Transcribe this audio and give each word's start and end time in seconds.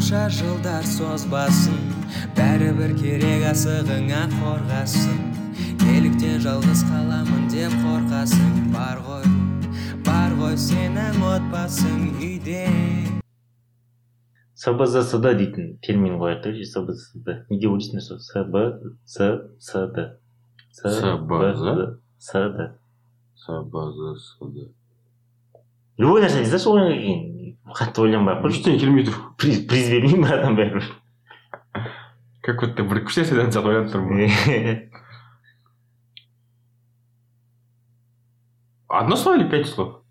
қанша 0.00 0.30
жылдар 0.32 0.84
созбасын 0.88 1.76
бәрібір 2.32 2.94
керек 2.96 3.42
асығыңа 3.50 4.22
қорғасын. 4.32 5.18
Неліктен 5.82 6.38
жалғыз 6.40 6.86
қаламын 6.88 7.42
деп 7.52 7.74
қорқасың 7.82 8.70
бар 8.72 9.02
ғой 9.04 9.26
бар 10.06 10.32
ғой 10.38 10.56
сенің 10.56 11.20
отбасың 11.34 12.16
үйде. 12.16 12.64
Сбзсд 14.56 15.20
дейтін 15.20 15.76
термин 15.84 16.16
қояды 16.22 16.54
да 16.56 16.64
сбзсд 16.72 17.28
не 17.50 17.60
деп 17.60 17.68
ойлайсыңдар 17.68 18.00
сол 18.00 18.24
сбзсд 18.24 20.00
СБЗ? 20.80 21.76
сд 22.16 22.56
сбзсд 23.36 24.40
любой 26.00 26.24
нәрсе 26.24 26.40
дейсіз 26.40 26.64
сол 26.64 26.80
ойыңа 26.80 26.96
кейін? 27.04 27.39
Қатты 27.76 28.02
ойланбай 28.04 28.34
ақ 28.36 28.42
қойшы 28.44 28.60
ештеңе 28.60 28.80
келмей 28.82 29.04
тұр 29.08 29.16
приз 29.40 29.62
приз 29.70 29.88
бермеймін 29.92 30.26
ба 30.26 30.34
адам 30.38 30.56
бәрібір. 30.58 30.84
Как 32.42 32.60
будто 32.62 32.82
бір 32.88 33.02
күшті 33.06 33.22
нәрседен 33.24 33.52
сияқты 33.52 33.68
ойланып 33.70 33.92
тұрмын 33.92 34.90
одно 38.88 39.16
слово 39.16 39.36
или 39.36 39.48
пять 39.48 39.68
слов? 39.68 40.02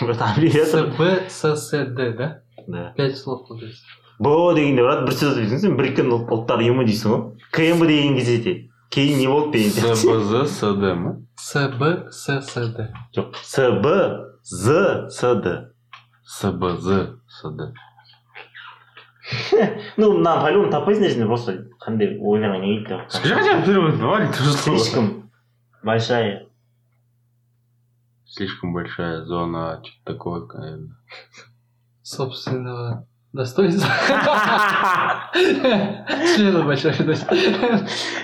Аббревиатура 0.00 0.92
сбссд 1.28 1.94
да? 2.16 2.42
Да. 2.66 2.92
Пять 2.96 3.16
слов 3.18 3.48
получается. 3.48 3.82
Бо 4.18 4.52
дегенде 4.54 4.82
брат 4.82 5.04
бір 5.06 5.14
сөз 5.14 5.36
дейсің 5.38 5.58
сен 5.62 5.76
біріккен 5.78 6.08
ұлт- 6.10 6.30
ұлттар 6.34 6.58
ұйымы 6.62 6.84
дейсің 6.86 7.12
ғой 7.12 7.20
кмб 7.54 7.86
деген 7.86 8.16
кезде 8.18 8.38
де. 8.42 8.54
Кейін 8.90 9.18
не 9.18 9.26
болды 9.30 9.58
деген 9.58 9.70
сияқты 9.74 10.18
сбзсд 10.26 10.82
ма? 10.98 11.12
Сбссд 11.38 12.80
жоқ 13.14 13.38
сб 13.46 13.86
з 14.50 15.10
сд 15.10 15.74
сбзсд 16.24 17.60
ну 19.98 20.12
мына 20.16 20.40
по 20.40 20.50
любому 20.50 20.72
таппайсыңдар 20.72 21.10
сендер 21.12 21.28
просто 21.28 21.52
қандай 21.84 22.16
не 22.16 22.84
келді 22.84 23.04
скажи 23.08 23.34
хотя 23.34 23.58
бы 23.58 23.66
первое 23.66 23.92
два 23.92 24.22
или 24.22 24.32
три 24.32 24.44
слова 24.44 24.78
слишком 24.78 25.30
большая. 25.82 26.48
Слишком 28.24 28.72
большая 28.72 29.24
зона 29.24 29.82
что-то 29.84 30.14
такое 30.14 30.46
наверное. 30.46 30.96
собственного 32.02 33.06
достоинства. 33.34 33.90
Члена 35.34 36.64
большой 36.64 36.94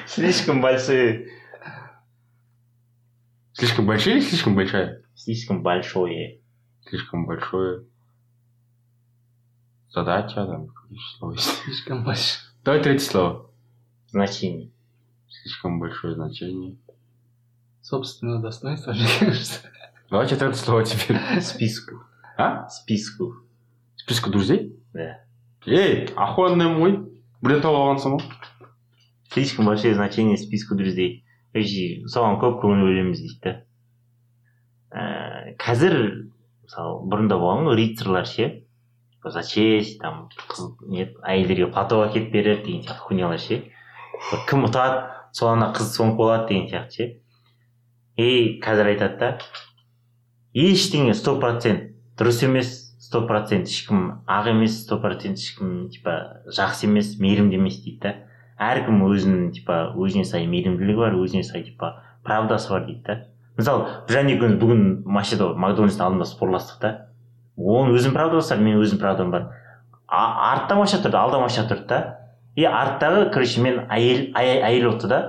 слишком 0.07 0.63
большие. 0.63 1.29
Слишком 3.53 3.87
большие 3.87 4.17
или 4.17 4.23
слишком 4.25 4.55
большая 4.55 5.04
слишком 5.24 5.64
большое 5.64 6.42
слишком 6.88 7.26
большое 7.26 7.86
задача 9.90 10.46
там 10.46 10.68
какие 10.68 11.00
слова 11.18 11.34
есть 11.34 11.50
слишком 11.64 12.04
большой 12.04 12.42
давай 12.64 12.82
третье 12.82 13.06
слово 13.06 13.52
значение 14.08 14.72
слишком 15.28 15.80
большое 15.80 16.16
значение 16.16 16.78
собственного 17.82 18.42
достоинства 18.42 18.92
мне 18.92 19.08
кажется 19.20 19.62
давай 20.10 20.28
четвертое 20.28 20.58
слово 20.58 20.86
теперь 20.86 21.18
списку 21.42 22.04
а 22.38 22.68
списку 22.70 23.36
списку 23.96 24.30
друзей 24.30 24.76
да 24.94 25.22
ей 25.66 26.06
охуенный 26.16 26.68
мой 26.68 26.98
білет 27.42 27.66
алып 27.66 27.80
алғансың 27.80 28.18
ғой 28.18 28.24
слишком 29.32 29.66
большое 29.66 29.96
значение 29.96 30.38
списку 30.38 30.76
друзей 30.76 31.24
короче 31.54 32.06
соған 32.14 32.38
көп 32.42 32.60
көңіл 32.62 32.86
бөлеміз 32.86 33.22
дейді 33.24 33.40
да 33.44 33.52
ііі 33.56 33.66
қазір 35.61 35.97
мысалы 36.65 37.01
бұрында 37.11 37.39
болған 37.41 37.69
ғой 37.69 37.79
рыцарьлар 37.81 38.27
ше. 38.29 38.51
За 39.25 39.41
честь 39.43 40.01
там 40.03 40.29
қыз 40.51 40.75
не 40.85 41.07
әйелдерге 41.25 41.71
платок 41.73 42.11
әкеліп 42.11 42.33
беріп 42.33 42.65
деген 42.67 42.83
сияқты 42.85 43.07
хуйнялар 43.07 43.41
ше. 43.41 43.63
Кім 44.51 44.67
ұтады 44.69 45.07
соған 45.37 45.65
қыз 45.77 45.95
соңғы 45.97 46.19
болады 46.19 46.49
деген 46.51 46.69
сияқты 46.69 46.99
ше. 46.99 47.07
И 48.21 48.61
қазір 48.63 48.93
айтады 48.93 49.19
да 49.19 49.31
ештеңе 50.55 51.15
сто 51.19 51.39
процент 51.41 51.95
дұрыс 52.21 52.45
емес 52.47 52.75
сто 53.03 53.25
процент 53.27 53.67
ешкім 53.73 54.05
ақ 54.31 54.53
емес 54.53 54.77
сто 54.85 55.01
процент 55.03 55.41
ешкім 55.41 55.89
типа 55.91 56.45
жақсы 56.47 56.87
емес 56.87 57.17
мейірімді 57.19 57.59
емес 57.59 57.81
дейді 57.83 58.01
да. 58.05 58.15
Әркім 58.61 59.01
өзінің 59.09 59.49
типа 59.57 59.81
өзіне 59.99 60.29
сай 60.29 60.47
мейірімділігі 60.47 61.01
бар 61.01 61.17
өзіне 61.19 61.43
сай 61.43 61.65
типа 61.67 61.97
правдасы 62.23 62.71
бар 62.71 62.87
дейді 62.87 63.03
да. 63.09 63.17
Мысалы 63.59 63.85
біржан 64.09 64.31
екеуміз 64.33 64.59
бүгін 64.61 64.83
машинада 65.07 65.55
макдональдстың 65.55 66.07
алдында 66.07 66.27
спорластық 66.29 66.81
та. 66.81 66.91
Оның 67.57 67.95
өзінің 67.95 68.17
правдасы 68.17 68.55
бар 68.55 68.65
менің 68.65 68.83
өзімнің 68.83 69.01
правдам 69.01 69.31
бар. 69.31 69.49
Артта 70.09 70.75
машина 70.75 71.05
тұрды 71.05 71.17
алда 71.21 71.39
машина 71.41 71.69
тұрды 71.71 71.87
да. 71.89 72.01
И 72.57 72.65
арттағы 72.67 73.31
короче 73.35 73.61
мен 73.63 73.85
әйел 73.91 74.33
әй- 74.35 74.63
әйел 74.63 74.93
отты 74.95 75.09
да. 75.09 75.21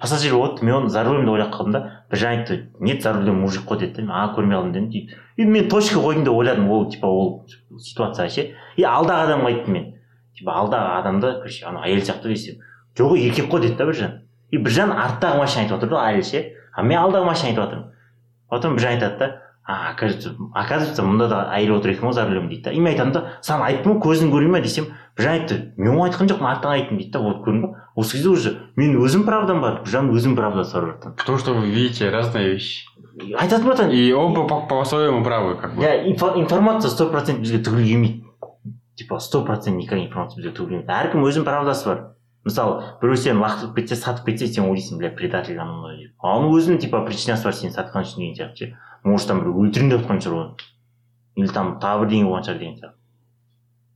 Пассажир 0.00 0.34
отты 0.36 0.64
мен 0.64 0.74
оны 0.74 0.88
за 0.88 1.04
рулем 1.04 1.24
деп 1.24 1.32
ойлап 1.32 1.54
қалдым 1.54 1.72
да. 1.72 2.04
Біржан 2.10 2.38
айтты 2.38 2.70
нет 2.80 3.02
за 3.02 3.12
рулем 3.12 3.40
мужик 3.40 3.66
қой 3.68 3.78
деді 3.78 3.96
да. 3.96 4.02
Мен 4.02 4.10
а 4.12 4.34
көрмей 4.36 4.56
қалдым 4.56 4.72
дедім 4.72 5.08
и 5.36 5.44
мен 5.44 5.68
точка 5.68 5.98
қойдым 6.00 6.24
деп 6.24 6.32
ойладым 6.34 6.70
ол 6.70 6.90
типа 6.90 7.06
ол 7.06 7.46
ситуация 7.78 8.28
ше 8.28 8.50
и 8.76 8.82
алдағы 8.82 9.26
адамға 9.28 9.46
айттым 9.46 9.72
мен. 9.72 9.94
Типа 10.36 10.52
алдағы 10.52 11.00
адамды 11.00 11.32
короче 11.40 11.64
ана 11.66 11.84
әйел 11.84 12.00
сияқты 12.04 12.28
десем 12.28 12.60
жоқ 12.96 13.16
еркек 13.18 13.50
қой 13.52 13.60
деді 13.60 13.76
да 13.76 13.86
біржан. 13.86 14.20
И 14.50 14.58
біржан 14.58 14.90
арттағы 14.92 15.38
машина 15.38 15.64
айтып 15.64 15.78
отыр 15.78 15.88
да 15.90 16.04
әйел 16.10 16.22
ше 16.22 16.44
а 16.74 16.82
мен 16.82 16.98
алдағы 16.98 17.24
машина 17.24 17.50
айтып 17.50 17.64
жатырмын 17.64 17.86
потом 18.50 18.74
біржан 18.76 18.92
айтады 18.96 19.18
да 19.18 19.30
а 19.64 19.92
оказывается 19.92 20.34
оказывается 20.54 21.02
мұнда 21.02 21.28
да 21.28 21.38
әйел 21.54 21.76
отыр 21.78 21.92
екен 21.92 22.08
ғой 22.08 22.12
за 22.12 22.24
рулем 22.26 22.48
дейді 22.48 22.64
да. 22.64 22.72
И 22.72 22.80
мен 22.80 22.92
айтамын 22.94 23.12
да 23.12 23.24
саған 23.42 23.66
айттым 23.68 23.92
ғой 23.92 24.00
көзің 24.08 24.32
көрмей 24.32 24.50
ма 24.56 24.60
десем 24.60 24.86
біржан 25.16 25.32
айтты 25.40 25.58
мен 25.76 25.92
оны 25.94 26.08
айтқан 26.10 26.30
жоқпын 26.30 26.48
арттан 26.50 26.72
айттым 26.72 26.98
дейді 26.98 27.12
да 27.12 27.20
вот 27.20 27.44
көрдің 27.46 27.60
ба 27.62 27.84
осы 27.94 28.16
кезде 28.16 28.28
уже 28.28 28.54
менің 28.76 28.98
өзім 29.04 29.24
правдам 29.28 29.60
бар 29.60 29.82
біржан 29.84 30.10
өзінің 30.10 30.34
правдасы 30.36 30.74
бар 30.74 30.86
братан 30.90 31.14
потому 31.14 31.38
что 31.38 31.54
вы 31.54 31.66
видите 31.70 32.10
разные 32.10 32.48
вещи. 32.48 32.86
Айтатын 33.38 33.66
братан 33.66 33.90
и 33.90 34.12
оба 34.12 34.44
по, 34.66 34.84
своему 34.84 35.22
правы 35.22 35.56
как 35.56 35.76
бы. 35.76 35.82
Иә 35.82 36.06
инфо- 36.08 36.38
информация 36.40 36.90
сто 36.90 37.10
процент 37.10 37.40
бізге 37.40 37.58
түгел 37.58 37.84
келмейді. 37.84 38.24
Типа 38.96 39.18
сто 39.18 39.44
процент 39.44 39.76
никак 39.76 39.98
информация 39.98 40.38
бізге 40.42 40.56
түгел 40.56 40.68
келмейді. 40.68 40.88
Әркім 40.88 41.26
өзінің 41.26 41.44
правдасы 41.44 41.86
бар. 41.86 42.00
Мысалы 42.44 42.96
біреу 43.02 43.16
сені 43.16 43.40
лақтырып 43.42 43.74
кетсе 43.76 43.96
сатып 43.96 44.30
кетсе 44.30 44.46
сен 44.48 44.64
ойлайсың 44.64 45.00
бля 45.00 45.10
предатель 45.10 45.58
анау 45.58 45.82
мынау 45.82 45.98
деп. 45.98 46.12
А 46.18 46.38
оның 46.38 46.54
өзінің 46.56 46.78
типа 46.84 47.02
причинасы 47.06 47.44
бар 47.44 47.56
сені 47.56 47.72
сатқан 47.74 48.06
үшін 48.06 48.22
деген 48.22 48.36
сияқты 48.38 48.56
ше. 48.56 48.76
Может 49.04 49.28
там 49.28 49.42
біреу 49.42 49.60
өлтірейін 49.64 49.90
деп 49.92 50.04
жатқан 50.04 50.22
шығар 50.24 50.38
оны. 50.40 50.70
Или 51.36 51.52
там 51.52 51.74
тағы 51.82 52.06
бірдеңе 52.06 52.28
болған 52.30 52.46
шығар 52.48 52.58
деген 52.62 52.78
сияқты. 52.78 52.96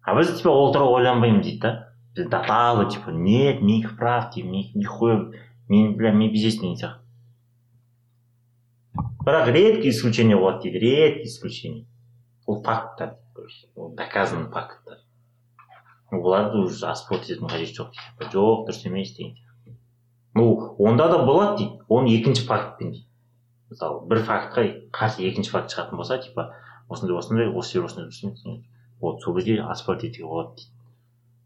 А 0.04 0.14
біз 0.18 0.34
типа 0.36 0.52
ол 0.52 0.72
туралы 0.74 0.98
ойланбаймыз 1.00 1.44
дейді 1.46 1.60
да. 1.60 1.72
Біз 2.16 2.28
до 2.28 2.42
того 2.46 2.84
типа 2.84 3.10
нет 3.10 3.62
никаких 3.62 3.96
прав 3.96 4.30
типа 4.30 4.48
ни- 4.48 4.70
нихуя 4.74 5.32
мен 5.68 5.96
бля 5.96 6.12
мен 6.12 6.30
безесің 6.32 6.60
деген 6.60 6.76
сияқты. 6.76 7.00
Бірақ 9.24 9.50
редкий 9.52 9.88
исключение 9.88 10.36
болады 10.36 10.62
дейді 10.62 10.78
редкий 10.78 11.28
исключение 11.32 11.86
ол 12.46 12.62
факттар 12.62 13.16
ол 13.74 13.94
доказанный 13.96 14.50
факттар 14.50 14.98
оларды 16.20 16.58
уже 16.58 16.86
оспорить 16.90 17.30
етудің 17.30 17.50
қажеті 17.50 17.78
жоқ 17.80 17.96
дейді 18.18 18.36
жоқ 18.36 18.66
дұрыс 18.68 18.84
емес 18.88 19.14
деген 19.16 19.34
сияқты 19.34 19.74
ну 20.34 20.76
онда 20.78 21.08
да 21.08 21.18
болады 21.24 21.56
дейді 21.58 21.80
оны 21.88 22.12
екінші 22.14 22.46
фактпен 22.46 22.92
дейді 22.92 23.06
мысалы 23.70 24.06
бір 24.08 24.22
фактқа 24.28 24.66
қарсы 24.94 25.24
екінші 25.28 25.50
факт 25.50 25.74
шығатын 25.74 25.96
болса 25.96 26.18
типа 26.18 26.52
осындай 26.88 27.16
осындай 27.18 27.48
осы 27.48 27.78
жер 27.78 27.88
осындай 27.88 28.08
дұрыс 28.08 28.24
емес 28.24 28.64
вот 29.00 29.22
сол 29.22 29.34
кезде 29.36 29.62
оспорить 29.62 30.04
етуге 30.04 30.28
болады 30.28 30.54
дейді 30.56 30.74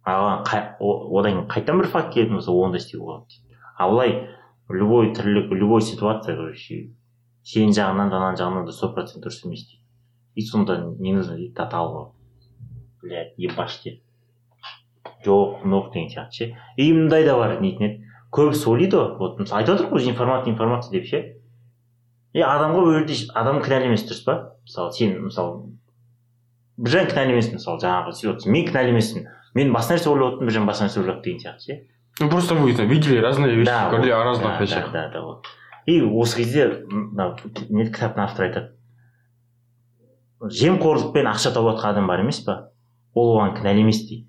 о- 0.09 1.19
одан 1.19 1.33
кейін 1.33 1.49
қайтадан 1.49 1.83
бір 1.83 1.91
факт 1.93 2.15
келетін 2.15 2.39
болса 2.39 2.53
оны 2.53 2.73
да 2.73 2.79
істеуге 2.79 3.05
болады 3.05 3.27
дейді 3.29 3.57
а 3.77 3.89
былай 3.89 4.29
любой 4.69 5.15
тірлік 5.15 5.53
любой 5.53 5.83
ситуация 5.83 6.37
короче 6.37 6.91
сенің 7.45 7.75
жағынан 7.77 8.11
да 8.11 8.21
ананың 8.21 8.39
жағынан 8.41 8.67
да 8.67 8.73
сто 8.73 8.93
процент 8.93 9.25
дұрыс 9.25 9.45
емес 9.47 9.65
дейді 9.69 9.83
и 10.35 10.43
сонда 10.43 10.79
не 10.99 11.13
нужно 11.15 11.37
дейді 11.37 11.55
блядь 13.03 13.35
ебашь 13.37 13.83
деп 13.85 14.03
жоқ 15.27 15.65
жоқ 15.65 15.93
деген 15.93 16.09
сияқты 16.11 16.33
ше. 16.33 16.57
И 16.77 16.93
мындай 16.93 17.25
да 17.25 17.37
бар 17.37 17.59
дейтін 17.61 17.87
еді. 17.87 18.05
Көбісі 18.33 18.69
ойлайды 18.71 18.97
ғой. 18.97 19.17
Вот 19.19 19.39
мысалы 19.41 19.63
айтып 19.63 19.75
отырмық 19.79 19.93
қой 19.97 20.11
информация 20.11 20.53
информация 20.53 20.93
деп 20.93 21.07
ше. 21.09 21.21
И 22.35 22.41
адамға 22.45 22.83
ол 22.83 22.93
жерде 22.93 23.15
адам 23.35 23.63
кінәлі 23.65 23.89
емес 23.89 24.05
дұрыс 24.07 24.25
па? 24.25 24.35
Мысалы 24.69 24.93
сен 24.93 25.15
мысалы 25.25 25.63
біржан 26.77 27.09
кінәлі 27.09 27.33
емес 27.35 27.49
мысалы 27.53 27.81
жаңағы 27.83 28.13
ситуация 28.15 28.53
мен 28.53 28.67
кінәлі 28.69 28.93
емеспін 28.93 29.25
мен 29.57 29.73
басқа 29.75 29.97
нәрсе 29.97 30.11
ойлап 30.13 30.35
отырмын 30.37 30.47
біржан 30.51 30.69
басқа 30.69 30.87
нәрсе 30.87 31.01
ойлап 31.01 31.23
деген 31.25 31.41
сияқты 31.41 31.65
ше. 31.65 31.79
Ну 32.21 32.29
просто 32.29 32.55
вы 32.55 32.75
там 32.75 32.87
видели 32.89 33.19
разные 33.19 33.55
вещи 33.55 33.67
Да, 33.67 33.89
говорили 33.91 34.13
вот, 34.13 34.21
о 34.21 34.25
разных 34.25 34.49
да, 34.49 34.59
вещах. 34.61 34.93
да, 34.93 35.07
да, 35.07 35.13
да, 35.15 35.23
вот. 35.23 35.47
и 35.87 36.03
осы 36.03 36.37
кезде 36.37 36.85
мына 36.91 37.37
не 37.71 37.87
кітаптың 37.87 38.23
авторы 38.23 38.49
айтады. 38.49 38.73
Жемқорлықпен 40.41 41.27
ақша 41.33 41.51
тауып 41.55 41.79
жатқан 41.79 41.95
адам 41.97 42.07
бар 42.07 42.21
емес 42.23 42.41
па? 42.47 42.71
Ол 43.15 43.33
оған 43.39 43.57
кінәлі 43.57 43.83
емес 43.87 44.03
дейді. 44.05 44.27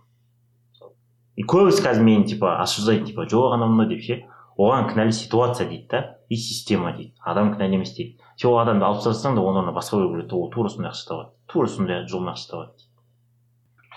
И 1.39 1.45
көбісі 1.47 1.83
қазір 1.85 2.03
мені 2.03 2.27
типа 2.27 2.57
осуждайды 2.59 3.07
типа 3.07 3.23
жоқ 3.23 3.55
анау 3.55 3.71
мынау 3.71 3.87
деп 3.87 4.03
ше 4.03 4.17
оған 4.59 4.89
кінәлі 4.91 5.15
ситуация 5.15 5.69
дейді 5.69 5.87
да 5.93 6.01
и 6.27 6.35
система 6.35 6.91
дейді 6.91 7.13
адам 7.23 7.53
кінәлі 7.53 7.79
емес 7.79 7.95
дейді. 7.95 8.19
Сен 8.35 8.51
ол 8.51 8.59
адамды 8.59 8.83
алып 8.85 9.05
тастасаң 9.05 9.39
да 9.39 9.45
оның 9.47 9.63
орнына 9.63 9.75
басқа 9.77 10.01
біреу 10.01 10.11
келеді 10.17 10.35
ол 10.35 10.51
тура 10.51 10.69
сондай 10.69 10.91
ақша 10.91 11.07
табады 11.07 11.31
тура 11.47 11.71
сондай 11.71 12.05
жолмен 12.07 12.33
ақша 12.35 12.51
табады 12.51 12.89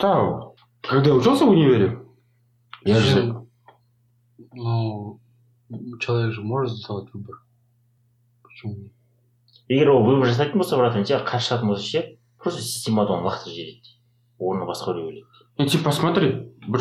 Да, 0.00 0.52
когда 0.82 1.10
я 1.10 1.16
учился 1.16 1.44
в 1.44 1.50
универе, 1.50 1.98
я 2.84 2.98
же... 2.98 3.44
Ну, 4.54 5.20
человек 6.00 6.32
же 6.32 6.42
может 6.42 6.72
сделать 6.72 7.12
выбор. 7.12 7.36
Почему 8.42 8.74
нет? 8.74 8.92
егер 9.68 9.90
ол 9.90 10.04
выбор 10.04 10.28
жасайтын 10.28 10.58
болса 10.58 10.76
брат 10.76 10.94
сен 10.94 11.04
қарсы 11.26 11.48
шығатын 11.48 11.68
болса 11.70 11.86
ше 11.86 12.02
просто 12.38 12.62
системада 12.62 13.16
оны 13.16 13.28
лақтырып 13.28 13.54
жібереді 13.56 13.96
орнына 14.38 14.68
басқа 14.68 14.94
біреу 14.94 15.08
келеді 15.10 15.26
Ну, 15.58 15.66
типа, 15.66 15.92
смотри, 15.92 16.48
бір... 16.66 16.80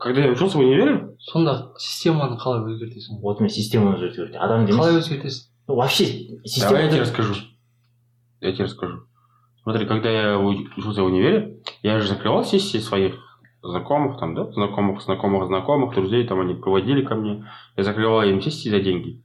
Когда 0.00 0.24
я 0.24 0.30
учился 0.30 0.58
в 0.58 0.60
универе, 0.60 1.16
сонда 1.18 1.72
системаны 1.78 2.38
қалай 2.38 2.62
өзгертесің 2.62 3.20
вот 3.20 3.40
мен 3.40 3.50
системаны 3.50 3.96
өзгерту 3.96 4.38
адам 4.38 4.66
қалай 4.66 4.94
емес 4.94 5.08
өзгертесің 5.08 5.48
Ну, 5.68 5.74
вообще 5.74 6.04
давай 6.04 6.48
система 6.48 6.80
я 6.80 6.88
тебе 6.88 7.00
расскажу. 7.02 7.34
Я 8.40 8.52
тебе 8.52 8.64
расскажу. 8.64 9.02
Смотри, 9.62 9.86
когда 9.86 10.10
я 10.10 10.38
учился 10.38 11.02
в 11.02 11.06
универе, 11.06 11.60
я 11.82 12.00
же 12.00 12.08
закрывал 12.08 12.42
сессии 12.42 12.78
своих 12.78 13.16
знакомых, 13.62 14.18
там, 14.18 14.34
да, 14.34 14.50
знакомых, 14.52 15.02
знакомых, 15.02 15.46
знакомых, 15.46 15.94
друзей, 15.94 16.26
там 16.26 16.40
они 16.40 16.54
проводили 16.54 17.04
ко 17.04 17.14
мне. 17.16 17.44
Я 17.76 17.84
закрывал 17.84 18.22
им 18.22 18.40
сессии 18.40 18.70
за 18.70 18.80
деньги. 18.80 19.22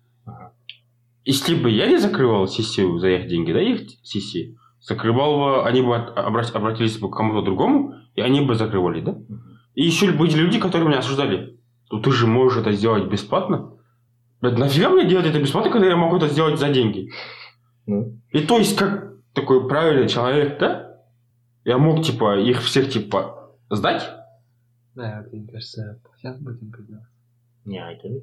Если 1.23 1.55
бы 1.55 1.71
я 1.71 1.87
не 1.87 1.97
закрывал 1.97 2.47
сессию 2.47 2.99
за 2.99 3.07
их 3.07 3.27
деньги, 3.29 3.53
да, 3.53 3.61
их 3.61 3.89
сессии, 4.03 4.57
закрывал 4.81 5.39
бы, 5.39 5.63
они 5.65 5.81
бы 5.81 5.95
обратились 5.95 6.97
бы 6.97 7.09
к 7.09 7.15
кому-то 7.15 7.41
другому, 7.41 7.93
и 8.15 8.21
они 8.21 8.41
бы 8.41 8.55
закрывали, 8.55 8.99
да? 8.99 9.15
И 9.75 9.83
еще 9.83 10.11
были 10.11 10.31
люди, 10.33 10.59
которые 10.59 10.87
меня 10.87 10.99
осуждали. 10.99 11.59
Ну 11.91 11.99
ты 12.01 12.11
же 12.11 12.27
можешь 12.27 12.59
это 12.59 12.71
сделать 12.71 13.09
бесплатно. 13.11 13.77
Блядь, 14.41 14.57
нафига 14.57 14.89
мне 14.89 15.07
делать 15.07 15.25
это 15.25 15.39
бесплатно, 15.39 15.71
когда 15.71 15.87
я 15.87 15.95
могу 15.95 16.17
это 16.17 16.27
сделать 16.27 16.59
за 16.59 16.69
деньги? 16.69 17.11
Ну, 17.85 18.19
И 18.31 18.41
то 18.41 18.57
есть, 18.57 18.77
как 18.77 19.13
такой 19.33 19.67
правильный 19.67 20.07
человек, 20.07 20.59
да? 20.59 20.97
Я 21.63 21.77
мог, 21.77 22.03
типа, 22.03 22.39
их 22.39 22.61
всех, 22.61 22.89
типа, 22.89 23.51
сдать? 23.69 24.09
да 24.95 25.21
это 25.21 25.35
мне 25.35 25.47
кажется 25.47 25.99
пациент 26.03 26.41
будем 26.41 26.71
делать 26.71 27.03
не 27.65 27.79
айта 27.79 28.07
бер 28.09 28.21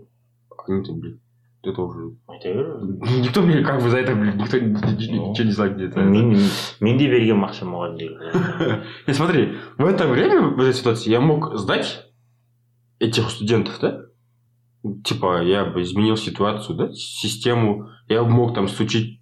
Они-то, 0.68 0.92
блядь, 0.92 1.18
это 1.62 1.82
уже... 1.82 2.16
айта 2.28 2.54
бер 2.54 2.66
Никто 3.22 3.42
мне 3.42 3.62
как 3.62 3.82
бы 3.82 3.90
за 3.90 3.98
это, 3.98 4.14
блядь, 4.14 4.36
никто 4.36 4.58
ни- 4.58 4.70
ни- 4.70 5.18
Ну. 5.18 5.30
ничего 5.30 5.44
не 5.46 5.52
знает, 5.52 5.74
где 5.76 5.86
это. 5.86 6.00
мен 6.00 6.96
де 6.98 7.06
бергенмін 7.08 7.44
ақша 7.44 7.64
мұғалімдерге 7.64 8.82
И 9.06 9.12
смотри, 9.12 9.56
в 9.78 9.84
это 9.86 10.06
время, 10.08 10.40
в 10.48 10.60
этой 10.60 10.72
ситуации, 10.74 11.10
я 11.10 11.20
мог 11.20 11.56
сдать 11.56 12.06
этих 12.98 13.30
студентов, 13.30 13.78
да? 13.80 14.00
Типа, 15.04 15.42
я 15.42 15.64
бы 15.66 15.82
изменил 15.82 16.16
ситуацию, 16.16 16.76
да, 16.76 16.88
систему, 16.92 17.88
я 18.08 18.22
бы 18.24 18.30
мог 18.30 18.54
там 18.54 18.68
стучить 18.68 19.20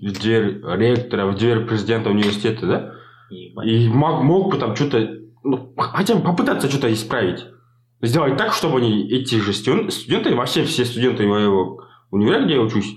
в 0.00 0.12
дверь 0.20 0.60
ректора, 0.64 1.26
в 1.26 1.34
дверь 1.36 1.64
президента 1.66 2.10
университета, 2.10 2.66
да? 2.66 2.92
И 3.64 3.88
мог, 3.88 4.22
мог 4.22 4.52
бы 4.52 4.58
там 4.58 4.76
что-то, 4.76 4.98
ну, 5.44 5.74
хотя 5.76 6.14
бы 6.14 6.22
попытаться 6.22 6.68
что-то 6.68 6.92
исправить. 6.92 7.44
Сделать 8.00 8.36
так, 8.36 8.52
чтобы 8.52 8.78
они, 8.78 9.08
эти 9.08 9.36
же 9.36 9.52
студен- 9.52 9.90
студенты, 9.90 10.34
вообще 10.34 10.64
все 10.64 10.84
студенты 10.84 11.26
моего 11.26 11.82
универа, 12.10 12.44
где 12.44 12.54
я 12.54 12.60
учусь, 12.60 12.94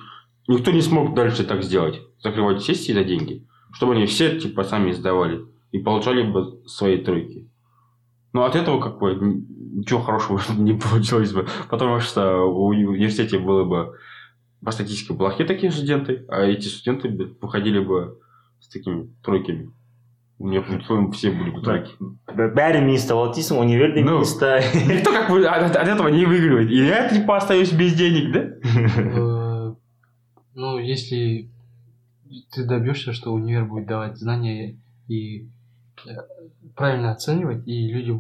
никто 0.48 0.72
не 0.72 0.82
смог 0.82 1.16
дальше 1.16 1.44
так 1.44 1.64
сделать. 1.64 2.02
Закрывать 2.20 2.62
сессии 2.62 2.92
за 2.92 3.04
деньги. 3.04 3.48
Чтобы 3.74 3.94
они 3.94 4.06
все, 4.06 4.40
типа, 4.40 4.64
сами 4.64 4.92
сдавали. 4.92 5.46
И 5.72 5.80
получали 5.80 6.22
бы 6.22 6.62
свои 6.68 6.98
тройки. 6.98 7.50
Но 8.34 8.44
от 8.44 8.56
этого, 8.56 8.80
как 8.80 9.00
бы, 9.00 9.16
ничего 9.16 10.02
хорошего 10.02 10.40
не 10.58 10.74
получилось 10.74 11.34
бы. 11.34 11.48
Потому 11.70 12.00
что 12.00 12.46
в 12.46 12.70
уни- 12.70 12.86
университете 12.86 13.40
было 13.40 13.64
бы 13.64 13.96
по 14.64 14.72
статистике 14.72 15.16
плохие 15.16 15.48
такие 15.48 15.72
студенты, 15.72 16.26
а 16.28 16.42
эти 16.44 16.68
студенты 16.68 17.10
выходили 17.42 17.80
бы 17.80 18.20
с 18.60 18.68
такими 18.68 19.10
тройками. 19.24 19.72
У 20.42 20.48
меня 20.48 20.62
по-моему, 20.64 21.12
все 21.12 21.30
были 21.30 21.52
бы 21.52 21.62
тройки. 21.62 21.92
Б- 22.36 22.48
бәрі 22.56 22.80
мен 22.82 22.96
ұстап 22.98 23.20
алды 23.22 23.36
дейсің 23.38 23.60
универде 23.62 24.02
Ну. 24.02 24.16
мен 24.18 24.24
ұстай 24.26 24.64
Никто 24.90 25.12
как 25.14 25.30
бы 25.30 25.46
от, 25.46 25.76
от 25.76 25.88
этого 25.88 26.08
не 26.08 26.26
выигрывает. 26.26 26.72
И 26.72 26.78
я 26.84 27.10
типа 27.10 27.38
остаюсь 27.38 27.72
без 27.72 27.94
денег, 27.94 28.34
да? 28.34 28.40
Э, 28.98 29.76
ну 30.56 30.80
если 30.80 31.48
ты 32.52 32.66
добьешься 32.66 33.14
что 33.14 33.34
универ 33.34 33.66
будет 33.66 33.86
давать 33.86 34.18
знания 34.18 34.78
и 35.08 35.48
э, 36.08 36.10
правильно 36.76 37.12
оценивать 37.12 37.68
и 37.68 37.88
люди 37.94 38.12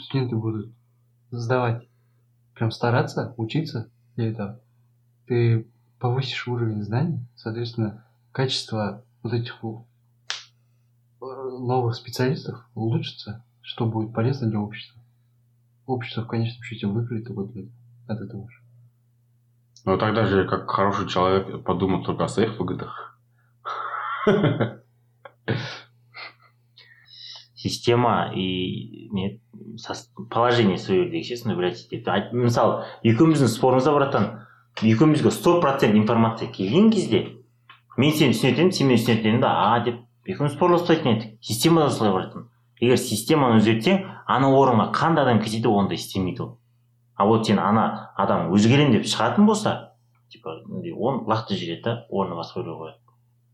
студенты 0.00 0.36
будут 0.36 0.72
сдавать 1.30 1.86
прям 2.54 2.70
стараться 2.70 3.34
учиться 3.36 3.90
для 4.16 4.30
этого 4.30 4.60
ты 5.26 5.66
повысишь 5.98 6.48
уровень 6.48 6.82
знаний 6.84 7.20
соответственно 7.36 8.04
качество 8.32 9.04
вот 9.22 9.34
этих 9.34 9.62
новых 11.21 11.95
специалистов 11.95 12.59
улучшится 12.75 13.43
что 13.61 13.85
будет 13.85 14.13
полезно 14.13 14.49
для 14.49 14.59
общества 14.59 15.01
общество 15.85 16.23
в 16.23 16.27
конечном 16.27 16.63
счете 16.63 16.87
выиграет 16.87 17.29
вот 17.29 17.51
от 18.07 18.19
этого 18.21 18.49
же 18.49 18.59
Но 19.85 19.97
тогда 19.97 20.25
же, 20.25 20.47
как 20.47 20.69
хороший 20.69 21.07
человек, 21.07 21.63
подумал 21.63 22.03
только 22.03 22.23
о 22.23 22.27
своих 22.27 22.59
выгодах. 22.59 23.19
система 27.55 28.31
и 28.35 29.09
не 29.11 29.41
сос- 29.77 30.09
положение 30.29 30.77
свое 30.77 31.07
естественно 31.19 31.55
влиять 31.55 31.87
етеді 31.91 32.09
Айт- 32.09 32.33
мысалы 32.33 32.85
екеуміздің 33.03 33.47
спорымызда 33.49 33.93
братан 33.93 34.25
екеумізге 34.81 35.31
сто 35.31 35.61
процент 35.61 35.95
информация 35.95 36.51
келген 36.51 36.91
кезде 36.91 37.37
мен 37.97 38.11
сені 38.11 38.33
түсінетін 38.35 38.69
едім 38.69 38.71
сен 38.71 38.87
мені 38.87 38.99
түсінетін 38.99 39.29
едің 39.37 39.41
да 39.41 39.51
а 39.73 39.79
деп 39.85 40.01
екеуміз 40.26 40.54
спорласпайтын 40.54 41.16
едік 41.16 41.38
система 41.44 41.82
да 41.82 41.90
солай 41.90 42.12
братан 42.12 42.48
егер 42.80 42.98
системаны 42.98 43.60
өзгертсең 43.60 44.04
ана 44.26 44.50
орынға 44.56 44.90
қандай 44.96 45.24
адам 45.26 45.40
кетеді 45.44 45.68
онда 45.68 45.94
істемейді 45.94 46.42
ол. 46.42 46.58
А 47.14 47.26
вот 47.26 47.46
сен 47.46 47.58
ана 47.58 48.12
адам 48.16 48.52
өзгеремін 48.54 48.96
деп 48.96 49.08
шығатын 49.08 49.46
болса 49.46 49.92
типа 50.32 50.56
оны 50.70 51.26
лақтырып 51.28 51.60
жібереді 51.60 51.82
да 51.84 51.96
орнына 52.08 52.40
басқа 52.40 52.62
біреу 52.62 52.78
қояды. 52.80 53.00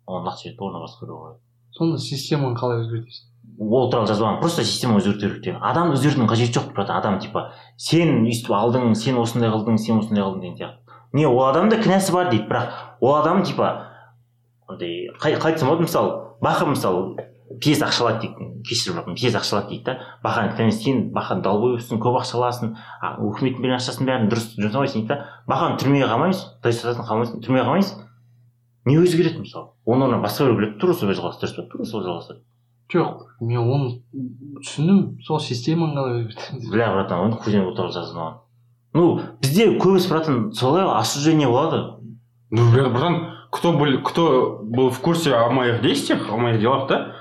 оны 0.07 0.29
лақтырып 0.29 0.43
жібереді 0.43 0.63
орнына 0.63 0.85
басқа 0.85 1.07
біреу 1.07 1.19
қояды. 1.25 1.41
Сонда 1.73 1.99
системаны 1.99 2.57
қалай 2.57 2.85
өзгертесің? 2.85 3.33
Ол 3.59 3.91
туралы 3.91 4.07
жазбаған 4.07 4.41
просто 4.41 4.65
система 4.65 5.01
өзгерту 5.01 5.21
керек 5.21 5.43
деген. 5.43 5.63
Адамды 5.63 5.97
өзгертудің 5.97 6.31
қажеті 6.31 6.59
жоқ 6.59 6.73
братан 6.75 6.97
адам 6.97 7.19
типа 7.21 7.53
сен 7.77 8.23
өйстіп 8.27 8.53
алдың 8.55 8.95
сен 8.95 9.19
осындай 9.19 9.51
қылдың 9.51 9.79
сен 9.79 9.99
осындай 9.99 10.23
қылдың 10.25 10.41
деген 10.41 10.57
сияқты. 10.57 10.97
Не 11.13 11.27
ол 11.27 11.43
адамда 11.49 11.81
кінәсі 11.81 12.13
бар 12.13 12.31
дейді 12.31 12.47
бірақ 12.51 12.73
ол 13.01 13.15
адам 13.17 13.43
типа 13.43 13.96
андай 14.69 15.09
қалай 15.21 15.39
қалай 15.39 15.53
айтсам 15.53 15.69
болады? 15.69 15.87
Мысалы 15.87 16.37
баха 16.41 16.67
мысалы 16.67 17.17
пьеса 17.61 17.87
ақша 17.87 18.07
алады 18.07 18.27
дейді 18.27 18.63
кешірім 18.67 18.99
бірақ 18.99 19.19
пьеса 19.21 19.39
ақша 19.39 19.59
алады 19.59 19.69
дейді 19.71 19.85
да. 19.85 20.49
Кінәсі 20.57 20.83
сен 20.83 21.13
баха 21.13 21.37
долбоебсің 21.41 22.01
көп 22.03 22.19
ақша 22.21 22.41
аласың 22.41 22.75
өкіметтің 23.03 23.63
берген 23.63 23.79
ақшасын 23.79 24.09
бәрін 24.09 24.29
дұрыс 24.33 24.51
жұмсамайсың 24.59 25.07
дейді 25.07 25.15
да. 25.15 25.29
Баханы 25.47 25.79
түрмеге 25.81 26.11
қамаймыз 26.11 26.43
дұрыс 26.65 26.83
жасасын 26.83 27.07
қамайсың 27.07 27.45
түрмеге 27.47 27.69
қамайсыз 27.69 28.03
не 28.87 28.99
өзгереді 28.99 29.45
мысалы? 29.45 29.73
Оның 29.87 30.11
орнына 30.11 30.23
басқа 30.27 30.47
біреу 30.47 30.59
келеді 30.59 30.79
тура 30.83 30.95
солай 30.95 31.15
жалғасты 31.19 31.47
дұрыс 31.47 31.57
па 31.57 31.69
тура 31.71 31.87
солай 31.87 32.07
жалғасады 32.11 32.43
жоқ 32.93 33.23
мен 33.43 33.59
оны 33.67 33.89
түсіндім 34.63 34.99
сол 35.27 35.41
системаны 35.43 35.97
қалай 35.97 36.71
бля 36.71 36.93
братан 36.95 37.25
оны 37.25 37.39
хуйня 37.41 37.65
ол 37.67 37.75
туралы 37.75 37.95
жазылмаған 37.97 38.37
ну 38.95 39.07
бізде 39.43 39.73
көбісі 39.81 40.11
братан 40.13 40.53
солай 40.55 40.87
осуждение 40.87 41.49
болады. 41.49 41.83
Братан, 42.51 43.36
кто 43.51 43.73
был, 43.73 44.03
кто 44.03 44.61
был 44.63 44.91
в 44.91 44.99
курсе 45.01 45.35
о 45.35 45.49
моих 45.51 45.81
действиях, 45.83 46.31
о 46.31 46.37
моих 46.37 46.61
делах, 46.61 46.89
да? 46.89 47.13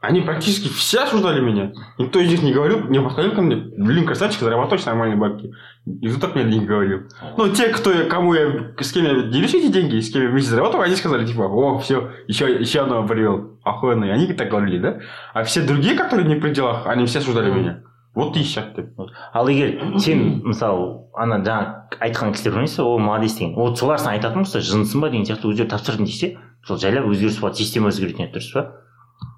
Они 0.00 0.20
практически 0.20 0.68
все 0.68 1.04
осуждали 1.04 1.40
меня. 1.40 1.72
Никто 1.96 2.18
из 2.18 2.30
них 2.30 2.42
не 2.42 2.52
говорил, 2.52 2.80
не 2.90 3.00
подходил 3.00 3.32
ко 3.32 3.40
мне. 3.40 3.56
Блин, 3.56 4.04
красавчик, 4.04 4.40
зарабатываешь 4.42 4.84
нормальные 4.84 5.16
бабки. 5.16 5.50
Никто 5.86 6.20
так 6.20 6.34
мне 6.34 6.44
не 6.44 6.60
говорил. 6.66 7.04
Ну, 7.38 7.48
те, 7.48 7.68
кто, 7.68 7.90
я- 7.90 8.04
кому 8.04 8.34
я, 8.34 8.72
с 8.80 8.92
кем 8.92 9.04
я 9.04 9.22
делюсь 9.22 9.54
эти 9.54 9.68
деньги, 9.72 9.98
с 10.00 10.10
кем 10.12 10.22
я 10.24 10.28
вместе 10.28 10.50
зарабатывал, 10.50 10.84
они 10.84 10.94
сказали, 10.96 11.24
типа, 11.26 11.44
о, 11.44 11.78
все, 11.78 12.10
еще, 12.28 12.52
еще 12.54 12.80
одного 12.80 13.08
привел. 13.08 13.58
Охуенно. 13.64 14.04
И 14.04 14.10
они 14.10 14.26
так 14.34 14.50
говорили, 14.50 14.78
да? 14.78 14.98
А 15.32 15.42
все 15.44 15.62
другие, 15.62 15.94
которые 15.96 16.28
не 16.28 16.34
при 16.34 16.50
делах, 16.52 16.86
они 16.86 17.06
все 17.06 17.20
осуждали 17.20 17.50
меня. 17.50 17.80
Вот 18.14 18.36
и 18.36 18.44
ты. 18.44 18.92
ал 19.32 19.48
егер 19.48 19.98
сен 19.98 20.42
мысалы 20.44 21.08
ана 21.14 21.40
жаңа 21.42 21.88
айтқан 21.98 22.30
кісілер 22.32 22.60
ойнайсың 22.60 22.84
о 22.86 22.98
молодец 22.98 23.34
деген. 23.34 23.56
Вот 23.56 23.78
солар 23.78 23.98
сен 23.98 24.12
айтатын 24.12 24.44
болса 24.44 24.60
жынсың 24.60 25.00
ба 25.00 25.10
деген 25.10 25.26
сияқты 25.26 25.50
өздері 25.50 25.68
тапсырдың 25.72 26.06
десе 26.06 26.38
сол 26.64 26.78
жайлап 26.78 27.08
өзгеріс 27.10 27.40
болады 27.40 27.58
система 27.58 27.90
өзгеретін 27.90 28.28
еді 28.28 28.38
дұрыс 28.38 28.52
па? 28.54 28.62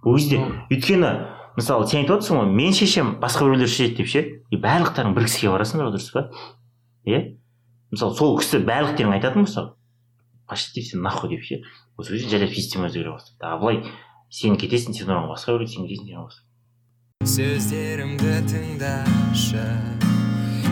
Ол 0.04 0.18
кезде 0.18 0.42
өйткені 0.68 1.12
мысалы 1.56 1.88
сен 1.88 2.02
айтып 2.02 2.18
отырсың 2.18 2.42
ғой 2.42 2.52
мен 2.52 2.76
шешем 2.76 3.16
басқа 3.22 3.48
біреулер 3.48 3.68
шешеді 3.68 3.96
деп 4.02 4.12
ше? 4.12 4.24
И 4.52 4.60
барлықтарың 4.60 5.16
бір 5.16 5.24
кісіге 5.24 5.54
барасыңдар 5.56 5.88
ғой 5.88 5.96
дұрыс 5.96 6.12
па? 6.12 6.28
Иә? 7.08 7.22
Мысалы 7.96 8.14
сол 8.18 8.36
кісі 8.42 8.60
барлықтерің 8.60 9.16
айтатын 9.16 9.48
болса 9.48 9.72
пошли 10.46 10.82
все 10.82 10.98
нахуй 10.98 11.32
деп 11.32 11.48
ше? 11.48 11.62
Осы 11.96 12.12
кезде 12.12 12.36
жайлап 12.36 12.52
система 12.52 12.90
өзгере 12.90 13.16
бастайды 13.16 13.40
а 13.40 13.56
былай 13.56 13.82
сен 14.28 14.60
кетесің 14.60 14.92
сен 14.92 15.08
орнына 15.08 15.32
басқа 15.32 15.56
біреу 15.56 15.70
сен 15.70 15.88
кетесің 15.88 16.12
сен 16.12 16.45
сөздерімді 17.25 18.33
тыңдашы 18.49 19.65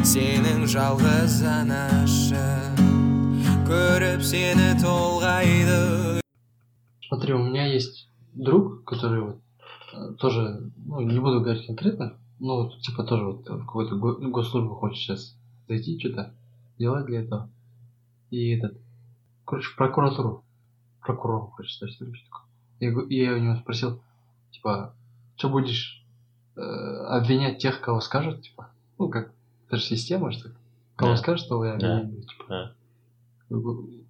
сенің 0.10 0.66
жалғыз 0.72 1.40
анашы 1.46 2.46
көріп 3.70 4.24
сені 4.26 4.72
толғайды 4.82 5.80
Смотри, 7.10 7.34
у 7.34 7.40
меня 7.44 7.66
есть 7.66 8.08
друг, 8.34 8.84
который 8.86 9.22
вот 9.22 9.42
э, 9.94 10.14
тоже, 10.20 10.72
ну, 10.86 11.02
не 11.02 11.20
буду 11.20 11.42
говорить 11.42 11.66
конкретно, 11.66 12.14
но 12.40 12.64
вот, 12.64 12.82
типа 12.82 13.04
тоже 13.04 13.26
вот 13.26 13.50
в 13.50 13.60
какую-то 13.66 13.96
го- 13.96 14.20
госслужбу 14.30 14.76
хочешь 14.76 15.00
сейчас 15.04 15.36
зайти, 15.68 16.00
что-то 16.00 16.36
делать 16.78 17.06
для 17.08 17.22
этого. 17.22 17.50
И 18.30 18.52
этот, 18.52 18.78
короче, 19.44 19.70
в 19.70 19.76
прокуратуру. 19.76 20.44
Прокурором 21.02 21.48
хочешь 21.52 21.74
стать, 21.78 21.94
что 21.94 22.06
ли, 22.06 22.14
что 22.14 22.26
такое. 22.30 22.46
Я, 22.80 22.92
го- 22.92 23.08
и 23.08 23.16
я 23.16 23.34
у 23.34 23.40
него 23.40 23.56
спросил, 23.56 24.00
типа, 24.52 24.94
что 25.36 25.50
будешь 25.50 26.03
э, 26.57 26.61
обвинять 26.61 27.59
тех, 27.59 27.81
кого 27.81 28.01
скажут, 28.01 28.43
типа, 28.43 28.69
ну, 28.99 29.09
как, 29.09 29.33
это 29.67 29.77
же 29.77 29.83
система, 29.85 30.33
что. 30.33 30.51
Кого 30.97 31.13
Да. 31.13 31.17
скажут, 31.17 31.49
того 31.49 31.65
и 31.67 31.79
Да. 31.79 31.99
обвиняют, 31.99 32.29
типа. 32.29 32.45
Да. 32.49 32.73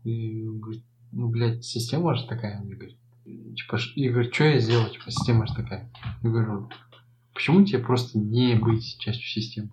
И 0.05 0.47
он 0.47 0.61
говорит, 0.61 0.83
ну, 1.13 1.29
блядь, 1.29 1.65
система 1.65 2.15
же 2.15 2.27
такая, 2.27 2.61
он 2.61 2.69
говорит. 2.69 2.97
Типа, 3.25 3.79
и 3.97 4.09
говорит, 4.09 4.35
что 4.35 4.45
я 4.45 4.59
сделал, 4.59 4.87
типа, 4.89 5.11
система 5.11 5.47
же 5.47 5.55
такая. 5.55 5.91
Я 6.23 6.31
говорю, 6.31 6.69
почему 7.33 7.65
тебе 7.65 7.79
просто 7.79 8.19
не 8.19 8.55
быть 8.55 8.99
частью 8.99 9.27
системы? 9.27 9.71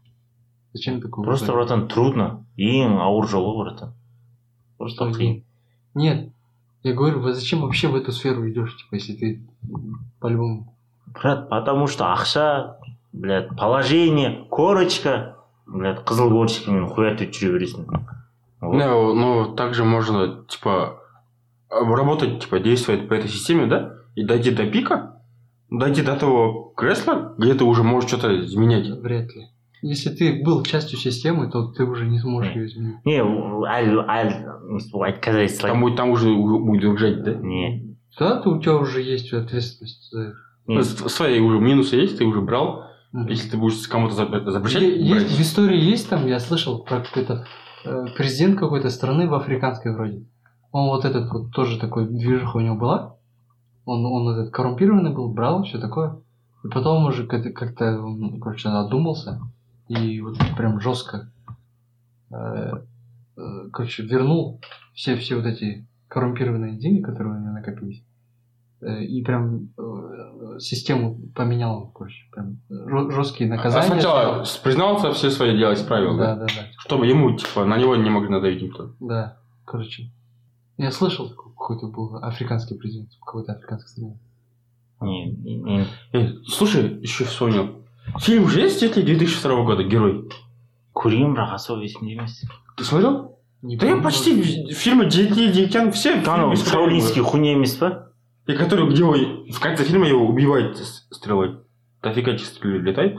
Зачем 0.74 1.02
такое? 1.02 1.26
Просто, 1.26 1.52
братан, 1.52 1.88
трудно. 1.90 2.46
Ең 2.58 2.98
ауыр 3.02 3.28
жолы, 3.28 3.58
братан. 3.64 3.94
Просто 4.78 5.10
қиын. 5.10 5.44
Нет. 5.94 6.32
Я 6.84 6.94
говорю, 6.94 7.20
вот 7.22 7.36
зачем 7.36 7.62
вообще 7.62 7.90
в 7.90 7.96
эту 7.96 8.12
сферу 8.14 8.50
идешь, 8.50 8.78
типа, 8.78 8.96
если 8.96 9.14
ты 9.14 9.44
по-любому 10.20 10.74
брат 11.11 11.49
потому 11.49 11.87
что 11.87 12.05
ақша 12.13 12.77
блядь 13.13 13.49
положение 13.57 14.47
корочка 14.51 15.37
блядь 15.67 16.01
қызыл 16.05 16.31
корочкамен 16.31 16.87
хуятып 16.89 17.31
жүре 17.33 17.59
бересің 17.59 17.87
Вот. 18.61 18.73
Ну, 18.75 19.13
ну, 19.15 19.55
также 19.55 19.85
можно, 19.85 20.45
типа, 20.49 20.99
работать, 21.71 22.41
типа, 22.41 22.59
действовать 22.59 23.07
по 23.09 23.13
этой 23.15 23.29
системе, 23.29 23.67
да? 23.67 23.93
И 24.15 24.25
дойти 24.25 24.51
до 24.51 24.65
пика, 24.67 25.21
дойти 25.71 26.03
до 26.03 26.17
того 26.17 26.73
кресла, 26.75 27.35
где 27.37 27.53
ты 27.55 27.65
уже 27.65 27.83
можешь 27.83 28.09
что-то 28.09 28.41
изменять. 28.41 28.89
Вряд 28.89 29.35
ли. 29.37 29.49
Если 29.83 30.09
ты 30.09 30.43
был 30.43 30.63
частью 30.65 30.99
системы, 30.99 31.51
то 31.51 31.67
ты 31.69 31.85
уже 31.85 32.07
не 32.07 32.19
сможешь 32.19 32.55
ее 32.57 32.67
изменить. 32.67 32.97
не 33.05 33.21
әлі 33.21 34.07
әлі 34.09 34.81
отказать 35.07 35.61
Там 35.61 35.83
будет, 35.83 35.97
там 35.97 36.11
уже 36.11 36.31
у- 36.31 36.59
будет 36.65 36.83
выгружать, 36.85 37.23
да? 37.25 37.35
не 37.35 37.95
Тогда 38.19 38.41
ты, 38.41 38.49
у 38.49 38.59
тебя 38.59 38.77
уже 38.77 39.03
есть 39.03 39.33
ответственность 39.35 40.09
за 40.11 40.21
это. 40.23 40.33
не 40.33 40.50
ну, 40.76 40.84
Свои 40.84 41.40
уже 41.40 41.60
минусы 41.60 41.96
есть, 41.96 42.18
ты 42.18 42.26
уже 42.26 42.42
брал. 42.42 42.86
Если 43.14 43.50
ты 43.50 43.58
будешь 43.58 43.88
кому-то 43.88 44.14
за- 44.16 44.52
запрещать, 44.52 44.84
брать, 44.84 45.24
Есть, 45.24 45.38
в 45.38 45.42
истории 45.42 45.78
есть 45.78 46.10
там, 46.10 46.26
я 46.28 46.40
слышал 46.40 46.84
про 46.84 47.02
какой-то 47.02 47.46
э, 47.84 48.06
президент 48.16 48.58
какой-то 48.58 48.90
страны 48.90 49.28
в 49.28 49.34
африканской 49.34 49.94
вроде. 49.94 50.26
Он 50.72 50.88
вот 50.88 51.04
этот 51.04 51.30
вот 51.32 51.52
тоже 51.52 51.78
такой 51.78 52.08
движуха 52.08 52.58
у 52.58 52.62
него 52.62 52.76
была. 52.76 53.18
Он, 53.84 54.06
он 54.06 54.30
этот 54.30 54.54
коррумпированный 54.54 55.14
был, 55.14 55.34
брал, 55.34 55.64
все 55.64 55.78
такое. 55.78 56.22
И 56.64 56.70
потом 56.70 57.06
уже 57.06 57.28
как-то, 57.28 57.50
как-то 57.52 58.02
он, 58.02 58.40
короче, 58.40 58.70
одумался. 58.70 59.42
И 59.90 60.22
вот 60.22 60.38
прям 60.56 60.80
жестко 60.80 61.32
э, 62.32 62.72
э, 63.38 63.70
короче, 63.74 64.04
вернул 64.04 64.62
все, 64.94 65.18
все 65.18 65.36
вот 65.36 65.46
эти 65.46 65.86
коррумпированные 66.08 66.78
деньги, 66.78 67.02
которые 67.02 67.36
у 67.36 67.40
него 67.42 67.52
накопились. 67.52 68.04
Э, 68.83 69.03
И 69.05 69.23
прям 69.25 69.69
э, 69.79 70.59
систему 70.59 71.19
поменял, 71.35 71.91
короче, 71.95 72.25
прям 72.33 72.59
жесткие 73.11 73.51
А 73.51 73.57
наказания. 73.57 73.87
сначала 73.87 74.45
признался, 74.65 75.13
все 75.13 75.31
свои 75.31 75.57
дела 75.59 75.73
исправил, 75.75 76.17
Да, 76.17 76.35
да? 76.35 76.41
да, 76.41 76.47
да. 76.47 76.63
Чтобы 76.79 77.07
ему, 77.07 77.35
типа, 77.37 77.65
на 77.65 77.79
него 77.79 77.97
не 77.97 78.11
могли 78.11 78.29
надавить 78.29 78.63
никто. 78.63 78.91
Да, 79.01 79.39
короче. 79.65 80.11
Я 80.79 80.91
слышал, 80.93 81.29
такой 81.31 81.53
какой-то 81.53 81.87
был 81.89 82.17
африканский 82.23 82.75
президент 82.77 83.13
в 83.15 83.25
какой-то 83.25 83.53
африканской 83.53 83.89
стране. 83.91 84.19
не 85.01 85.31
не- 85.31 85.57
не- 85.57 85.87
Эй, 86.13 86.39
слушай, 86.47 86.99
еще 87.03 87.25
вспомнил. 87.25 87.85
Фильм 88.21 88.49
же 88.49 88.61
есть 88.61 88.83
если 88.83 89.03
2002 89.03 89.65
года, 89.65 89.83
герой? 89.85 90.29
көргенмін 90.95 91.35
бірақ 91.35 91.55
особо 91.55 91.83
есімде 91.83 92.13
емес 92.15 92.45
Ты 92.79 92.85
смотрел? 92.85 93.39
Не 93.63 93.77
Да 93.77 93.87
я 93.87 93.93
помню. 93.93 94.05
почти 94.05 94.33
в- 94.43 94.73
фильмы 94.75 95.05
Джеки 95.05 95.51
Джекян 95.53 95.93
все 95.93 96.13
анау 96.15 96.25
фильмы 96.25 96.57
смотрел. 96.57 96.75
шаулинский 96.85 97.23
хуйня 97.23 97.53
емес 97.53 97.75
па 97.75 98.09
И 98.54 98.58
который, 98.58 98.90
где 98.90 99.04
он- 99.04 99.46
в 99.50 99.60
конце 99.60 99.84
фильма 99.84 100.08
его 100.08 100.26
убивает 100.26 100.78
стрелой. 100.78 101.60
Стрелы 102.04 102.80
летает. 102.80 103.18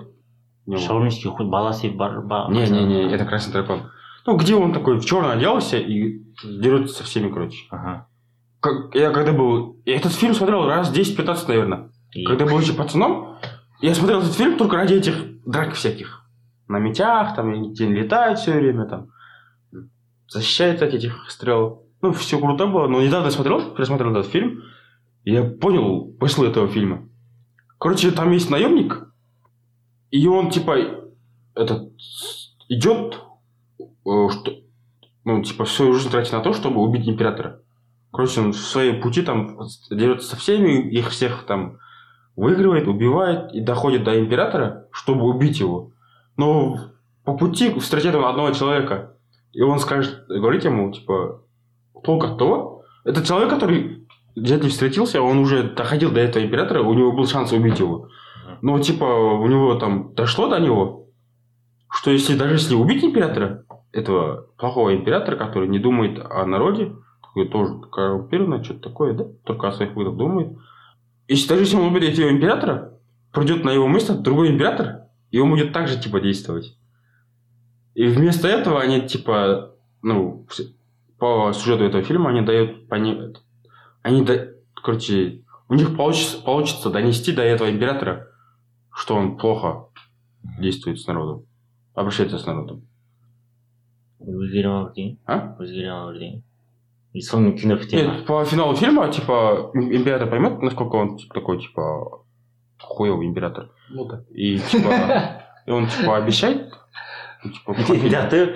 в 0.65 0.71
него. 0.71 0.81
шаулинский 0.81 1.29
хуй 1.31 1.47
бала 1.47 1.71
сүйіп 1.73 1.97
бар 1.97 2.21
ба- 2.23 2.47
Не-не-не, 2.49 3.13
это 3.13 3.25
красный 3.25 3.53
дракон. 3.53 3.91
Ну, 4.27 4.37
где 4.37 4.55
он 4.55 4.73
такой 4.73 4.99
в 5.01 5.05
черно 5.05 5.31
оделся 5.31 5.77
и 5.79 6.21
дерется 6.45 6.95
со 6.95 7.03
всеми, 7.05 7.31
короче. 7.33 7.67
Ага. 7.71 8.07
Как, 8.61 8.95
я 8.95 9.11
когда 9.11 9.33
был... 9.33 9.81
Я 9.85 9.97
этот 9.97 10.13
фильм 10.13 10.35
смотрел 10.35 10.67
раз 10.67 10.93
10-15, 10.97 11.49
наверное. 11.49 11.91
И- 12.15 12.25
Когда 12.25 12.47
был 12.47 12.61
еще 12.61 12.75
пацаном, 12.75 13.39
я 13.81 13.93
смотрел 13.95 14.21
этот 14.21 14.35
фильм 14.35 14.57
только 14.57 14.77
ради 14.77 14.95
этих 14.95 15.17
драк 15.45 15.73
всяких. 15.75 16.25
На 16.69 16.79
мечах, 16.79 17.35
там, 17.35 17.51
они 17.53 17.71
где 17.73 17.89
летают 17.89 18.39
все 18.39 18.53
время, 18.53 18.85
там. 18.87 19.09
Защищает 20.29 20.83
от 20.83 20.95
этих 20.95 21.29
стрел. 21.31 21.87
Ну, 22.01 22.13
все 22.13 22.39
круто 22.39 22.67
было. 22.67 22.87
Но 22.87 23.03
недавно 23.03 23.27
я 23.27 23.31
смотрел, 23.33 23.75
пересмотрел 23.75 24.13
этот 24.13 24.27
фильм, 24.27 24.63
я 25.25 25.45
понял 25.45 26.15
смысл 26.19 26.45
этого 26.45 26.69
фильма. 26.69 27.09
Короче, 27.79 28.11
там 28.11 28.31
есть 28.33 28.51
наемник, 28.51 29.13
и 30.11 30.27
он, 30.27 30.51
типа, 30.51 30.77
этот, 31.55 31.93
идет, 32.69 33.21
э, 33.81 34.29
что, 34.31 34.53
ну, 35.25 35.43
типа, 35.43 35.65
свою 35.65 35.95
жизнь 35.95 36.11
тратит 36.11 36.33
на 36.33 36.41
то, 36.41 36.53
чтобы 36.53 36.81
убить 36.81 37.09
императора. 37.09 37.61
Короче, 38.13 38.41
он 38.41 38.53
в 38.53 38.57
своей 38.57 39.01
пути 39.01 39.23
там 39.23 39.59
дерется 39.91 40.29
со 40.29 40.37
всеми, 40.37 40.91
их 40.91 41.09
всех 41.09 41.45
там 41.47 41.79
выигрывает, 42.37 42.87
убивает 42.87 43.53
и 43.53 43.61
доходит 43.61 44.05
до 44.05 44.21
императора, 44.21 44.87
чтобы 44.91 45.25
убить 45.25 45.61
его. 45.61 45.93
Но 46.37 46.77
по 47.25 47.37
пути 47.37 47.73
встречает 47.79 48.15
он 48.15 48.25
одного 48.25 48.51
человека, 48.53 49.17
и 49.53 49.63
он 49.63 49.79
скажет, 49.79 50.27
говорит 50.29 50.65
ему, 50.65 50.93
типа, 50.93 51.43
толк 52.05 52.25
от 52.25 52.39
того, 52.39 52.85
этот 53.05 53.27
человек, 53.27 53.51
который 53.51 54.02
где-то 54.35 54.69
встретился, 54.69 55.23
он 55.23 55.39
уже 55.39 55.63
доходил 55.75 56.11
до 56.11 56.21
этого 56.21 56.45
императора, 56.45 56.83
у 56.83 56.95
него 56.95 57.13
был 57.13 57.27
шанс 57.27 57.53
убить 57.53 57.79
его. 57.79 58.09
Но, 58.61 58.79
типа, 58.79 59.05
у 59.05 59.47
него 59.47 59.75
там 59.75 60.15
дошло 60.15 60.49
до 60.49 60.59
него, 60.59 61.09
что 61.91 62.11
если 62.11 62.37
даже 62.37 62.55
если 62.55 62.75
убить 62.75 63.05
императора, 63.05 63.65
этого 63.93 64.47
плохого 64.57 64.95
императора, 64.95 65.37
который 65.37 65.69
не 65.69 65.79
думает 65.79 66.19
о 66.19 66.47
народе, 66.47 66.93
такой 67.23 67.49
тоже 67.49 67.75
коррумпированный, 67.91 68.65
что-то 68.65 68.89
такое, 68.89 69.13
да, 69.13 69.27
только 69.45 69.69
о 69.69 69.73
своих 69.73 69.95
выгодах 69.95 70.17
думает. 70.19 70.57
Если 71.29 71.49
даже 71.49 71.63
если 71.63 71.77
он 71.77 71.89
убьет 71.89 72.13
этого 72.13 72.31
императора, 72.31 72.99
придет 73.33 73.65
на 73.65 73.71
его 73.71 73.89
место 73.89 74.15
другой 74.15 74.51
император, 74.51 75.03
и 75.31 75.39
он 75.39 75.51
будет 75.51 75.73
так 75.73 75.89
же, 75.89 76.01
типа, 76.01 76.21
действовать. 76.21 76.77
И 77.95 78.07
вместо 78.07 78.49
этого 78.49 78.81
они, 78.81 79.03
типа, 79.03 79.75
ну, 80.03 80.47
по 81.19 81.53
сюжету 81.53 81.85
этого 81.85 82.03
фильма 82.03 82.31
они 82.31 82.41
дают, 82.41 82.89
пони- 82.89 83.35
они, 84.04 84.24
да- 84.24 84.48
короче, 84.76 85.42
у 85.70 85.74
них 85.74 85.96
получится, 85.98 86.42
получится 86.44 86.90
донести 86.90 87.34
до 87.34 87.42
этого 87.42 87.70
императора, 87.70 88.28
что 88.94 89.16
он 89.16 89.38
плохо 89.38 89.88
действует 90.60 91.00
с 91.00 91.08
народом, 91.08 91.46
обращается 91.94 92.38
с 92.40 92.46
народом. 92.46 92.84
өзгере 94.20 94.68
ма 94.70 94.80
бірдеңе 94.90 95.18
А? 95.28 95.56
өзгере 95.60 95.92
ма 95.94 96.12
бірдеңе 96.12 96.42
и 97.14 97.22
сонымен 97.22 97.58
кино 97.58 97.76
біте 97.78 97.98
ма 98.08 98.14
Нет, 98.16 98.26
по 98.26 98.44
финалу 98.46 98.76
фильма, 98.76 99.10
типа, 99.12 99.72
им- 99.74 99.92
император 99.94 100.30
поймет, 100.30 100.62
насколько 100.62 100.96
он 100.96 101.18
типа, 101.18 101.34
такой, 101.34 101.60
типа, 101.62 102.24
хуевый 102.80 103.28
император. 103.28 103.70
Ну 103.90 104.06
так. 104.08 104.24
И, 104.32 104.60
типа, 104.60 105.44
и 105.66 105.72
он, 105.72 105.88
типа, 105.88 106.18
обещает, 106.18 106.74
ну, 107.44 107.52
типа, 107.52 107.76
да 108.12 108.28
ты 108.30 108.56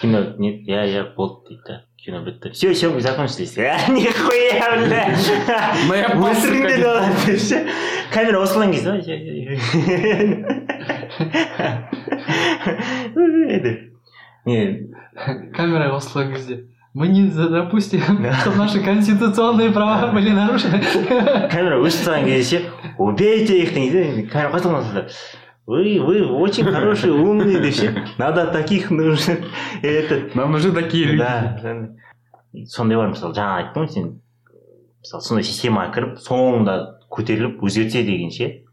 кино 0.00 0.34
нет 0.38 0.62
я 0.66 0.84
я 0.84 1.04
болды 1.16 1.48
дейді 1.48 1.62
да 1.68 1.84
Кино 2.07 2.23
бітті 2.25 2.49
все 2.49 2.69
все 2.71 2.87
мы 2.87 3.01
закончились. 3.01 3.57
Нихуя 3.89 4.77
бля. 4.79 5.07
Өсіріңдер 6.31 6.79
деп 7.25 7.39
ше 7.43 7.57
камера 8.13 8.39
осылған 8.45 8.71
кезде 8.71 8.91
не. 14.45 14.87
Камера 15.53 15.95
осла 15.97 16.23
везде. 16.23 16.63
Мы 16.93 17.09
не 17.09 17.27
допустим, 17.27 17.99
чтобы 18.41 18.57
наши 18.57 18.79
конституционные 18.79 19.71
права 19.71 20.11
были 20.13 20.29
нарушены. 20.29 20.79
камера 21.51 21.75
өшіп 21.83 22.05
тұрған 22.07 22.23
кезде 22.25 22.43
ше 22.47 22.61
убейте 22.97 23.57
их 23.63 23.73
дейді 23.75 24.27
камера 24.31 24.51
қосылған 24.55 25.09
вы 25.67 25.99
вы 26.01 26.25
очень 26.25 26.63
хороший 26.65 27.11
умный 27.11 27.59
деп 27.61 27.73
ше 27.75 28.05
надо 28.17 28.47
таких 28.47 28.89
нужно. 28.89 29.37
Этот 29.81 30.33
Нам 30.35 30.51
нужны 30.53 30.71
такие 30.71 31.05
люди. 31.05 31.17
да 31.19 31.95
сондай 32.65 32.97
бар 32.97 33.09
мысалы 33.11 33.35
жаңа 33.35 33.57
айттың 33.61 33.83
ғой 33.83 33.89
сен 33.93 34.07
мысалы 35.03 35.21
сондай 35.27 35.43
системаға 35.43 35.91
кіріп 35.93 36.15
соңында 36.23 36.77
көтеріліп 37.11 37.61
өзгерте 37.67 38.01
деген 38.07 38.31
ше. 38.31 38.63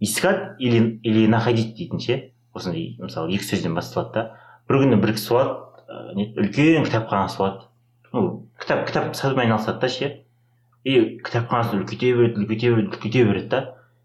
Искать 0.00 0.60
или 0.60 1.00
или 1.02 1.26
находить 1.26 1.74
дейтін 1.76 1.98
ше. 2.00 2.18
Осындай 2.54 2.96
мысалы 3.00 3.32
екі 3.32 3.48
сөзден 3.48 3.74
басталады 3.74 4.12
да. 4.14 4.24
Бір 4.68 4.82
күні 4.84 5.00
бір 5.00 5.14
кісі 5.16 5.32
болады 5.32 6.14
не- 6.14 6.30
үлкен 6.36 6.84
кітапханасы 6.84 7.38
болады 7.38 7.68
ну 8.12 8.46
кітап 8.60 8.86
кітап 8.86 9.16
сатумен 9.16 9.46
айналысады 9.48 9.80
да 9.80 9.88
ше. 9.88 10.12
И 10.84 11.18
кітапханасын 11.24 11.80
үлкейте 11.82 12.12
береді 12.14 12.44
үлкейте 12.44 12.74
береді 12.74 12.88
үлкейте 12.92 13.24
береді 13.24 13.48
да. 13.48 13.62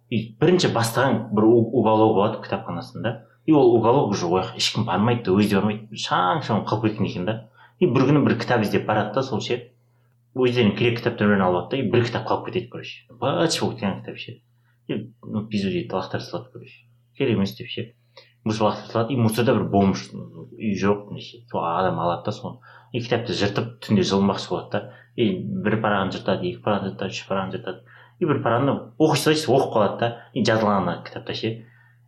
И 0.10 0.36
бірінші 0.40 0.72
бастаған 0.76 1.28
бір 1.36 1.50
уголок 1.52 2.14
болады 2.16 2.44
кітапханасында 2.44 3.28
и 3.48 3.52
ол 3.52 3.76
уголок 3.76 4.12
уже 4.12 4.26
ол 4.26 4.44
ешкім 4.56 4.86
бармайды 4.86 5.24
да 5.24 5.36
өзі 5.40 5.56
бармайды 5.56 5.96
шаң 5.96 6.44
шаң 6.44 6.66
қалып 6.68 6.90
кеткен 6.90 7.08
екен 7.08 7.26
да. 7.26 7.36
И 7.80 7.88
бір 7.88 8.10
күні 8.10 8.24
бір 8.26 8.36
кітап 8.42 8.62
іздеп 8.66 8.86
барады 8.86 9.14
да 9.16 9.24
сол 9.24 9.40
ше. 9.40 9.72
Өздерінің 10.36 10.76
керек 10.76 11.00
кітаптарын 11.00 11.32
бірін 11.32 11.44
алып 11.46 11.56
алады 11.56 11.72
да 11.72 11.78
и 11.80 11.90
бір 11.92 12.04
кітап 12.10 12.28
қалып 12.28 12.50
кетеді 12.50 12.68
короче. 12.74 13.06
Быт 13.08 13.60
болып 13.62 13.80
кеткен 13.80 14.02
кітап 14.02 14.18
ше. 14.20 14.36
И 14.88 14.98
ну 15.24 15.46
пизду 15.48 15.72
дейді 15.72 15.96
лақтырып 15.96 16.28
салады 16.28 16.52
короче. 16.52 16.84
Керек 17.18 17.38
емес 17.38 17.56
деп 17.56 17.72
ше. 17.72 17.94
Мусор 18.44 18.68
лақтырып 18.68 18.92
салады 18.92 19.14
и 19.14 19.18
мусорда 19.18 19.56
бір 19.56 19.70
бомж 19.72 20.10
үй 20.12 20.76
жоқ 20.76 21.14
неше 21.16 21.46
сол 21.48 21.64
адам 21.64 22.00
алады 22.04 22.26
да 22.26 22.36
соны. 22.36 22.60
И 22.92 23.00
кітапты 23.00 23.32
жыртып 23.32 23.78
түнде 23.80 24.04
жылынбақшы 24.04 24.50
болады 24.52 24.72
да. 24.72 24.94
И 25.16 25.32
бір 25.40 25.80
парағын 25.80 26.12
жыртады 26.12 26.52
екі 26.52 26.64
парағын 26.68 26.92
жыртады 26.92 27.16
үш 27.16 27.24
парағын 27.32 27.56
жыртады. 27.56 27.97
И 28.20 28.26
бір 28.26 28.42
параны 28.44 28.74
оқи 28.98 29.20
салайсыз 29.22 29.50
оқып 29.50 29.74
қалады 29.76 30.00
да. 30.00 30.10
И 30.34 30.44
жазылған 30.46 30.82
ана 30.82 30.96
кітапта 31.06 31.36
ше. 31.38 31.54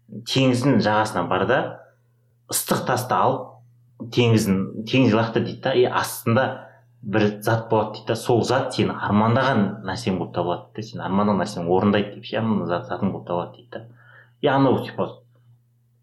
Теңіздің 0.09 0.79
жағасына 0.81 1.27
бар 1.29 1.45
да 1.49 1.59
ыстық 2.49 2.85
тасты 2.87 3.13
алып 3.13 4.09
теңіздің 4.15 4.87
теңізге 4.89 5.19
лақтыр 5.19 5.45
дейді 5.45 5.61
да. 5.67 5.73
И 5.73 5.85
астында 5.85 6.45
бір 7.01 7.27
зат 7.45 7.69
болады 7.69 7.99
дейді 7.99 8.07
да. 8.07 8.15
Сол 8.15 8.43
зат 8.43 8.73
сенің 8.73 8.97
армандаған 8.97 9.63
нәрсең 9.85 10.17
болып 10.17 10.33
табылады 10.35 10.73
да. 10.75 10.87
Сен 10.89 11.05
армандаған 11.05 11.43
нәрсені 11.43 11.69
орындайды 11.69 12.15
деп 12.15 12.25
ше. 12.25 12.41
Зат 12.65 12.89
затың 12.89 13.13
болып 13.13 13.27
табылады 13.27 13.57
дейді 13.59 13.69
да. 13.75 13.85
И 14.41 14.47
анау 14.47 14.81
типа 14.85 15.11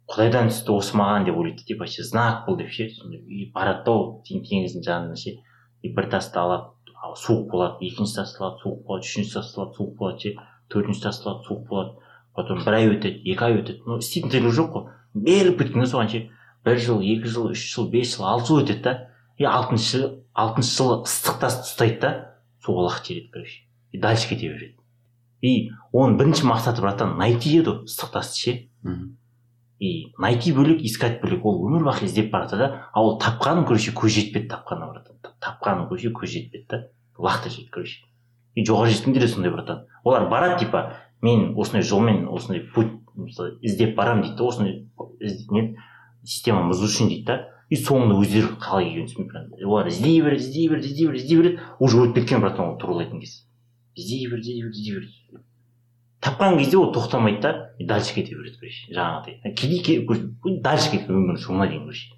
құдайдан 0.06 0.52
түсті 0.52 0.70
осы 0.76 0.94
маған 0.96 1.26
деп 1.26 1.36
ойлайды 1.40 1.64
типа 1.66 1.82
вообще 1.82 2.04
знак 2.06 2.46
бұл 2.46 2.60
деп 2.60 2.70
ше. 2.70 2.86
И 2.86 3.50
барады 3.54 3.84
да 3.84 3.90
ол 3.90 4.22
тең- 4.28 4.46
теңіздің 4.46 4.86
жанына 4.86 5.16
ше. 5.18 5.40
И 5.82 5.92
бір 5.92 6.10
тасты 6.14 6.38
алады. 6.38 6.75
Суық 7.14 7.46
болады. 7.50 7.78
Екінші 7.86 8.18
тасты 8.18 8.42
алады 8.42 8.62
суық 8.64 8.82
болады. 8.86 9.06
Үшінші 9.06 9.32
тасты 9.36 9.60
алады 9.60 9.76
суық 9.78 9.92
болады 9.96 10.18
ше. 10.20 10.34
Төртінші 10.72 11.02
тасты 11.06 11.28
алады 11.30 11.46
суық 11.46 11.66
болады. 11.70 11.90
Потом 12.36 12.64
бір 12.64 12.74
ай 12.76 12.88
өтеді 12.90 13.22
екі 13.32 13.44
ай 13.46 13.58
өтеді. 13.60 13.80
Ну 13.86 13.98
істейтін 14.02 14.32
тірлігі 14.34 14.56
жоқ 14.58 14.72
қой. 14.74 14.88
Беріліп 15.14 15.60
кеткен 15.62 15.84
да 15.84 15.90
соған 15.90 16.10
ше. 16.12 16.22
Бір 16.66 16.80
жыл 16.82 17.00
екі 17.00 17.30
жыл 17.32 17.50
үш 17.52 17.62
жыл 17.72 17.90
бес 17.92 18.16
жыл 18.16 18.26
алты 18.28 18.50
жыл 18.50 18.62
өтеді 18.64 18.82
да. 18.82 18.94
И 19.38 19.44
алтыншы 19.44 20.02
алтыншы 20.34 20.72
жылы 20.76 20.98
ыстық 21.06 21.38
тасты 21.40 21.64
ұстайды 21.70 22.00
да 22.02 22.10
суға 22.64 22.88
лақтырып 22.90 23.06
жібереді 23.06 23.30
короче. 23.32 23.62
И 23.92 24.00
дальше 24.00 24.28
кете 24.28 24.50
береді. 24.52 24.76
И 25.40 25.70
оның 25.92 26.18
бірінші 26.20 26.48
мақсаты 26.50 26.82
братан 26.84 27.16
найти 27.20 27.54
еді 27.56 27.70
ғой 27.70 27.88
ыстық 27.88 28.12
тасты 28.12 28.40
ше. 28.40 28.54
И 29.78 30.12
найти 30.18 30.52
бөлек 30.56 30.80
искать 30.84 31.20
бөлек. 31.22 31.44
Ол 31.44 31.66
өмір 31.68 31.84
бақи 31.84 32.08
іздеп 32.08 32.30
бара 32.32 32.48
жатыр 32.48 32.58
да. 32.58 32.88
А 32.92 33.02
ол 33.04 33.18
тапқанын 33.20 33.66
короче 33.68 33.92
көз 33.92 34.12
жетпеді 34.16 34.48
тапқанына 34.48 34.88
братан. 34.92 35.16
Тапқанын 35.40 35.88
короче 35.88 36.08
көз 36.08 36.32
жетпеді 36.32 36.66
да. 36.68 36.82
Лақтырып 37.18 37.54
жіберді 37.54 37.70
короче. 37.72 37.98
И 38.54 38.64
жоғары 38.64 38.90
жеткендер 38.90 39.22
де 39.22 39.28
сондай 39.28 39.52
братан 39.52 39.86
олар 40.04 40.28
барады 40.30 40.60
типа 40.64 40.96
мен 41.22 41.54
осындай 41.56 41.82
жолмен 41.82 42.28
осындай 42.28 42.62
путь 42.74 42.92
мысалы 43.14 43.58
іздеп 43.60 43.96
барамын 43.96 44.22
дейді 44.22 44.36
да 44.36 44.44
осындай 44.44 44.86
не 45.50 45.76
системаны 46.24 46.72
бұзу 46.72 46.88
үшін 46.88 47.10
дейді 47.10 47.26
да 47.28 47.38
и 47.70 47.78
соңында 47.80 48.16
өздері 48.20 48.54
қалай 48.62 48.88
келгенін 48.90 49.10
түсінбейді 49.10 49.66
олар 49.66 49.90
іздей 49.90 50.20
береді 50.22 50.44
іздей 50.44 50.68
береді 50.70 50.88
іздей 50.92 51.06
береді 51.08 51.22
іздей 51.24 51.38
береді 51.40 51.60
уже 51.80 52.02
өтіп 52.04 52.20
кеткен 52.20 52.44
братан 52.44 52.70
ол 52.70 52.78
туралайтын 52.78 53.20
кез. 53.20 53.42
Іздей 53.94 54.28
береді 54.30 54.52
іздей 54.52 54.62
береді 54.62 54.78
іздей 54.78 54.94
береді 54.94 55.44
тапқан 56.20 56.58
кезде 56.58 56.78
ол 56.78 56.92
тоқтамайды 56.94 57.40
да 57.42 57.52
и 57.78 57.86
дальше 57.86 58.14
кете 58.14 58.34
береді 58.34 58.58
короче 58.60 58.94
жаңағыдай. 58.94 59.54
Кейде 59.54 60.60
дальше 60.62 60.90
кетіп 60.92 61.10
өмірінің 61.10 61.42
соңына 61.42 61.68
дейін 61.70 61.86
короче. 61.86 62.14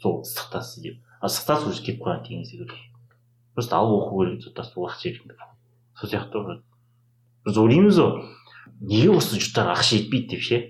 Сол 0.00 0.20
ыстық 0.24 0.52
тас 0.52 0.76
іздеп 0.78 1.00
а 1.20 1.28
ыстық 1.28 1.46
тас 1.46 1.66
уже 1.68 1.84
кетіп 1.84 2.04
қалған 2.04 2.24
теңізде 2.28 2.64
короче. 2.64 2.89
Просто 3.60 3.76
алып 3.76 4.00
оқу 4.00 4.24
керек 4.24 4.54
тасты 4.56 4.80
уақыт 4.80 5.04
жіберген 5.04 5.50
сол 6.00 6.10
сияқты 6.10 6.44
ғой 6.44 6.60
біз 7.44 7.58
ойлаймыз 7.60 8.00
ғой 8.00 8.22
неге 8.80 9.10
осы 9.12 9.36
жұрттарға 9.36 9.76
ақша 9.76 9.98
жетпейді 9.98 10.34
деп 10.34 10.44
ше 10.46 10.60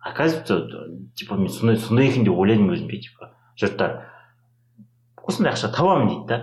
оказывается 0.00 0.88
типа 1.14 1.36
мен 1.36 1.52
сондай 1.52 1.76
сондай 1.76 2.08
екен 2.08 2.24
деп 2.24 2.38
ойладым 2.40 2.72
өзім 2.72 2.88
ше 2.88 3.02
типа 3.04 3.30
жұрттар 3.60 4.00
осындай 5.20 5.52
ақша 5.52 5.72
табамын 5.76 6.08
дейді 6.08 6.26
да? 6.28 6.40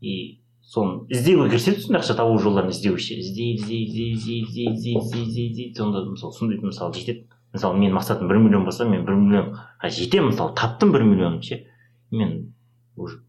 И 0.00 0.40
соны 0.62 1.04
іздеуге 1.12 1.52
кіріседі 1.52 1.84
сондай 1.84 2.00
ақша 2.02 2.16
табу 2.16 2.38
жолдарын 2.40 2.72
іздеу 2.72 2.96
ше 2.96 3.18
іздей 3.20 3.54
іздей 3.56 3.84
іздей 3.84 4.12
іздей 4.14 4.40
іздей 4.42 4.72
іздей 4.72 4.96
іздей 4.96 5.22
іздей 5.22 5.46
іздей 5.50 5.74
сонда 5.76 6.04
мысалы 6.08 6.32
сондай 6.32 6.58
мысалы 6.62 6.96
жетеді 6.96 7.28
мысалы 7.52 7.78
менің 7.78 8.00
мақсатым 8.00 8.32
бір 8.32 8.40
миллион 8.42 8.64
болса 8.64 8.88
мен 8.88 9.04
бір 9.04 9.20
миллионға 9.20 9.92
жетемін 9.92 10.32
мысалы 10.32 10.56
таптым 10.56 10.92
бір 10.92 11.04
миллионым 11.04 11.42
ше 11.42 11.62
мен 12.10 12.54
уже 12.96 13.20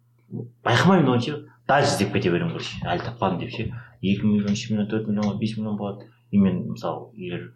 байқамаймын 0.63 1.13
оны 1.13 1.21
ше 1.21 1.37
дальше 1.67 1.93
іздеп 1.93 2.13
кете 2.13 2.31
беремін 2.31 2.55
короче 2.55 2.81
әлі 2.83 3.05
таппадым 3.05 3.39
деп 3.39 3.51
ше. 3.55 3.69
Екі 4.01 4.25
миллион 4.25 4.53
үш 4.57 4.69
миллион 4.69 4.89
төрт 4.91 5.09
миллионға 5.09 5.37
бес 5.39 5.57
миллион 5.57 5.77
болады 5.77 6.07
и 6.31 6.37
мен 6.37 6.63
мысалы 6.71 7.11
егер 7.15 7.53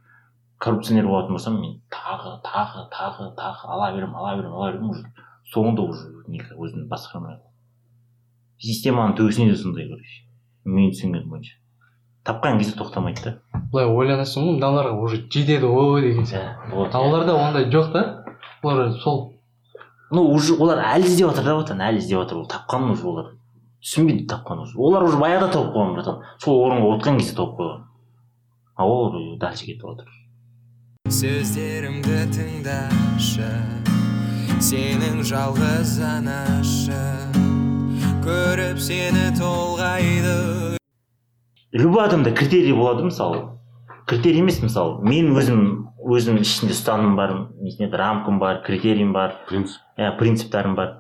коррупционер 0.58 1.08
болатын 1.08 1.38
болсам 1.38 1.62
мен 1.62 1.80
тағы 1.91 2.39
тағы 2.45 2.88
тағы 2.93 3.32
тағы 3.38 3.71
ала 3.76 3.93
беремін 3.95 4.15
ала 4.15 4.36
беремін 4.36 4.58
ала 4.58 4.71
беремін 4.71 4.89
уже. 4.89 5.08
Соңында 5.52 5.84
уже 5.84 6.12
не 6.28 6.39
өзімді 6.39 6.88
басқара 6.88 7.19
алмай 7.19 7.39
системаның 8.62 9.15
төбесінде 9.17 9.56
де 9.56 9.58
сондай 9.58 9.88
короче 9.89 10.21
мен 10.65 10.91
түсінгенім 10.93 11.32
бойынша. 11.34 11.58
Тапқан 12.28 12.60
кезде 12.60 12.78
тоқтамайды 12.78 13.24
да. 13.26 13.32
Былай 13.74 13.89
ойланасың 13.89 14.45
ғой 14.45 14.58
мыналарға 14.60 14.93
уже 15.02 15.24
жетеді 15.24 15.71
ғой 15.71 16.04
деген 16.06 16.28
сияқты. 16.30 16.76
вот 16.76 16.93
а 16.93 17.00
оларда 17.02 17.34
ондай 17.34 17.65
жоқ 17.74 17.91
та. 17.93 18.04
Олар 18.62 18.91
сол. 19.02 19.34
Ну 20.12 20.28
уже 20.30 20.54
олар 20.54 20.84
әлі 20.93 21.10
іздеп 21.10 21.32
жатыр 21.32 21.45
да 21.45 21.56
братан 21.58 21.82
әлі 21.82 21.97
іздеп 21.97 22.21
жатыр 22.21 22.38
ол 22.38 22.47
тапқанын 22.47 22.91
уже 22.93 23.08
олар. 23.08 23.32
Түсінбейді 23.82 24.28
тапқанын 24.32 24.63
уже 24.67 24.78
олар 24.78 25.04
уже 25.10 25.20
баяғыда 25.22 25.52
тауып 25.58 25.76
қойған 25.76 25.94
братан 25.98 26.24
сол 26.39 26.63
орынға 26.65 26.96
отырған 26.96 27.22
кезде 27.22 27.36
тауып 27.41 27.60
қойған 27.60 27.86
а 28.76 28.88
ол 28.88 29.38
дальше 29.41 29.65
кетіп 29.65 29.89
жатыр 29.89 31.13
сөздерімді 31.22 32.26
тыңдашы 32.38 33.52
сенің 34.62 35.24
жалғыз 35.26 35.96
анашы. 36.06 36.98
Көріп 38.22 38.78
сені 38.78 39.32
толғайды. 39.39 40.78
Любой 41.74 42.06
адамда 42.06 42.30
критерий 42.32 42.76
болады 42.78 43.08
мысалы. 43.08 43.58
Критерий 44.06 44.44
емес 44.44 44.60
мысалы. 44.62 45.02
Мен 45.02 45.32
өзім 45.34 45.63
өзім 46.06 46.38
ішінде 46.44 46.76
ұстанымым 46.76 47.17
бар 47.17 47.34
несіне 47.58 47.89
рамкам 47.89 48.38
бар 48.39 48.62
критериям 48.65 49.15
бар. 49.17 49.39
Принцип. 49.50 49.82
Иә 49.98 50.13
принциптарым 50.20 50.76
бар. 50.78 50.94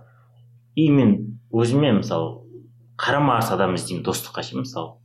И 0.73 0.89
мен 0.89 1.37
өзіме 1.53 1.93
мысалы 1.99 2.41
қарама 3.01 3.39
қарсы 3.39 3.53
адам 3.55 3.75
іздеймін 3.75 4.03
достыққа 4.05 4.43
ше 4.45 4.57
мысалы. 4.59 4.97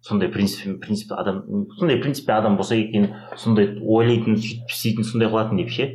Сондай 0.00 0.28
принцип 0.32 0.80
принцип 0.80 1.12
адам 1.12 1.42
сондай 1.78 2.00
принципте 2.00 2.32
адам 2.32 2.56
болса 2.56 2.76
екен 2.76 3.10
сондай 3.36 3.74
ойлайтын 3.82 4.38
сөйтіп 4.40 4.70
істейтін 4.72 5.04
сондай 5.04 5.28
қылатын 5.28 5.60
деп 5.60 5.70
ше. 5.70 5.88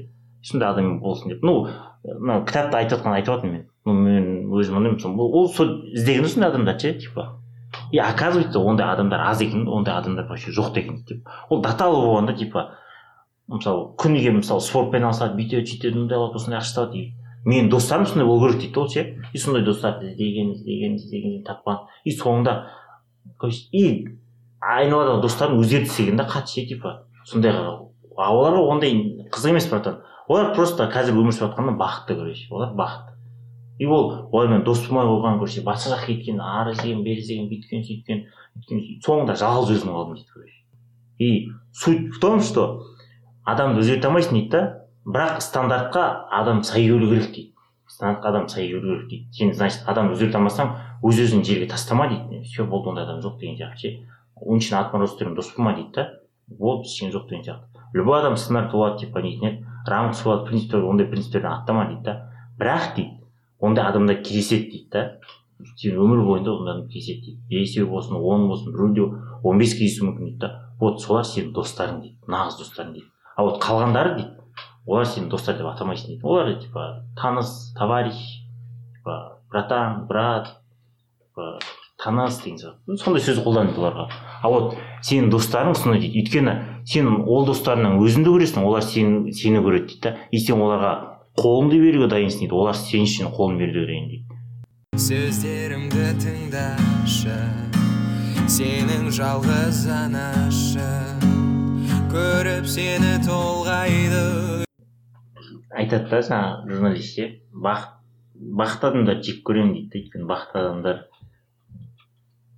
Сондай 0.43 0.69
адам 0.69 0.99
болсын 1.01 1.33
деп. 1.33 1.43
Ну 1.43 1.67
мынау 2.03 2.45
кітапта 2.45 2.81
айтып 2.81 2.99
жатқан 2.99 3.15
айтып 3.17 3.33
жатырмын 3.35 3.53
мен? 3.53 3.67
Ну 3.85 3.93
мен 3.93 4.27
өзім 4.51 4.77
ойлаймын 4.77 5.17
ол- 5.17 5.35
ол 5.41 5.49
сол 5.49 5.81
іздеген 5.93 6.27
сондай 6.27 6.49
адамдар 6.51 6.79
ше 6.79 6.93
типа. 6.93 7.39
И 7.91 7.97
оказывается 7.97 8.59
ондай 8.59 8.87
адамдар 8.91 9.21
аз 9.21 9.41
екен 9.41 9.67
ондай 9.67 9.95
адамдар 9.95 10.27
вообще 10.27 10.51
жоқ 10.51 10.77
екен 10.77 11.03
деп. 11.07 11.25
Ол 11.49 11.61
до 11.61 11.71
того 11.77 12.01
болғанда 12.05 12.37
типа 12.37 12.71
мысалы 13.47 13.95
күніге 13.97 14.31
мысалы 14.37 14.61
спортпен 14.61 15.03
айналысады 15.03 15.35
бүйтеді 15.35 15.65
сөйтеді 15.65 15.97
мындай 16.03 16.17
қылады 16.17 16.35
осындай 16.35 16.59
ақша 16.59 16.75
табады 16.75 17.13
менің 17.45 17.69
достарым 17.69 18.05
сондай 18.05 18.25
болу 18.25 18.47
керек 18.47 18.61
дейді 18.61 18.73
да 18.73 18.87
ше. 18.89 19.05
И 19.33 19.37
сондай 19.37 19.63
достарды 19.63 20.11
іздеген 20.11 20.53
іздеген 20.55 20.95
іздеген 20.95 21.43
тапқан. 21.47 21.85
И 22.05 22.15
соңында 22.15 22.67
и 23.71 24.07
айналадағы 24.61 25.21
достарым 25.21 25.61
өздері 25.61 25.85
де 25.85 25.91
істеген 25.91 26.17
да 26.17 26.27
қатты 26.29 26.61
ше 26.61 26.67
типа. 26.73 27.05
Сондайға 27.25 27.87
а 28.17 28.33
оларға 28.33 28.65
ондай 28.75 28.93
қызық 29.31 29.55
емес 29.55 29.69
братан. 29.69 30.01
Олар 30.27 30.53
просто 30.55 30.89
қазір 30.91 31.17
өмір 31.17 31.33
сүріп 31.33 31.49
жатқанда 31.49 31.77
бақытты 31.79 32.15
короче. 32.15 32.47
Олар 32.51 32.75
бақытты 32.75 33.11
и 33.81 33.85
ол 33.87 34.29
олармен 34.31 34.61
дос 34.63 34.83
болмай 34.85 35.07
қойған 35.09 35.39
короче 35.39 35.61
басқа 35.65 35.95
жаққа 35.95 36.05
кеткен 36.05 36.41
ары 36.45 36.75
іздеген 36.75 36.99
бері 37.01 37.23
іздеген 37.23 37.47
бүйткен 37.49 37.81
сөйткен 37.87 38.19
өйткен 38.59 38.77
сөйткен. 38.77 38.99
соңында 39.07 39.33
жалғыз 39.41 39.71
өзім 39.73 39.89
қалдым 39.95 40.19
дейді 40.19 40.29
короче. 40.33 40.59
И 41.17 41.49
суть 41.73 42.13
в 42.13 42.19
том 42.19 42.41
что 42.41 42.83
адамды 43.43 43.81
өзгерте 43.81 44.05
алмайсың 44.05 44.37
дейді 44.37 44.49
да 44.51 44.80
бірақ 45.05 45.41
стандартқа 45.41 46.27
адам 46.31 46.63
сай 46.63 46.85
келу 46.85 47.09
керек 47.09 47.31
дейді. 47.33 47.53
Стандартқа 47.87 48.29
адам 48.29 48.47
сай 48.49 48.67
келу 48.67 48.81
керек 48.81 49.09
дейді. 49.09 49.27
Сен 49.33 49.53
значит 49.53 49.83
адамды 49.87 50.13
өзгерте 50.15 50.37
алмасаң 50.37 50.75
өз 51.03 51.21
өзіңді 51.25 51.45
жерге 51.47 51.69
тастама 51.71 52.07
дейді. 52.09 52.43
Все 52.45 52.65
болды 52.65 52.89
ондай 52.89 53.05
адам 53.05 53.21
жоқ 53.21 53.39
деген 53.39 53.57
сияқты. 53.57 53.77
Ше 53.77 54.07
оның 54.41 54.61
үшін 54.61 54.77
атмосферамен 54.79 55.35
дос 55.35 55.53
болма 55.55 55.73
дейді 55.75 55.91
да. 55.95 56.07
Болды 56.47 56.89
ештеңе 56.89 57.11
жоқ 57.15 57.29
деген 57.29 57.43
сияқты. 57.45 57.85
Любой 57.93 58.19
адам 58.19 58.37
стандарт 58.37 58.71
болады 58.71 58.99
типа 58.99 59.21
нетін 59.21 59.47
еді. 59.49 59.65
Рамкасы 59.87 60.23
болады 60.23 60.49
принциптер 60.49 60.83
ондай 60.85 61.07
принциптерден 61.07 61.51
аттама 61.51 61.87
дейді 61.87 62.03
да. 62.03 62.29
Бірақ 62.59 62.95
дейді 62.95 63.17
ондай 63.59 63.85
адамдар 63.85 64.21
кездеседі 64.21 64.69
дейді 64.69 64.89
да. 64.91 65.17
Сен 65.77 65.97
өмір 65.97 66.25
бойында 66.25 66.53
ондай 66.53 66.75
адам 66.75 66.87
кездеседі 66.89 67.21
дейді. 67.25 67.41
Бесеу 67.49 67.87
болсын 67.89 68.15
он 68.17 68.47
болсын 68.47 68.73
біреуде 68.73 69.09
он 69.43 69.57
бес 69.57 69.73
кездесуі 69.73 70.11
мүмкін 70.11 70.29
дейді 70.29 70.39
да. 70.45 70.51
Вот 70.79 71.01
солар 71.01 71.25
сенің 71.25 71.53
достарың 71.53 72.01
дейді 72.01 72.17
нағыз 72.27 72.57
достарың 72.61 72.93
дейді. 72.93 73.09
А 73.35 73.43
вот 73.43 73.61
қалғандары 73.61 74.15
дейді 74.17 74.40
олар 74.87 75.05
сені 75.05 75.29
достар 75.29 75.57
деп 75.57 75.67
атамайсың 75.71 76.15
дейді 76.15 76.25
олар 76.25 76.55
типа 76.59 77.03
таныс 77.19 77.73
товарищ 77.77 78.17
типа 78.97 79.37
братан 79.51 80.07
брат 80.07 80.55
типа 81.19 81.59
таныс 82.03 82.41
деген 82.41 82.57
сияқты 82.57 82.97
сондай 82.97 83.21
сөз 83.21 83.43
қолданады 83.45 83.77
оларға 83.77 84.07
а 84.41 84.49
вот 84.49 84.75
сенің 85.05 85.29
достарың 85.33 85.77
сондай 85.77 86.01
дейді 86.01 86.23
өйткені 86.23 86.55
сен 86.89 87.09
ол 87.27 87.45
достарыңнан 87.45 88.01
өзіңді 88.01 88.33
көресің 88.33 88.65
олар 88.65 88.85
сені 88.85 89.33
сені 89.37 89.61
көреді 89.61 89.87
дейді 89.91 90.01
да 90.07 90.15
и 90.31 90.41
сен 90.41 90.61
оларға 90.61 90.93
қолыңды 91.37 91.77
беруге 91.81 92.09
дайынсың 92.11 92.47
дейді 92.47 92.57
олар 92.57 92.77
сен 92.77 93.05
үшін 93.05 93.29
қолын 93.35 93.61
беруге 93.61 93.85
дайын 93.91 94.09
дейді 94.09 94.31
сөздерімді 94.97 96.07
тыңдашы 96.25 97.37
сенің 98.49 99.11
жалғыз 99.13 99.85
анашың 100.01 101.29
көріп 102.11 102.65
сені 102.67 103.13
толғайды 103.27 104.25
айтады 105.71 106.09
да 106.09 106.21
жаңағы 106.25 106.73
журналист 106.73 107.15
ше 107.15 107.27
бақыт 107.51 107.97
бақытты 108.61 108.89
адамдарды 108.91 109.27
жек 109.29 109.41
көремін 109.47 109.73
дейді 109.73 109.89
да 109.91 109.99
өйткені 110.01 110.29
бақытты 110.31 110.61
адамдар 110.61 110.97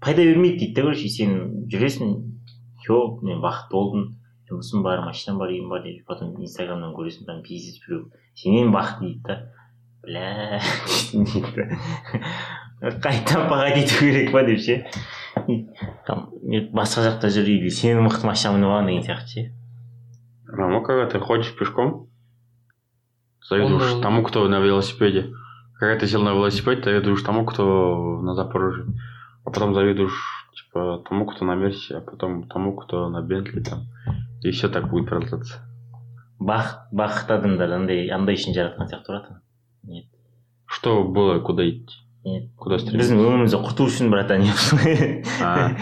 пайда 0.01 0.25
бермейді 0.25 0.59
дейді 0.59 0.75
да 0.75 0.81
короче 0.87 1.09
сен 1.09 1.65
жүресің 1.71 2.13
все 2.81 2.99
мен 3.21 3.41
бақытты 3.43 3.71
болдым 3.71 4.07
жұмысым 4.49 4.83
бар 4.83 5.03
машинам 5.05 5.39
бар 5.39 5.53
үйім 5.53 5.69
бар 5.69 5.83
деп 5.83 6.05
потом 6.07 6.35
инстаграмнан 6.41 6.95
көресің 6.95 7.27
там 7.29 7.43
пиздец 7.43 7.79
біреу 7.85 8.09
сенен 8.35 8.73
бақытты 8.73 9.05
дейді 9.05 9.21
да. 9.27 9.35
Бля 10.03 10.59
да 12.81 12.99
қайта 12.99 13.39
ету 13.79 13.99
керек 13.99 14.31
па? 14.31 14.43
деп 14.43 14.59
ше. 14.59 14.85
Там 16.05 16.29
басқа 16.75 17.05
жақта 17.07 17.29
жүр 17.31 17.47
или 17.47 17.71
сенің 17.71 18.03
мықты 18.09 18.27
машина 18.27 18.57
мініп 18.57 18.73
алған 18.73 18.89
деген 18.89 19.05
сияқты 19.07 19.27
ше. 19.27 19.53
Равно, 20.45 20.81
когда 20.81 21.07
ты 21.07 21.19
ходишь 21.19 21.55
пешком, 21.57 22.09
завидуешь 23.48 23.92
Он, 23.92 23.98
э, 23.98 24.02
тому, 24.02 24.22
кто 24.22 24.46
на 24.48 24.60
велосипеде. 24.60 25.32
Когда 25.78 25.98
ты 25.98 26.06
сел 26.06 26.22
на 26.22 26.30
велосипед, 26.34 26.82
ты 26.82 26.90
завидуешь 26.90 27.22
тому, 27.22 27.44
кто 27.46 28.20
на 28.22 28.34
Запорожье. 28.34 28.86
А 29.44 29.50
потом 29.50 29.74
завидуешь, 29.74 30.18
типа, 30.54 31.02
тому, 31.08 31.24
кто 31.26 31.44
на 31.44 31.54
Мерсе, 31.54 31.98
а 31.98 32.00
потом 32.00 32.48
тому, 32.48 32.76
кто 32.76 33.08
на 33.08 33.22
Бентли 33.22 33.60
там. 33.60 33.86
И 34.42 34.50
все 34.50 34.68
так 34.68 34.88
будет 34.90 35.08
продолжаться. 35.08 35.64
бақыт 36.38 36.92
бақытты 36.94 37.34
адамдар 37.34 37.72
андай 37.74 38.06
андай 38.14 38.36
үшін 38.38 38.54
жаратқан 38.54 38.86
сияқты 38.86 39.08
тұрады 39.10 39.32
нет 39.82 40.06
Что 40.66 41.02
было, 41.02 41.40
куда 41.40 41.68
идти? 41.68 41.96
нет 42.24 42.52
Куда 42.56 42.78
стремиться? 42.78 43.10
біздің 43.16 43.18
өмірімізді 43.26 43.58
құрту 43.58 43.86
үшін 43.90 44.10
братан 44.14 44.46
А. 45.42 45.74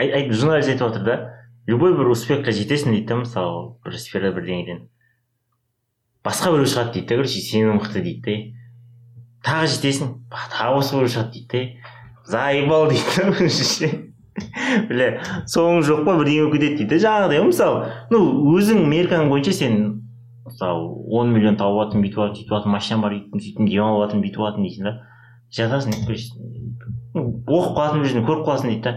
ай 0.00 0.08
ай 0.16 0.30
журналист 0.30 0.68
айтып 0.72 0.88
отыр 0.88 1.04
да 1.04 1.16
любой 1.68 1.92
бір 1.96 2.08
успехқа 2.14 2.52
жетесің 2.56 2.96
дейді 2.96 3.06
да 3.10 3.16
мысалы 3.20 3.76
бір 3.84 3.98
сферада 4.00 4.32
бірдеңеден 4.40 4.86
басқа 6.25 6.53
біреу 6.53 6.69
шығады 6.69 6.93
дейді 6.95 7.07
да 7.07 7.19
короче 7.21 7.41
сенен 7.41 7.77
мықты 7.77 8.03
дейді 8.05 8.21
да 8.25 9.51
тағы 9.51 9.71
жетесің. 9.73 10.13
Тағы 10.53 10.77
осы 10.79 10.95
біреу 10.97 11.13
шығады 11.15 11.31
дейді 11.37 11.47
да 11.51 12.31
заебал 12.31 12.89
дейді 12.89 13.05
да 13.39 13.49
ше. 13.49 13.89
Бля 14.89 15.07
соңы 15.49 15.81
жоқ 15.85 16.05
па 16.07 16.15
бірдеңе 16.19 16.45
болып 16.45 16.57
кетеді 16.57 16.77
дейді 16.81 16.89
да 16.93 17.01
жаңағыдай 17.05 17.41
ғой 17.41 17.49
мысалы 17.49 17.91
ну 18.13 18.21
өзің 18.55 18.85
меркаң 18.89 19.29
бойынша 19.29 19.53
сен 19.57 19.79
мысалы 20.45 20.87
он 21.11 21.33
миллион 21.33 21.57
тауып 21.59 21.91
жатырмын 21.91 22.05
бүйтіп 22.05 22.21
жатырмын 22.21 22.37
сөйтіп 22.37 22.53
жатырмын 22.55 22.77
машинам 22.77 23.05
бар 23.05 23.17
өйтіп 23.17 23.35
сөйтіп 23.43 23.67
демалып 23.67 24.01
жатырмын 24.05 24.23
бүйтіп 24.25 24.41
жатырмын 24.45 24.67
дейсің 24.67 24.83
да 24.87 24.93
жатасың 25.57 25.91
оқып 27.11 27.73
қалатын 27.75 28.01
бір 28.01 28.07
жерден 28.07 28.27
көріп 28.29 28.45
қаласың 28.47 28.71
дейді 28.71 28.83
да 28.87 28.93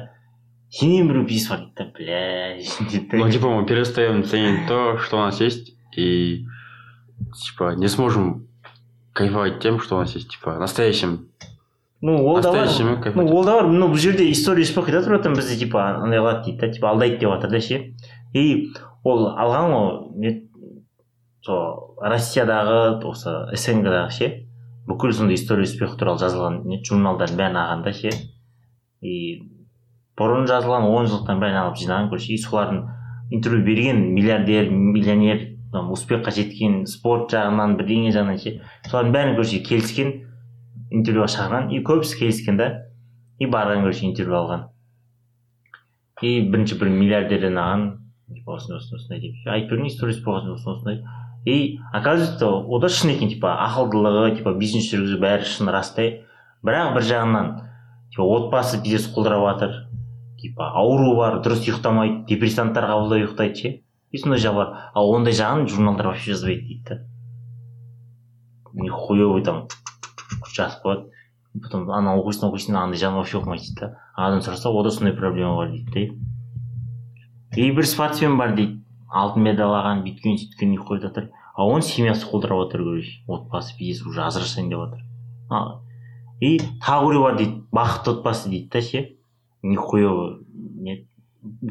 сенен 0.79 1.11
біреу 1.11 1.27
бизнес 1.27 1.51
бар 1.51 1.65
дейді 1.65 1.75
да 1.79 1.85
бля 1.99 2.23
дейді 2.61 3.03
Ну, 3.19 3.31
типа, 3.31 3.49
мы 3.49 3.67
перестаем 3.67 4.25
ценить 4.25 4.67
то, 4.69 4.99
что 4.99 5.17
у 5.17 5.21
нас 5.21 5.41
есть, 5.41 5.75
и, 5.97 6.45
типа, 7.35 7.75
не 7.77 7.89
сможем 7.89 8.49
кайфовать 9.13 9.61
тем, 9.61 9.81
что 9.81 9.97
у 9.97 10.01
нас 10.01 10.15
есть, 10.15 10.31
типа, 10.31 10.59
настоящим. 10.59 11.29
ну 12.05 12.23
ол 12.23 12.41
да 12.43 12.53
бар 12.53 12.69
ну 13.15 13.27
ол 13.35 13.45
да 13.45 13.55
бар 13.55 13.67
ну 13.67 13.89
бұл 13.89 13.97
жерде 13.97 14.31
история 14.31 14.63
успех 14.63 14.91
айтады 14.91 15.09
братан 15.09 15.33
бізді 15.33 15.57
типа 15.63 15.85
андай 16.05 16.21
қылады 16.21 16.43
дейді 16.45 16.59
да 16.61 16.69
типа 16.75 16.91
алдайды 16.91 17.17
деп 17.23 17.31
жатыр 17.33 17.51
да 17.51 17.61
ше 17.65 17.79
и 18.35 18.75
ол 19.05 19.31
алған 19.33 19.73
ғой 19.73 19.87
не 20.21 20.33
сол 21.41 21.97
россиядағы 22.03 23.01
осы 23.09 23.33
снг 23.57 23.89
дағы 23.89 24.13
ше 24.13 24.29
бүкіл 24.85 25.17
сондай 25.17 25.41
история 25.41 25.65
успех 25.65 25.97
туралы 25.97 26.21
жазылған 26.21 26.61
не 26.69 26.83
журналдардың 26.85 27.41
бәрін 27.41 27.57
алған 27.63 27.87
да 27.89 27.95
ше 27.97 28.13
и 29.01 29.17
бұрын 30.21 30.45
жазылған 30.51 30.85
он 30.85 31.09
жылдықтан 31.09 31.41
бәрін 31.41 31.63
алып 31.63 31.81
жинаған 31.81 32.13
короче 32.13 32.35
и 32.35 32.43
солардың 32.43 32.85
интервью 33.31 33.65
берген 33.65 34.05
миллиардер 34.13 34.69
миллионер 34.69 35.54
там 35.75 35.91
успехқа 35.93 36.31
жеткен 36.35 36.85
спорт 36.87 37.35
жағынан 37.35 37.75
бірдеңе 37.81 38.15
жағынан 38.15 38.39
ше 38.39 38.55
солардың 38.87 39.15
бәрін 39.17 39.37
короче 39.37 39.61
келіскен 39.67 40.13
интервьюға 40.95 41.29
шақырған 41.35 41.73
и 41.75 41.83
көбісі 41.85 42.21
келіскен 42.21 42.61
да 42.61 42.71
и 43.39 43.49
барған 43.51 43.83
короче 43.83 44.07
интервью 44.07 44.39
алған. 44.39 44.65
И 46.23 46.41
бірінші 46.51 46.79
бір 46.79 46.91
миллиардерден 46.95 47.59
алған 47.59 47.85
типа 48.37 48.57
осындай 48.57 48.79
осындай 48.79 49.01
осындай 49.01 49.21
деп. 49.21 49.49
Айтып 49.51 49.71
берген 49.71 49.89
историясы 49.91 50.23
болған 50.25 50.55
осындай 50.55 50.75
осындай. 50.75 51.03
И 51.45 51.79
оказывается 51.93 52.49
ол 52.49 52.81
да 52.81 52.89
шын 52.89 53.11
екен 53.17 53.29
типа 53.29 53.57
ақылдылығы 53.67 54.37
типа 54.39 54.55
бизнес 54.55 54.87
жүргізу 54.93 55.19
бәрі 55.21 55.49
шын 55.49 55.73
растай 55.75 56.23
бірақ 56.65 56.95
бір 56.95 57.09
жағынан 57.11 57.51
типа 58.15 58.29
отбасы 58.39 58.81
пиздец 58.83 59.11
құлдырап 59.13 59.45
жатыр 59.51 59.75
типа 60.41 60.71
ауру 60.79 61.17
бар 61.19 61.41
дұрыс 61.45 61.67
ұйықтамайды 61.67 62.25
депрессанттар 62.31 62.87
қабылдап 62.89 63.19
ұйықтайды 63.19 63.61
ше. 63.61 63.75
И 64.15 64.21
сондай 64.23 64.39
жағы 64.39 64.61
бар 64.61 64.69
ал 64.95 65.11
ондай 65.11 65.35
жағын 65.35 65.67
журналдар 65.67 66.13
вообще 66.13 66.33
жазбайды 66.33 66.69
дейді 66.69 66.85
да 66.89 66.97
нихуевый 68.75 69.43
там 69.43 69.67
жазып 70.55 70.85
қояды 70.85 71.11
потом 71.63 71.91
ана 71.91 72.15
оқисың 72.21 72.51
оқисың 72.51 72.79
андай 72.79 73.01
жағын 73.01 73.19
вообще 73.21 73.39
оқымайды 73.41 73.67
дейді 73.67 73.81
да. 73.81 73.89
Адам 74.15 74.43
сұраса 74.43 74.71
ода 74.71 74.91
сондай 74.91 75.15
проблема 75.15 75.57
бар 75.57 75.71
дейді 75.71 75.91
да. 75.95 76.15
И 77.57 77.71
бір 77.71 77.87
спортсмен 77.87 78.39
бар 78.39 78.55
дейді 78.55 78.83
алтын 79.11 79.47
медаль 79.47 79.75
алған 79.79 80.03
бүйткен 80.07 80.39
сөйткен 80.39 80.75
үй 80.75 80.83
қойып 80.83 81.07
жатыр. 81.09 81.31
А 81.55 81.67
оның 81.67 81.87
семьясы 81.87 82.27
құлдырап 82.27 82.65
жатыр 82.67 82.83
короче 82.83 83.23
отбасы 83.29 83.77
пиздец 83.79 84.07
уже 84.07 84.23
ажырасайын 84.27 84.71
деп 84.71 84.83
жатыр 84.83 85.03
и 86.41 86.59
тағы 86.83 87.09
біреу 87.09 87.23
бар 87.23 87.39
дейді 87.39 87.63
бақытты 87.71 88.17
отбасы 88.17 88.51
дейді 88.51 88.69
да 88.71 88.83
ше. 88.83 89.07
Нихуево 89.63 90.41
не 90.83 91.07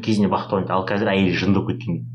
кезінде 0.02 0.32
бақытты 0.32 0.72
ал 0.72 0.88
қазір 0.88 1.12
әйелі 1.12 1.36
жынды 1.36 1.60
болып 1.60 1.76
кеткен. 1.76 2.00
дейді 2.00 2.13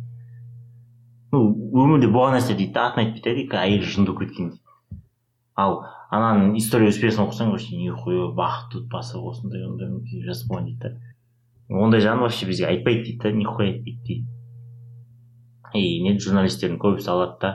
ну 1.33 1.43
өмірде 1.83 2.09
болған 2.09 2.37
нәрсе 2.37 2.55
дейді 2.57 2.73
да 2.73 2.87
атын 2.89 3.03
айтпай 3.03 3.21
ақ 3.21 3.51
қояйық 3.51 3.55
әйелі 3.61 3.91
жынды 3.93 4.15
кеткен 4.17 4.49
дейді 4.53 4.69
ал 5.59 5.79
ананың 6.15 6.55
история 6.57 6.89
успехын 6.89 7.27
оқысаң 7.27 7.51
вообще 7.53 7.77
нихуя 7.77 8.29
бақытты 8.37 8.83
отбасы 8.83 9.19
осындай 9.19 9.65
ондай 9.67 10.23
жазып 10.25 10.49
қойған 10.51 10.69
дейді 10.69 10.79
да 10.89 11.81
ондай 11.83 12.01
жағын 12.01 12.23
вообще 12.25 12.47
бізге 12.49 12.69
айтпайды 12.71 13.03
дейді 13.05 13.19
да 13.23 13.31
нихуя 13.37 13.67
айтпайды 13.67 13.99
дейді 14.07 14.25
и 15.77 16.01
не 16.01 16.15
журналистердің 16.17 16.79
көбісі 16.81 17.11
алады 17.13 17.37
да 17.43 17.51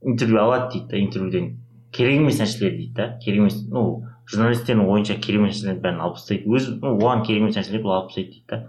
интервью 0.00 0.40
алады 0.40 0.72
дейді 0.72 0.88
да 0.88 1.02
интервьюден 1.04 1.50
керек 1.92 2.22
емес 2.22 2.40
нәрселер 2.40 2.78
дейді 2.78 2.94
да 2.96 3.08
керек 3.20 3.42
емес 3.42 3.58
ну 3.68 4.06
журналистердің 4.30 4.88
ойынша 4.88 5.18
керек 5.20 5.42
емес 5.42 5.60
нәрселерді 5.60 5.84
бәрін 5.84 6.00
алып 6.06 6.16
тастайды 6.16 6.48
өзі 6.48 6.78
ну 6.80 6.94
оған 6.96 7.26
керек 7.26 7.44
емес 7.44 7.60
нәрселерді 7.60 7.90
ол 7.90 7.96
алып 7.98 8.08
тастайды 8.14 8.32
дейді 8.38 8.46
да 8.54 8.62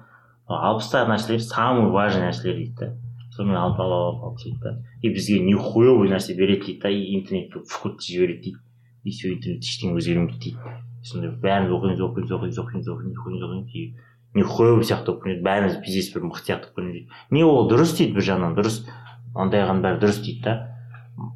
ал 0.50 0.60
алып 0.72 0.84
тастаған 0.84 1.16
нәрселер 1.16 1.46
самый 1.48 1.92
важный 1.96 2.28
нәрселер 2.28 2.60
дейді 2.60 2.76
да 2.82 2.92
сонымен 3.42 3.58
алып 3.58 3.80
алып 3.82 4.22
алып 4.24 4.38
тастайды 4.38 4.60
да 4.62 4.76
и 5.02 5.10
бізге 5.10 5.40
нихуевый 5.42 6.10
нәрсе 6.14 6.36
береді 6.38 6.66
дейді 6.68 6.82
да 6.82 6.90
и 6.90 7.16
интернетке 7.18 7.60
вкуд 7.66 8.02
жібереді 8.02 8.42
дейді. 8.42 8.58
И 9.04 9.10
все 9.10 9.34
интернет 9.34 9.66
ештеңе 9.66 9.98
өзгермейді 9.98 10.38
дейді. 10.38 10.78
Сондай 11.02 11.32
бәріміз 11.42 11.74
оқимыз 11.74 12.02
оқимыз 12.06 12.32
оқимыз 12.32 12.60
оқимыз 12.62 12.90
оқимыз 12.94 13.18
оқимыз 13.18 13.46
оқимыз 13.48 13.74
и 13.74 13.96
нихуевый 14.38 14.86
сияқты 14.86 15.10
болып 15.10 15.24
көрінеді 15.26 15.46
бәріміз 15.48 15.80
пиздец 15.82 16.12
бір 16.14 16.28
мықты 16.30 16.46
сияқты 16.52 16.70
болып 16.70 16.78
көрінеді 16.78 17.08
не 17.34 17.44
ол 17.44 17.66
дұрыс 17.72 17.96
дейді 17.98 18.14
бір 18.20 18.28
жағынан 18.28 18.54
дұрыс 18.60 18.78
ондайған 19.34 19.82
бәрі 19.82 20.00
дұрыс 20.04 20.22
дейді 20.22 20.44
да. 20.46 20.54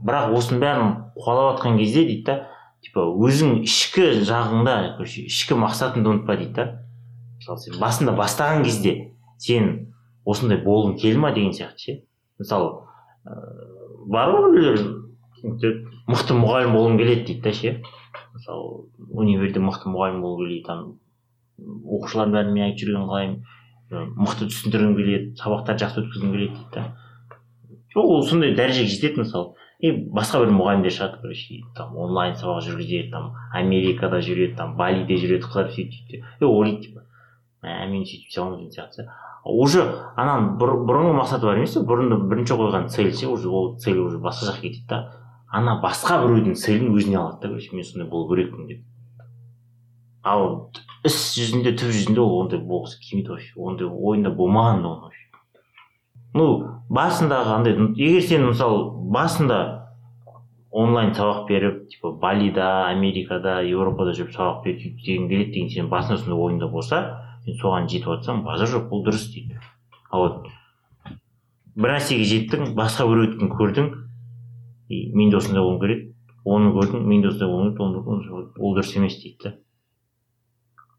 Бірақ 0.05 0.35
осының 0.37 0.61
бәрін 0.61 0.93
қуалап 1.17 1.57
жатқан 1.57 1.79
кезде 1.81 2.05
дейді 2.05 2.23
да 2.29 2.37
типа 2.85 3.07
өзің 3.09 3.65
ішкі 3.65 4.05
жағыңда 4.29 4.77
короче 4.99 5.25
ішкі 5.25 5.57
мақсатыңды 5.65 6.13
ұмытпа 6.13 6.37
дейді 6.37 6.53
да. 6.53 6.67
Мысалы 7.41 7.65
сен 7.65 7.81
басында 7.81 8.15
бастаған 8.15 8.63
кезде 8.63 8.95
сен 9.41 9.94
осындай 10.25 10.59
болғың 10.63 10.97
келді 11.01 11.21
ма 11.21 11.31
деген 11.35 11.53
сияқты 11.53 11.85
ше. 11.85 11.95
Мысалы 12.39 12.71
ыыы 13.25 14.09
бар 14.11 14.33
ғой 14.33 14.51
біреулер 14.55 15.81
мықты 16.09 16.37
мұғалім 16.37 16.75
болғым 16.75 16.99
келеді 17.01 17.25
дейді 17.29 17.41
да 17.45 17.53
ше. 17.53 17.73
Мысалы 18.33 18.85
универде 19.09 19.63
мықты 19.63 19.89
мұғалім 19.93 20.21
болғым 20.25 20.47
келеді 20.47 20.65
там 20.67 20.85
оқушылардың 21.57 22.35
бәрін 22.35 22.53
мен 22.53 22.67
айтып 22.67 22.83
жүргенін 22.83 23.09
қалаймын 23.09 23.37
ы, 23.91 24.05
мықты 24.19 24.49
түсіндіргім 24.51 24.95
келеді 24.97 25.35
сабақтарды 25.39 25.85
жақсы 25.85 26.01
өткізгім 26.03 26.33
келеді 26.35 26.57
дейді 26.57 26.73
да 26.75 26.83
жоқ 27.95 28.11
ол 28.11 28.25
сондай 28.27 28.55
дәрежеге 28.55 28.91
жетеді 28.91 29.23
мысалы. 29.23 29.53
И 29.79 29.91
басқа 29.91 30.41
бір 30.43 30.51
мұғалімдер 30.55 30.93
шығады 30.95 31.21
короче 31.21 31.61
там 31.75 31.95
онлайн 31.99 32.35
сабақ 32.39 32.61
жүргізеді 32.65 33.11
там 33.11 33.33
америкада 33.53 34.19
жүреді 34.23 34.55
там 34.59 34.75
балиде 34.79 35.17
жүреді 35.19 35.47
қыздар 35.47 35.71
сөйтіп 35.75 36.11
сөйтіп 36.11 36.47
ойлайды 36.47 36.87
типа 36.87 37.03
мә 37.63 37.87
мен 37.91 38.03
сөйтіп 38.07 38.29
істей 38.29 38.41
аламын 38.43 38.59
деген 38.59 38.75
сияқты. 38.75 39.07
Уже 39.45 39.83
ананың 40.17 40.55
бұр, 40.59 40.73
бұрынғы 40.89 41.13
мақсаты 41.19 41.45
бар 41.45 41.59
емес 41.61 41.75
пе 41.77 41.85
бұрында 41.85 42.17
бірінші 42.29 42.57
қойған 42.59 42.89
цель 42.89 43.13
ше 43.13 43.27
уже 43.29 43.49
ол 43.49 43.75
цель 43.77 43.99
уже 44.01 44.17
басқа 44.17 44.51
жаққа 44.51 44.61
кетеді 44.61 44.87
да. 44.89 45.01
Ана 45.47 45.77
басқа 45.83 46.19
біреудің 46.25 46.57
целін 46.57 46.95
өзіне 46.95 47.19
алады 47.21 47.41
да 47.41 47.53
короче 47.53 47.75
мен 47.75 47.85
сондай 47.85 48.09
болу 48.09 48.29
керекпін 48.33 48.67
деп. 48.67 48.81
Ал 50.23 50.71
іс 51.05 51.35
жүзінде 51.37 51.75
түп 51.77 51.93
жүзінде 51.93 52.19
ол 52.19 52.41
ондай 52.41 52.59
болғысы 52.59 52.97
келмейді 53.03 53.35
вообще. 53.35 53.53
Ондай 53.55 53.87
ойында 53.87 54.33
болмаған 54.33 54.81
да 54.81 54.95
оның 54.95 55.15
ну 56.35 56.45
басындағы 56.91 57.53
андай 57.55 57.77
егер 57.95 58.23
сен 58.27 58.43
мысалы 58.49 58.81
басында 59.15 59.59
онлайн 60.75 61.13
сабақ 61.15 61.45
беріп 61.47 61.77
типа 61.93 62.11
балида 62.19 62.87
америкада 62.89 63.61
еуропада 63.63 64.11
жүріп 64.17 64.33
сабақ 64.35 64.65
беріп 64.65 64.81
істегің 64.89 65.29
келеді 65.29 65.53
деген 65.53 65.71
сенің 65.71 65.91
басында 65.93 66.17
сондай 66.19 66.41
ойыңда 66.47 66.69
болса 66.73 66.99
сен 67.45 67.59
соған 67.61 67.89
жетіп 67.91 68.11
жатсаң 68.11 68.43
базар 68.45 68.71
жоқ 68.71 68.89
бұл 68.91 69.05
дұрыс 69.05 69.27
дейді. 69.33 69.59
Вот 70.11 70.47
бір 71.75 71.95
нәрсеге 71.97 72.25
жеттің 72.29 72.73
басқа 72.77 73.07
біреудікін 73.09 73.51
көрдің 73.55 73.91
и 74.89 75.11
мен 75.13 75.29
де 75.29 75.37
осындай 75.37 75.61
болуым 75.61 75.81
керек 75.81 76.11
оны 76.45 76.71
көрдің 76.75 77.05
мен 77.05 77.21
де 77.21 77.29
осындай 77.29 77.49
болуым 77.49 77.75
керек 77.75 78.57
ол 78.59 78.77
дұрыс 78.77 78.95
емес 78.97 79.19
дейді 79.21 79.37
да. 79.43 79.55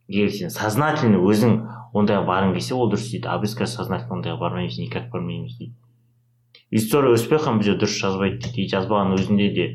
Егер 0.08 0.30
сен 0.30 0.52
сознательно 0.54 1.18
өзің 1.18 1.56
ондайға 1.96 2.26
барғың 2.28 2.52
келсе 2.54 2.76
ол 2.76 2.90
дұрыс 2.92 3.08
дейді. 3.10 3.26
А 3.26 3.40
біз 3.42 3.56
қазір 3.58 3.80
сознательно 3.80 4.20
ондайға 4.20 4.38
бармаймыз 4.44 4.78
никак 4.78 5.10
бармаймыз 5.10 5.56
дейді. 5.58 5.74
История 6.70 7.14
успеха 7.14 7.54
жерде 7.58 7.80
дұрыс 7.82 7.98
жазбайды 7.98 8.38
дейді. 8.44 8.68
Жазбаған 8.70 9.16
өзінде 9.16 9.48
де 9.54 9.66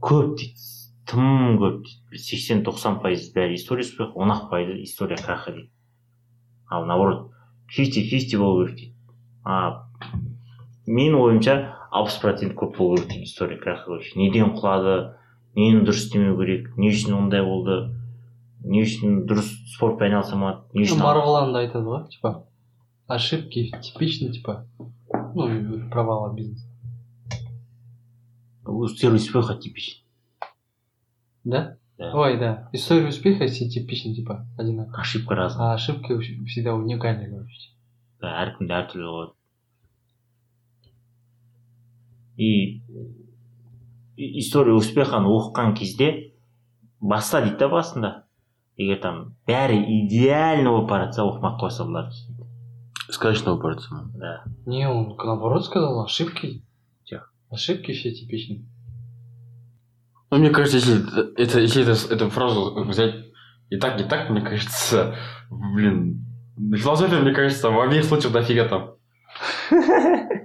көп 0.00 0.38
дейді. 0.40 0.68
Тым 1.08 1.58
көп 1.60 1.82
дейді. 1.84 2.22
Сексен 2.22 2.62
тоқсан 2.64 3.02
пайыз 3.02 3.28
бәрі 3.34 3.58
история 3.60 3.84
успеха 3.84 4.12
он 4.14 4.32
ақ 4.32 4.48
пайызы 4.50 4.82
история 4.82 5.20
краха 5.20 5.52
дейді. 5.52 5.70
Ал 6.70 6.86
наоборот 6.86 7.30
фифти 7.68 8.02
фифти 8.08 8.36
болу 8.36 8.66
керек 8.66 8.76
дейді. 8.76 8.94
А 9.44 9.88
менің 10.86 11.18
ойымша 11.20 11.54
алпыс 11.90 12.18
процент 12.22 12.54
көп 12.58 12.76
болу 12.78 12.96
керек 12.96 13.08
дейді 13.08 13.24
история 13.24 13.78
вообще 13.86 14.18
неден 14.18 14.54
құлады 14.56 15.14
нені 15.56 15.84
дұрыс 15.84 16.06
істемеу 16.06 16.36
керек 16.38 16.76
не 16.76 16.90
үшін 16.92 17.16
ондай 17.18 17.44
болды 17.44 17.78
не 18.64 18.82
үшін 18.84 19.24
дұрыс 19.28 19.48
спортпен 19.74 20.10
айналыса 20.10 20.36
алмады 20.36 20.78
не 20.78 20.84
үшін 20.86 21.02
марғұлан 21.02 21.52
да 21.52 21.64
айтады 21.64 21.84
ғой 21.88 22.04
типа 22.12 22.34
ошибки 23.06 23.70
типичны 23.82 24.32
типа 24.32 24.66
ну 25.34 25.88
провала 25.90 26.34
бизнеса. 26.34 26.66
История 28.84 29.16
успеха 29.16 29.56
типичен 29.56 30.04
да? 31.44 31.78
Да. 31.97 32.11
ой 32.15 32.37
да 32.39 32.69
история 32.73 33.07
успеха 33.07 33.45
все 33.47 33.69
типичны 33.69 34.15
типа 34.15 34.45
одинаково 34.57 35.01
ошибка 35.01 35.35
разная 35.35 35.71
а 35.71 35.73
ошибки 35.75 36.11
вообще 36.11 36.35
всегда 36.45 36.73
уникальны 36.75 37.29
короче 37.29 37.69
Да, 38.21 38.31
әркімде 38.43 38.73
әртүрлі 38.73 39.03
болады 39.11 39.31
и 42.37 42.81
и- 44.17 44.39
история 44.39 44.73
успеханы 44.73 45.27
оқыған 45.29 45.73
кезде 45.77 46.09
баста 47.01 47.41
дейді 47.43 47.57
да 47.59 47.67
басында 47.69 48.11
егер 48.77 48.99
там 49.03 49.35
бәрі 49.47 49.77
идеально 50.05 50.69
болып 50.73 50.89
бара 50.89 51.05
жатса 51.09 51.23
оқымай 51.29 51.53
ақ 51.53 51.59
қоя 51.61 51.69
салады 51.69 52.09
дейді 52.09 52.49
Сказочного 53.11 53.59
порция. 53.59 53.99
да 54.15 54.43
не 54.65 54.87
он 54.89 55.15
наоборот 55.17 55.65
сказал 55.65 56.03
ошибки 56.03 56.63
Тихо. 57.05 57.27
ошибки 57.51 57.91
все 57.93 58.11
типичны 58.11 58.65
Ну, 60.30 60.38
мне 60.38 60.50
кажется, 60.50 60.76
если 60.76 61.32
это, 61.40 61.60
если 61.60 61.82
это, 61.82 62.14
эту 62.14 62.30
фразу 62.30 62.84
взять 62.84 63.14
и 63.70 63.78
так, 63.78 64.00
и 64.00 64.04
так, 64.04 64.30
мне 64.30 64.40
кажется, 64.42 65.16
блин, 65.50 66.24
философия, 66.74 67.20
мне 67.20 67.32
кажется, 67.32 67.70
в 67.70 67.80
обеих 67.80 68.04
случаях 68.04 68.32
дофига 68.32 68.68
там. 68.68 68.94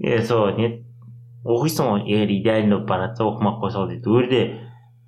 е 0.00 0.22
сол 0.24 0.56
не 0.56 0.68
оқисың 1.44 1.88
ғой 1.90 2.06
егер 2.08 2.32
идеально 2.32 2.78
болып 2.78 2.88
бара 2.88 3.08
жатса 3.08 3.26
оқымай 3.28 3.52
ақ 3.52 3.60
қоя 3.60 3.70
сал 3.74 3.88
дейді 3.88 4.08
жерде 4.08 4.40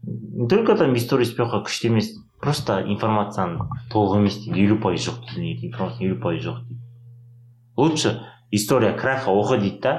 не 0.04 0.48
только 0.48 0.76
там 0.76 0.94
история 0.96 1.24
успеха 1.24 1.62
күшті 1.64 1.88
емес 1.88 2.12
просто 2.40 2.80
информацияның 2.84 3.72
толық 3.92 4.20
емес 4.20 4.38
дейді 4.44 4.66
елу 4.66 4.78
пайыз 4.84 5.08
жоқ 5.08 5.34
дейді 5.34 5.70
информация 5.70 6.08
елу 6.08 6.20
пайыз 6.20 6.44
жоқ 6.44 6.58
дейді 6.68 6.80
лучше 7.76 8.20
история 8.50 8.92
краха 8.92 9.30
оқы 9.30 9.58
дейді 9.58 9.80
да? 9.80 9.94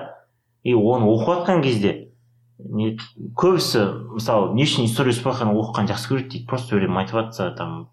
И 0.63 0.73
оны 0.73 1.09
оқып 1.09 1.43
жатқан 1.43 1.63
кезде 1.63 2.12
не 2.59 2.93
көбісі 3.37 3.81
мысалы 4.13 4.53
не 4.55 4.65
үшін 4.67 4.85
история 4.85 5.13
успеханы 5.13 5.55
оқығанды 5.57 5.93
жақсы 5.93 6.09
көреді 6.11 6.29
дейді. 6.29 6.47
Просто 6.47 6.77
бір 6.77 6.87
мотивация 6.89 7.51
там 7.57 7.89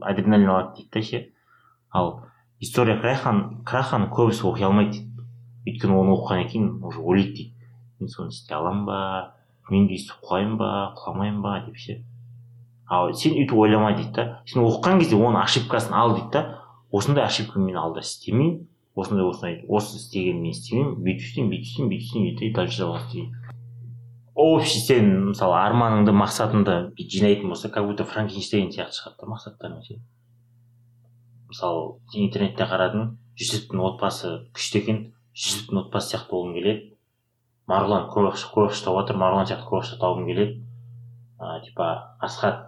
адреналин 0.00 0.50
алады 0.50 0.76
дейді 0.76 0.90
да 0.92 1.02
ше. 1.02 1.20
Ал 1.90 2.24
история 2.60 2.98
краханы 3.00 3.62
краханы 3.64 4.10
көбісі 4.12 4.46
оқи 4.50 4.66
алмайды 4.68 4.98
дейді. 4.98 5.26
Өйткені 5.66 5.96
оны 5.96 6.16
оқығаннан 6.16 6.48
кейін 6.52 6.68
уже 6.84 7.00
ойлайды 7.00 7.32
дейді. 7.32 7.54
Мен 8.00 8.08
соны 8.08 8.34
істей 8.34 8.56
аламын 8.56 8.86
ба? 8.86 8.98
Мен 9.70 9.86
де 9.88 9.96
өйстіп 9.96 10.22
құлаймын 10.26 10.58
ба? 10.60 10.70
Құламаймын 10.98 11.42
ба? 11.42 11.54
Деп 11.66 11.76
ше. 11.76 12.02
Ал 12.88 13.12
сен 13.14 13.38
өйтіп 13.38 13.56
ойлама 13.56 13.94
дейді 13.96 14.12
да. 14.12 14.42
Сен 14.46 14.62
оқыған 14.62 15.00
кезде 15.00 15.16
оның 15.16 15.42
ошибкасын 15.42 15.96
ал 15.96 16.16
дейді 16.16 16.30
да. 16.34 16.58
Осындай 16.92 17.24
ошибка 17.24 17.58
мен 17.58 17.76
алда 17.76 18.04
істемеймін. 18.04 18.66
Осындай 18.94 19.24
осындай 19.24 19.62
осы 19.68 19.96
істеген 19.96 20.42
мен 20.42 20.52
істемеймін. 20.52 20.98
Бүйтіп 21.00 21.24
істеймін 21.24 21.52
бүйтіп 21.54 21.68
істеймін 21.70 21.92
бүйтіп 21.92 22.02
істеймін 22.02 22.42
и 22.42 22.52
дальше 22.52 22.82
жалғастырайын 22.82 23.30
общий 24.34 24.80
сен 24.80 25.32
мысалы 25.32 25.58
арманыңды 25.60 26.14
мақсатыңды 26.16 26.76
жинайтын 26.96 27.48
болса 27.48 27.68
как 27.68 27.86
будто 27.86 28.04
франкенштейн 28.04 28.70
сияқты 28.72 28.98
шығады 28.98 29.20
да 29.20 29.32
мақсаттарың 29.34 29.82
ше 29.84 29.98
мысалы 31.52 31.98
сен 32.12 32.28
интернетте 32.28 32.64
қарадың 32.64 33.10
жүсіптің 33.38 33.82
отбасы 33.84 34.32
күшті 34.56 34.80
екен 34.80 35.00
жүсіптің 35.36 35.84
отбасы 35.84 36.12
сияқты 36.12 36.32
болғым 36.32 36.56
келеді. 36.56 36.88
Марғұлан 37.70 38.08
көп 38.12 38.28
ақша 38.32 38.50
көп 38.52 38.68
ақша 38.70 38.84
тауып 38.86 39.00
жатыр 39.02 39.18
марғұлан 39.22 39.48
сияқты 39.48 39.68
көп 39.68 39.80
ақша 39.80 39.98
тауғым 40.02 40.28
келеді. 40.28 40.58
Типа 41.66 41.88
асхат 42.20 42.58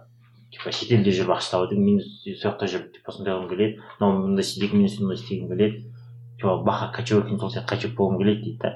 типа 0.53 0.73
шетелде 0.73 1.13
жүріп 1.13 1.35
ақша 1.35 1.53
тауып 1.53 1.69
жатыр 1.69 1.83
мен 1.83 2.01
сол 2.01 2.39
жақта 2.41 2.69
жүріп 2.71 2.91
типа 2.95 3.13
сондай 3.13 3.35
қылғым 3.35 3.49
келеді. 3.53 3.81
Мынау 3.99 4.21
мындай 4.23 4.45
істейді 4.47 4.81
мен 4.81 4.89
сондай 4.89 5.19
істегім 5.19 5.49
келеді. 5.53 5.83
Типа 6.39 6.57
баха 6.65 6.91
кочевой 6.95 7.37
сол 7.37 7.53
сияқты 7.53 7.69
кочевой 7.75 7.95
болғым 7.99 8.21
келеді 8.23 8.41
дейді 8.45 8.59
да. 8.63 8.73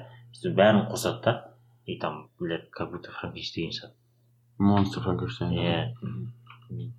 Бәрін 0.60 0.86
қосады 0.92 1.22
да. 1.24 1.36
И 1.90 1.98
там 1.98 2.28
блядь 2.38 2.70
как 2.70 2.92
будто 2.92 3.10
франкенштейн 3.20 3.74
шығады 3.74 3.94
Монстр 4.58 5.00
Франкенштейн. 5.00 5.52
иә 5.52 5.92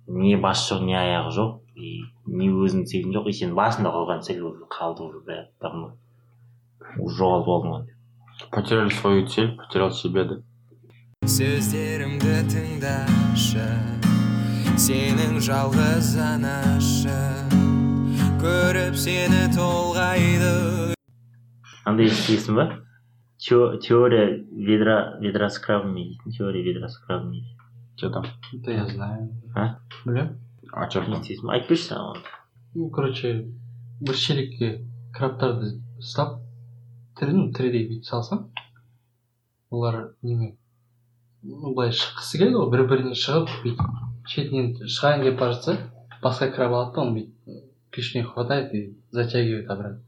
не 0.06 0.36
басы 0.36 0.74
жоқ 0.74 0.84
не 0.84 0.94
аяғы 0.98 1.32
жоқ 1.38 1.58
и 1.74 2.04
не 2.26 2.50
өзіңнің 2.50 2.88
целің 2.90 3.16
жоқ 3.16 3.28
и 3.28 3.32
сен 3.40 3.54
басында 3.56 3.92
қойған 3.94 4.22
цель 4.26 4.42
уже 4.44 4.68
қалды 4.68 5.08
уже 5.08 5.24
бәрі 5.26 5.48
давно 5.60 5.94
уже 6.98 7.16
жоғалтып 7.16 7.52
алдың 7.56 7.76
ғой 7.76 7.90
Потеряли 8.50 8.88
свою 8.90 9.26
цель, 9.28 9.56
потерял 9.56 9.92
себя, 9.92 10.24
да? 10.24 10.36
сөздерімді 11.30 12.40
тыңдашы 12.50 13.66
сенің 14.82 15.36
жалғыз 15.46 16.08
анашы 16.18 17.14
көріп 18.42 18.98
сені 18.98 19.44
толғайды 19.54 20.50
андай 21.86 22.10
естігесің 22.10 22.58
ба 22.58 22.66
теория 23.41 24.43
ведра 24.51 25.17
ведра 25.21 25.49
с 25.49 25.59
крабами 25.59 26.03
дейтін 26.03 26.31
теория 26.31 26.63
ведра 26.63 26.87
с 26.89 26.97
крабами 26.97 27.31
дейді 27.41 27.53
Что 27.97 28.09
там? 28.11 28.25
это 28.53 28.71
я 28.71 28.85
знаю 28.87 29.29
А? 29.55 29.79
бля 30.05 30.35
А 30.73 30.89
что 30.89 31.01
там? 31.01 31.13
естисің 31.21 31.47
ба 31.47 31.53
айтып 31.57 31.69
берші 31.69 31.87
саған 31.93 32.11
оны. 32.11 32.21
ну 32.75 32.89
короче 32.89 33.31
бір 34.01 34.15
шелекке 34.15 34.69
крабтарды 35.13 35.71
ұстап 35.97 36.39
тірі 37.19 37.33
ну 37.33 37.51
тірідей 37.53 37.87
бүйтіп 37.89 38.05
салсаң 38.05 38.43
олар 39.71 40.13
неме 40.21 40.55
ну 41.43 41.73
былай 41.73 41.89
шыққысы 41.91 42.37
келеді 42.37 42.59
ғой 42.61 42.69
бір 42.75 42.83
бірінен 42.91 43.15
шығып 43.17 43.49
бүйтіп 43.63 44.27
шетінен 44.33 44.69
шығайын 44.85 45.23
деп 45.25 45.39
бара 45.39 45.53
жатса 45.57 45.77
басқа 46.21 46.51
краб 46.53 46.73
алады 46.77 46.93
да 46.95 47.01
оны 47.01 47.13
бүйтіп 47.17 47.65
клешней 47.91 48.23
хватает 48.23 48.73
и 48.75 48.83
затягивает 49.11 49.69
обратно 49.69 50.03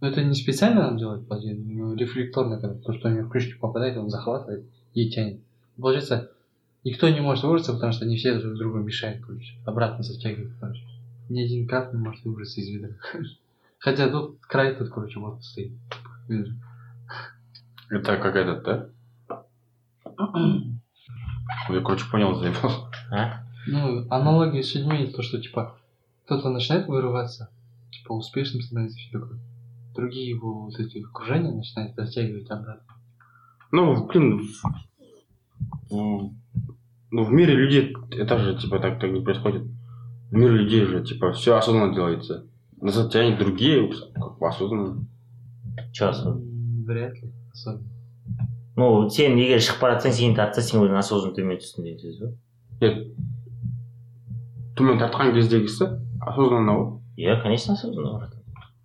но 0.00 0.08
это 0.08 0.22
не 0.22 0.34
специально 0.34 0.96
делает 0.96 1.26
по 1.26 1.38
идее, 1.38 1.54
ну, 1.54 1.94
рефлекторно 1.94 2.60
когда 2.60 2.80
то 2.80 2.92
что 2.92 3.08
у 3.08 3.12
него 3.12 3.26
в 3.26 3.30
клешню 3.30 3.58
попадает 3.58 3.96
он 3.96 4.10
захватывает 4.10 4.64
и 4.94 5.10
тянет 5.10 5.40
получается 5.76 6.30
никто 6.84 7.08
не 7.08 7.20
может 7.20 7.44
выбраться 7.44 7.72
потому 7.72 7.92
что 7.92 8.04
они 8.04 8.16
все 8.16 8.38
друг 8.38 8.56
другу 8.56 8.78
мешают 8.78 9.24
короче 9.24 9.54
обратно 9.64 10.02
затягивают 10.02 10.52
короче 10.60 10.82
ни 11.28 11.40
один 11.40 11.66
краб 11.66 11.92
не 11.92 12.00
может 12.00 12.24
выбраться 12.24 12.60
из 12.60 12.68
ведра 12.68 12.96
хотя 13.78 14.08
тут 14.08 14.38
край 14.40 14.74
тут 14.76 14.90
короче 14.90 15.18
вот 15.18 15.42
стоит 15.44 15.72
Ведро. 16.28 16.52
Это 17.90 18.18
как 18.18 18.36
этот, 18.36 18.62
да? 18.64 18.90
Я, 21.70 21.80
короче, 21.80 22.04
понял, 22.10 22.34
заебал. 22.34 22.90
а 23.10 23.44
Ну, 23.66 24.06
аналогия 24.10 24.62
с 24.62 24.74
людьми, 24.74 25.06
то, 25.06 25.22
что, 25.22 25.40
типа, 25.40 25.78
кто-то 26.24 26.50
начинает 26.50 26.86
вырываться, 26.86 27.50
типа, 27.90 28.12
успешным 28.12 28.62
становится, 28.62 28.98
все 28.98 29.18
такое 29.18 29.38
Другие 29.97 30.29
его 30.29 30.63
вот 30.65 30.79
эти 30.79 31.03
окружения 31.03 31.51
начинают 31.51 31.95
затягивать 31.95 32.49
обратно. 32.49 32.93
Ну, 33.71 34.07
блин, 34.07 34.39
в, 34.39 34.63
в- 35.89 36.31
ну, 37.11 37.23
в 37.23 37.31
мире 37.31 37.53
людей 37.55 37.95
это 38.11 38.37
же, 38.39 38.57
типа, 38.57 38.79
так, 38.79 38.99
так 38.99 39.11
не 39.11 39.21
происходит. 39.21 39.63
В 40.31 40.33
мире 40.35 40.57
людей 40.57 40.85
же, 40.85 41.03
типа, 41.03 41.31
все 41.33 41.55
осознанно 41.57 41.93
делается. 41.93 42.47
Назад 42.81 43.11
тянет 43.11 43.37
другие, 43.39 43.91
как 44.15 44.37
бы 44.39 44.47
осознанно. 44.47 45.05
че 45.91 46.05
особо 46.09 46.37
М, 46.39 46.85
Вряд 46.85 47.13
ли, 47.21 47.31
особенно. 47.51 47.87
ну 48.75 49.09
сен 49.09 49.37
егер 49.37 49.59
шығып 49.61 49.79
бара 49.81 49.95
жатсаң 49.99 50.13
сені 50.17 50.35
тартса 50.37 50.61
сен 50.65 50.81
өзің 50.81 50.97
осознанно 50.97 51.35
төмен 51.37 51.59
түстің 51.61 51.83
деген 51.85 51.99
сөз 52.01 52.15
ба 52.19 52.29
Нет. 52.81 52.95
төмен 54.77 54.97
тартқан 55.01 55.33
кездегісі 55.35 55.87
осознанно 56.25 56.73
ғой 56.77 56.87
иә 57.17 57.35
конечно 57.43 57.73
осознанно 57.73 58.17
братан 58.17 58.36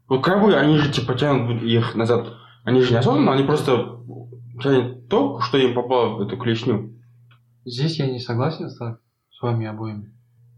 вот 0.08 0.24
как 0.24 0.42
бы 0.42 0.56
они 0.56 0.78
же 0.78 0.92
типа 0.92 1.16
тянут 1.16 1.62
их 1.64 1.96
назад. 1.96 2.28
Они 2.64 2.82
же 2.82 2.92
не 2.92 2.98
осознанно, 2.98 3.34
они 3.34 3.44
просто 3.44 4.00
тянут 4.62 5.08
то, 5.10 5.40
что 5.42 5.58
им 5.58 5.74
попало 5.74 6.16
в 6.16 6.22
эту 6.22 6.38
клешню. 6.38 6.94
Здесь 7.66 8.00
я 8.00 8.08
не 8.08 8.20
согласен 8.20 8.70
с, 8.70 8.78
с 8.78 9.42
вами 9.42 9.66
обоими. 9.66 10.14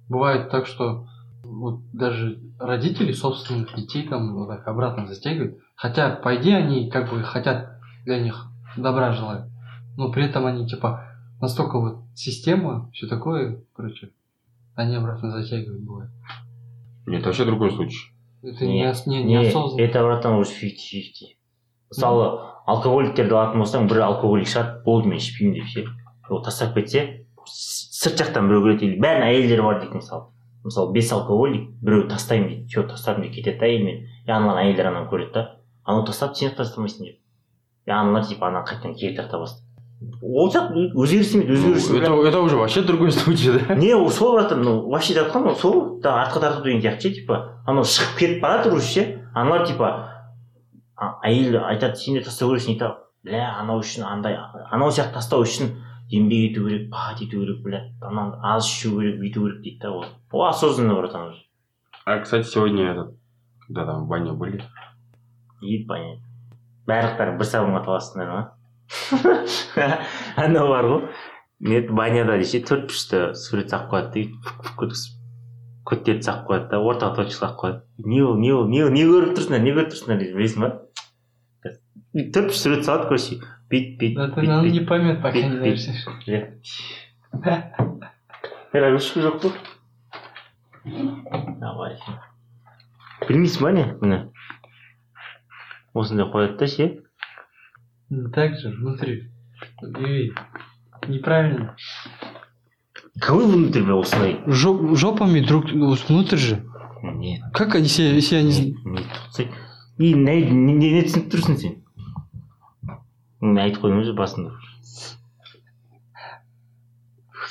Бывает 0.09 0.49
так, 0.49 0.65
что 0.67 1.07
вот 1.43 1.81
даже 1.91 2.39
родители 2.59 3.11
собственных 3.11 3.75
детей 3.75 4.07
там 4.07 4.33
вот 4.33 4.47
так 4.47 4.67
обратно 4.67 5.07
затягивают. 5.07 5.57
Хотя, 5.75 6.09
по 6.09 6.35
идее, 6.35 6.57
они 6.57 6.89
как 6.89 7.11
бы 7.11 7.21
хотят 7.23 7.79
для 8.05 8.19
них 8.19 8.47
добра 8.77 9.11
желают. 9.11 9.49
Но 9.97 10.11
при 10.11 10.25
этом 10.25 10.45
они 10.45 10.67
типа 10.67 11.05
настолько 11.41 11.79
вот 11.79 12.03
система, 12.15 12.89
все 12.91 13.07
такое, 13.07 13.63
короче, 13.75 14.11
они 14.75 14.95
обратно 14.95 15.31
затягивают 15.31 15.83
бывает. 15.83 16.11
Нет, 17.05 17.19
это 17.19 17.29
вообще 17.29 17.45
другой 17.45 17.71
случай. 17.71 18.14
Это 18.45 18.65
не, 18.65 18.93
Не, 19.05 19.23
не, 19.23 19.43
не 19.43 19.81
это 19.81 20.03
братан 20.03 20.35
уже 20.35 20.51
фифти 20.51 21.01
фифти 21.01 21.35
мысалы 21.95 22.27
алкоголиктерді 22.67 23.35
алатын 23.35 23.61
болсаң 23.61 23.89
бір 23.89 24.01
алкоголик 24.07 24.49
шығады 24.49 24.81
болды 24.85 25.11
мен 25.11 25.21
ішпеймін 25.21 25.59
деп 25.59 25.67
ше. 25.71 25.85
Ол 26.29 26.41
тастап 26.43 26.73
кетсе 26.75 27.25
сырт 27.45 28.21
жақтан 28.21 28.49
біреу 28.49 28.63
келеді 28.65 28.87
или 28.89 29.01
бәрінің 29.03 29.27
әйелдері 29.29 29.65
бар 29.65 29.79
дейді 29.83 29.99
мысалы. 30.01 30.31
Мысалы 30.65 30.93
бес 30.95 31.11
алкоголик 31.13 31.69
біреу 31.85 32.07
тастаймын 32.09 32.49
дейді. 32.49 32.65
Все 32.71 32.83
тастадым 32.89 33.27
деп 33.27 33.35
кетеді 33.37 33.59
да 33.59 33.69
әйелмен? 33.69 34.01
И 34.25 34.31
аналар 34.31 34.63
әйелдер 34.63 34.89
ананы 34.89 35.09
көреді 35.11 35.33
да. 35.33 35.45
Анау 35.85 36.05
тастады 36.09 36.41
сен 36.41 36.55
тастамайсың 36.57 37.05
деп. 37.05 37.19
И 37.85 37.91
аналар 37.91 38.25
типа 38.25 38.49
ананы 38.49 38.65
қайтадан 38.65 38.97
кері 38.97 39.15
тарта 39.15 39.39
бастайды. 39.39 39.64
Ол 40.21 40.49
жақ 40.51 40.73
өзгеріс 40.75 41.33
емес 41.35 41.49
өзгеріс 41.55 41.89
это, 41.91 42.11
это 42.27 42.39
уже 42.41 42.57
вообще 42.57 42.81
другой 42.81 43.11
случай, 43.11 43.51
да? 43.59 43.75
не 43.75 43.93
ол 43.95 44.09
сол 44.09 44.33
братан 44.35 44.61
ну 44.61 44.89
вообще 44.89 45.13
деп 45.13 45.27
жатқан 45.27 45.47
ғой 45.47 45.55
сол 45.55 45.99
да 46.01 46.17
артқа 46.23 46.39
тарту 46.39 46.63
деген 46.63 46.81
сияқты 46.81 47.01
ше 47.01 47.13
типа 47.21 47.61
анау 47.65 47.83
шығып 47.83 48.17
кетіп 48.19 48.41
бара 48.41 48.57
жатыр 48.57 48.77
уже 48.77 48.85
ше 48.85 49.05
аналар 49.33 49.65
типа 49.67 49.87
а- 50.95 51.15
әйел 51.23 51.63
айтады 51.63 51.95
сен 51.95 52.19
де 52.19 52.21
тастау 52.21 52.51
керексің 52.51 52.75
дейді 52.75 52.91
бля 53.23 53.47
анау 53.59 53.79
үшін 53.79 54.03
андай 54.03 54.37
анау 54.71 54.91
сияқты 54.91 55.13
тастау 55.13 55.47
үшін 55.47 55.71
еңбек 56.11 56.51
ету 56.51 56.67
керек 56.67 56.91
пахать 56.91 57.23
ету 57.23 57.39
керек 57.39 57.63
бля 57.63 57.81
ананы 58.01 58.37
аз 58.43 58.67
ішу 58.67 58.99
керек 58.99 59.19
бүйту 59.23 59.47
керек 59.47 59.61
дейді 59.63 59.79
да 59.79 59.91
ол 59.91 60.05
ол 60.31 60.47
осознанно 60.49 60.95
братан 60.95 61.29
уже 61.29 61.41
А, 62.07 62.19
кстати, 62.19 62.45
сегодня 62.45 62.91
этот, 62.91 63.17
когда 63.65 63.83
там 63.83 64.05
в 64.05 64.07
бане 64.07 64.31
были, 64.33 64.61
и 65.61 65.83
понятно 65.87 66.21
барлықтарың 66.85 67.39
бір 67.39 67.47
сабынға 67.49 67.79
таластыңдар 67.87 68.29
ма 68.29 68.41
анау 70.35 70.69
бар 70.69 70.89
ғой. 70.89 71.01
Не 71.65 71.81
баняда 71.87 72.37
десе 72.37 72.59
төрт 72.61 72.89
бұрышты 72.89 73.33
сурет 73.39 73.71
салып 73.71 73.93
қояды 73.93 74.25
өткізіп 74.75 75.15
көттерді 75.87 76.25
салып 76.27 76.49
қояды 76.49 76.69
да 76.73 76.81
ортаға 76.83 77.21
точка 77.21 77.39
салып 77.39 77.59
қояды. 77.61 77.81
Не 78.05 78.23
ол 78.23 78.37
не 78.37 78.51
ол 78.53 78.67
не 78.67 78.83
ол 78.83 78.91
не 78.93 79.05
көріп 79.07 79.35
тұрсыңдар 79.37 79.63
не 79.63 79.75
көріп 79.77 79.93
тұрсыңдар 79.93 80.19
дейді 80.21 80.37
білесің 80.37 80.65
ба? 80.65 80.71
Төрт 82.15 82.49
бұрыш 82.49 82.61
сурет 82.61 82.85
салады 82.87 83.07
короче 83.09 83.39
бүйтіп 83.71 83.97
бүйтіп 84.01 84.35
ты 84.35 84.47
ну, 84.47 84.61
не 84.63 84.79
поймет, 84.81 85.21
пока 85.21 85.39
не. 85.39 85.75
Иә. 86.27 86.41
рагушка 88.73 89.19
жоқ 89.23 89.41
қой. 89.41 89.51
Давай. 91.59 91.97
Білмейсің 93.27 93.63
ба 93.63 93.71
не 93.71 93.85
міне 94.01 94.19
осындай 95.93 96.27
қояды 96.29 96.57
да 96.59 96.67
ше. 96.67 96.89
Ну, 98.10 98.28
Так 98.30 98.56
же, 98.58 98.70
внутри. 98.70 99.30
И 99.98 100.32
неправильно. 101.08 101.76
кого 103.20 103.40
внутрь 103.46 103.82
бля 103.82 103.94
осылай 104.00 104.40
Жоп- 104.46 104.96
жопами 104.96 105.40
друг 105.40 105.70
вот 105.72 106.08
внутрь 106.08 106.36
же. 106.36 106.64
не 107.02 107.42
Как 107.54 107.74
они 107.74 107.86
себя, 107.86 108.20
себя 108.20 108.42
не... 108.42 108.52
не 108.52 108.74
не 108.84 108.98
тоқсай 109.02 109.48
и 109.98 110.14
не 110.14 110.42
не 110.42 110.72
не 110.74 110.90
не 110.92 111.02
түсініп 111.02 111.28
тұрсың 111.32 111.56
сен 111.60 111.74
мен 113.40 113.58
айтып 113.58 113.82
қойдым 113.84 114.00
уже 114.00 114.12
басында 114.14 114.52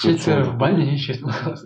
Четверо 0.01 0.43
в 0.45 0.57
бане 0.57 0.95
ищет 0.95 1.21
мыло. 1.21 1.57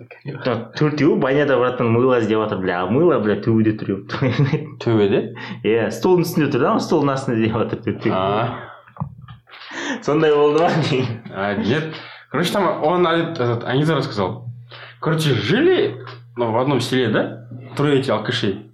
Так, 0.44 0.74
төртеуі 0.80 1.20
баняда 1.22 1.58
братан 1.60 1.92
мыло 1.94 2.18
іздеп 2.20 2.40
жатыр 2.42 2.58
бля 2.64 2.80
а 2.82 2.88
мыло 2.90 3.20
бля 3.20 3.36
төбеде 3.38 3.76
тұр 3.78 3.92
еп. 3.94 4.16
төбеде? 4.82 5.36
иә 5.64 5.92
столдың 5.94 6.26
үстінде 6.26 6.48
тұр 6.50 6.64
да 6.66 6.72
ана 6.72 6.80
столдың 6.82 7.14
астында 7.14 7.38
іздеп 7.38 7.54
жатыр 7.62 7.84
төртеуі 7.86 8.14
А, 8.16 8.67
сондай 10.03 10.35
болды 10.35 10.63
ма 10.63 10.71
а, 11.31 11.55
нет. 11.55 11.95
Короче, 12.31 12.53
там 12.53 12.83
он 12.83 13.07
этот, 13.07 13.65
Аниза 13.65 13.97
рассказал. 13.97 14.47
Короче, 15.01 15.35
жили 15.35 16.05
ну, 16.39 16.53
в 16.53 16.59
одном 16.59 16.81
селе, 16.81 17.09
да? 17.09 17.49
Трое 17.77 17.99
эти 17.99 18.11
алкашей. 18.11 18.71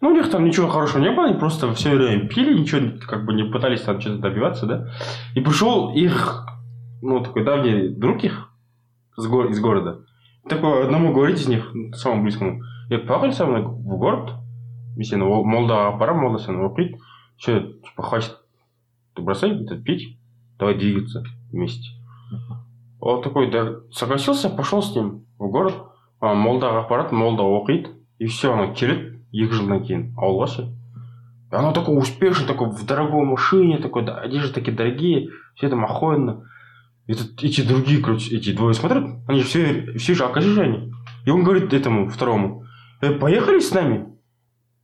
Ну, 0.00 0.10
у 0.10 0.12
них 0.12 0.28
там 0.30 0.44
ничего 0.44 0.68
хорошего 0.68 1.00
не 1.00 1.10
было, 1.10 1.26
они 1.26 1.38
просто 1.38 1.72
все 1.72 1.90
время 1.94 2.28
пили, 2.28 2.58
ничего 2.58 2.98
как 3.06 3.24
бы 3.24 3.32
не 3.32 3.44
пытались 3.44 3.80
там 3.80 4.00
что-то 4.00 4.18
добиваться, 4.18 4.66
да? 4.66 4.88
И 5.34 5.40
пришел 5.40 5.94
их, 5.94 6.44
ну, 7.00 7.20
такой 7.20 7.44
давний 7.44 7.88
друг 7.88 8.24
их 8.24 8.50
с 9.16 9.26
гор- 9.26 9.50
из 9.50 9.60
города. 9.60 10.00
Такой 10.48 10.84
одному 10.84 11.12
говорит 11.12 11.38
из 11.38 11.48
них, 11.48 11.72
самому 11.94 12.24
близкому, 12.24 12.62
я 12.90 12.98
поехали 12.98 13.30
со 13.30 13.46
мной 13.46 13.62
в 13.62 13.96
город, 13.98 14.32
если 14.96 15.16
молда 15.16 15.92
пора, 15.92 16.12
молда 16.12 16.52
мной 16.52 16.74
пить, 16.74 16.96
что, 17.38 17.60
типа, 17.60 18.02
хватит, 18.02 18.36
ты 19.14 19.22
бросай 19.22 19.62
это 19.62 19.76
пить, 19.76 20.15
давай 20.59 20.77
двигаться 20.77 21.23
вместе. 21.51 21.89
Он 22.99 23.21
такой, 23.23 23.49
да, 23.51 23.77
согласился, 23.91 24.49
пошел 24.49 24.81
с 24.81 24.95
ним 24.95 25.25
в 25.39 25.49
город, 25.49 25.73
а, 26.21 26.35
молдаға 26.37 26.85
апарады 26.85 27.15
молда 27.17 27.43
оқиды 27.43 27.97
и 28.19 28.27
все 28.27 28.53
ана 28.53 28.69
келеді 28.77 29.17
екі 29.33 29.57
жылдан 29.57 29.81
кейін 29.87 30.03
ауылға 30.21 30.47
ше 30.53 30.65
и 31.51 31.55
она 31.55 31.73
такой 31.73 31.97
успешный 31.97 32.45
такой 32.47 32.69
в 32.69 32.85
дорогой 32.85 33.25
машине 33.25 33.79
такой 33.79 34.05
да, 34.05 34.19
одежды 34.19 34.53
такие 34.53 34.77
дорогие 34.77 35.29
все 35.55 35.69
там 35.69 35.83
охуенно 35.83 36.47
И 37.07 37.13
тут 37.15 37.43
эти 37.43 37.61
другие 37.61 38.01
короче 38.01 38.37
эти 38.37 38.53
двое 38.53 38.75
смотрят 38.75 39.03
они 39.27 39.39
же 39.39 39.47
все 39.47 39.97
все 39.97 40.13
же 40.13 40.23
алкаши 40.23 40.49
же 40.49 40.61
они 40.61 40.93
и 41.25 41.31
он 41.31 41.43
говорит 41.43 41.73
этому 41.73 42.07
второму 42.09 42.65
э, 43.01 43.11
поехали 43.11 43.59
с 43.59 43.73
нами 43.73 44.05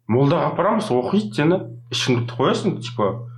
молдаға 0.07 0.49
апарамыз 0.55 0.89
оқиды 0.89 1.35
сені 1.37 1.61
ішіңді 1.93 2.33
қоясың 2.33 2.79
типа 2.81 3.29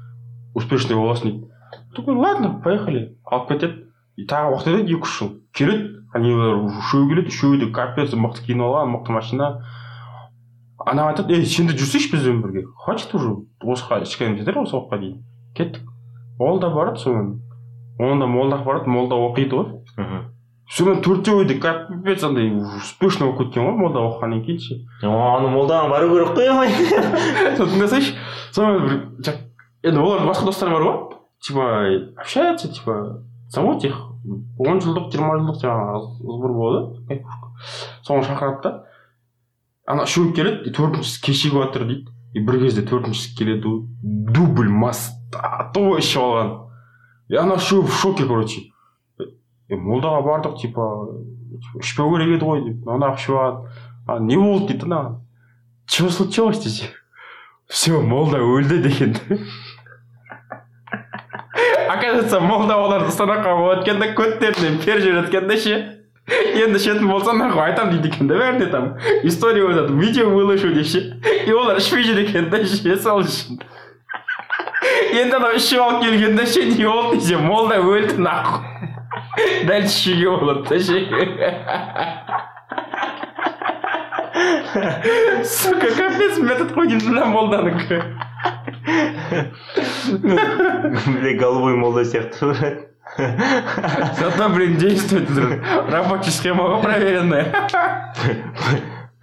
успешный 0.56 0.96
боласың 0.96 1.32
дейді 1.32 1.52
Такой 1.97 2.15
ладно 2.17 2.61
поехали. 2.65 3.17
Алып 3.25 3.49
кетеді 3.55 3.85
и 4.17 4.27
тағы 4.31 4.55
уақыт 4.55 4.71
өтеді 4.71 4.95
екі 4.95 5.09
үш 5.09 5.15
жыл 5.19 5.31
келеді 5.57 5.89
анилар 6.15 6.61
үшеуі 6.69 7.09
келеді 7.11 7.33
үшеуі 7.33 7.61
де 7.65 7.71
капец 7.75 8.13
мықты 8.15 8.45
киініп 8.47 8.69
алған 8.69 8.93
мықты 8.93 9.15
машина 9.15 9.49
ана 10.79 11.09
айтады 11.11 11.35
ей 11.35 11.47
сен 11.51 11.67
де 11.67 11.75
жүрсейші 11.75 12.13
бізбен 12.13 12.43
бірге 12.45 12.63
хватит 12.85 13.15
уже 13.15 13.35
осыға 13.63 14.03
ішкен 14.05 14.37
жетер 14.39 14.61
осы 14.63 14.77
уақытқа 14.77 15.01
дейін 15.01 15.25
кеттік 15.59 15.83
ол 16.39 16.61
да 16.63 16.71
барады 16.71 17.03
сонымен 17.03 17.41
оны 17.99 18.21
да 18.23 18.31
молдаға 18.31 18.69
барады 18.69 18.95
молда 18.95 19.19
оқиды 19.19 19.59
ғой 19.59 19.67
мхм 19.97 20.23
сонымен 20.71 21.03
төртеуі 21.03 21.49
де 21.51 21.59
капец 21.59 22.23
андай 22.23 22.53
успешный 22.55 23.27
болып 23.27 23.49
кеткен 23.49 23.67
ғой 23.67 23.81
молда 23.81 24.05
оқығаннан 24.05 24.45
кейін 24.47 24.63
ше 24.63 24.79
ана 25.03 25.51
молдаға 25.51 25.91
бару 25.91 26.15
керек 26.15 26.39
қой 26.39 27.59
соны 27.59 27.75
тыңдасайшы 27.75 28.15
сонымен 28.55 28.87
бір 28.87 29.43
енді 29.83 30.01
олардың 30.01 30.31
басқа 30.31 30.51
достары 30.53 30.79
бар 30.79 30.87
ғой 30.87 31.14
типа 31.45 31.87
общаются 32.17 32.73
типа 32.73 33.23
зовут 33.49 33.85
их. 33.85 33.97
Он 34.59 34.81
жылдық 34.81 35.11
жиырма 35.13 35.37
жылдық 35.37 35.61
жаңағы 35.61 35.99
сбор 36.25 36.53
болады 36.57 37.19
соны 38.07 38.25
шақырады 38.25 38.63
да 38.65 38.71
ана 39.85 40.07
үшеуі 40.09 40.33
келеді 40.37 40.73
төртіншісі 40.73 41.21
кешігіп 41.27 41.59
жатыр 41.61 41.85
дейді 41.91 42.09
и 42.33 42.41
бір 42.41 42.63
кезде 42.63 42.87
төртіншісі 42.89 43.35
келеді 43.37 43.75
дубль 44.33 44.73
мастату 44.73 45.99
ішіп 46.01 46.23
алған 46.23 46.55
и 47.29 47.37
ана 47.37 47.59
үшеуі 47.61 47.85
в 47.85 47.93
шоке 47.93 48.25
короче. 48.25 48.71
Молдаға 49.69 50.25
бардық 50.25 50.57
типа 50.63 50.89
ішпеу 51.83 52.09
керек 52.17 52.39
еді 52.39 52.49
ғой 52.49 52.65
деп 52.71 52.89
ана 52.89 53.13
ішіп 53.19 53.37
алады 53.37 53.77
а 54.09 54.19
не 54.21 54.41
болды 54.41 54.73
дейді 54.73 54.89
ана 54.89 55.21
че 55.87 56.09
случилось 56.09 56.65
десе? 56.65 56.89
Все 57.69 58.01
молда 58.01 58.41
өлді 58.41 58.81
деген 58.89 59.17
оказывается 62.05 62.41
молда 62.41 62.77
оларды 62.77 63.11
станокқа 63.11 63.55
қойып 63.57 63.81
өткенде 63.81 64.11
көттерінен 64.19 64.79
пер 64.85 65.01
жіберіп 65.01 65.49
да 65.49 65.57
ше 65.57 65.75
енді 66.27 66.79
ішетін 66.79 67.09
болса 67.09 67.33
нахуй 67.33 67.63
айтамын 67.65 67.97
дейді 67.97 68.09
екен 68.13 68.29
да 68.29 68.39
бәріне 68.41 68.67
там 68.73 68.99
история 69.23 69.65
өтеді 69.65 69.97
видео 69.99 70.29
выложу 70.31 70.73
деп 70.75 70.87
ше 70.87 71.21
и 71.47 71.53
олар 71.53 71.79
ішпей 71.79 72.05
жүр 72.05 72.23
екен 72.25 72.51
да 72.51 72.65
ше 72.65 72.97
сол 72.97 73.25
үшін 73.25 73.61
енді 75.13 75.37
анау 75.37 75.57
ішіп 75.57 75.81
алып 75.81 76.03
келгенде 76.05 76.47
ше 76.47 76.65
не 76.71 76.85
болды 76.85 77.21
десе 77.21 77.37
молда 77.37 77.81
өлді 77.81 78.21
нахуй 78.21 78.61
дальше 79.65 80.11
ішуге 80.11 80.31
болады 80.31 80.63
да 80.69 80.79
ше 80.81 80.97
сука 85.45 85.89
капец 85.97 86.39
метод 86.39 86.73
қой 86.73 86.89
деймін 86.89 87.15
мына 87.15 87.25
молданікі 87.33 88.03
бля 91.07 91.33
голубой 91.39 91.77
молда 91.77 92.05
сияқты 92.05 92.47
брат 92.47 92.91
Зато, 94.19 94.49
блин, 94.49 94.77
действует. 94.77 95.29
Рабочая 95.89 96.31
схема 96.31 96.81
проверенная. 96.81 97.47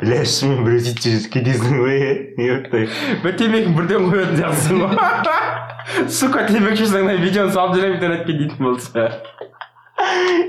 бля 0.02 0.24
шынымен 0.26 0.66
біреу 0.66 0.82
жүрсе 0.82 1.30
кетесің 1.30 1.76
ғой 1.78 2.00
ептай 2.42 2.88
бір 3.22 3.36
темекі 3.38 3.74
бірден 3.78 4.08
қоятын 4.10 4.40
сияқтысың 4.40 4.78
ғой 4.82 6.10
сука 6.10 6.46
темекі 6.50 6.80
шешсең 6.82 7.06
видеоны 7.22 7.54
салып 7.54 7.76
жүремін 7.78 7.96
интернетке 8.00 8.34
дейтін 8.40 8.62
болса 8.66 9.04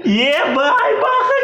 ебай 0.09 0.93
баха 1.05 1.37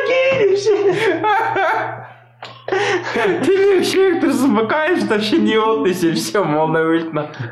ше 2.69 3.27
темекі 3.45 3.85
шегіп 3.91 4.23
тұрсың 4.25 4.51
быкаешь 4.59 5.05
вообще 5.09 5.39
не 5.43 5.57
болды 5.59 5.91
десе 5.93 6.13
все 6.15 6.45
молда 6.45 6.85
өлді 6.85 7.13
нахуй 7.17 7.49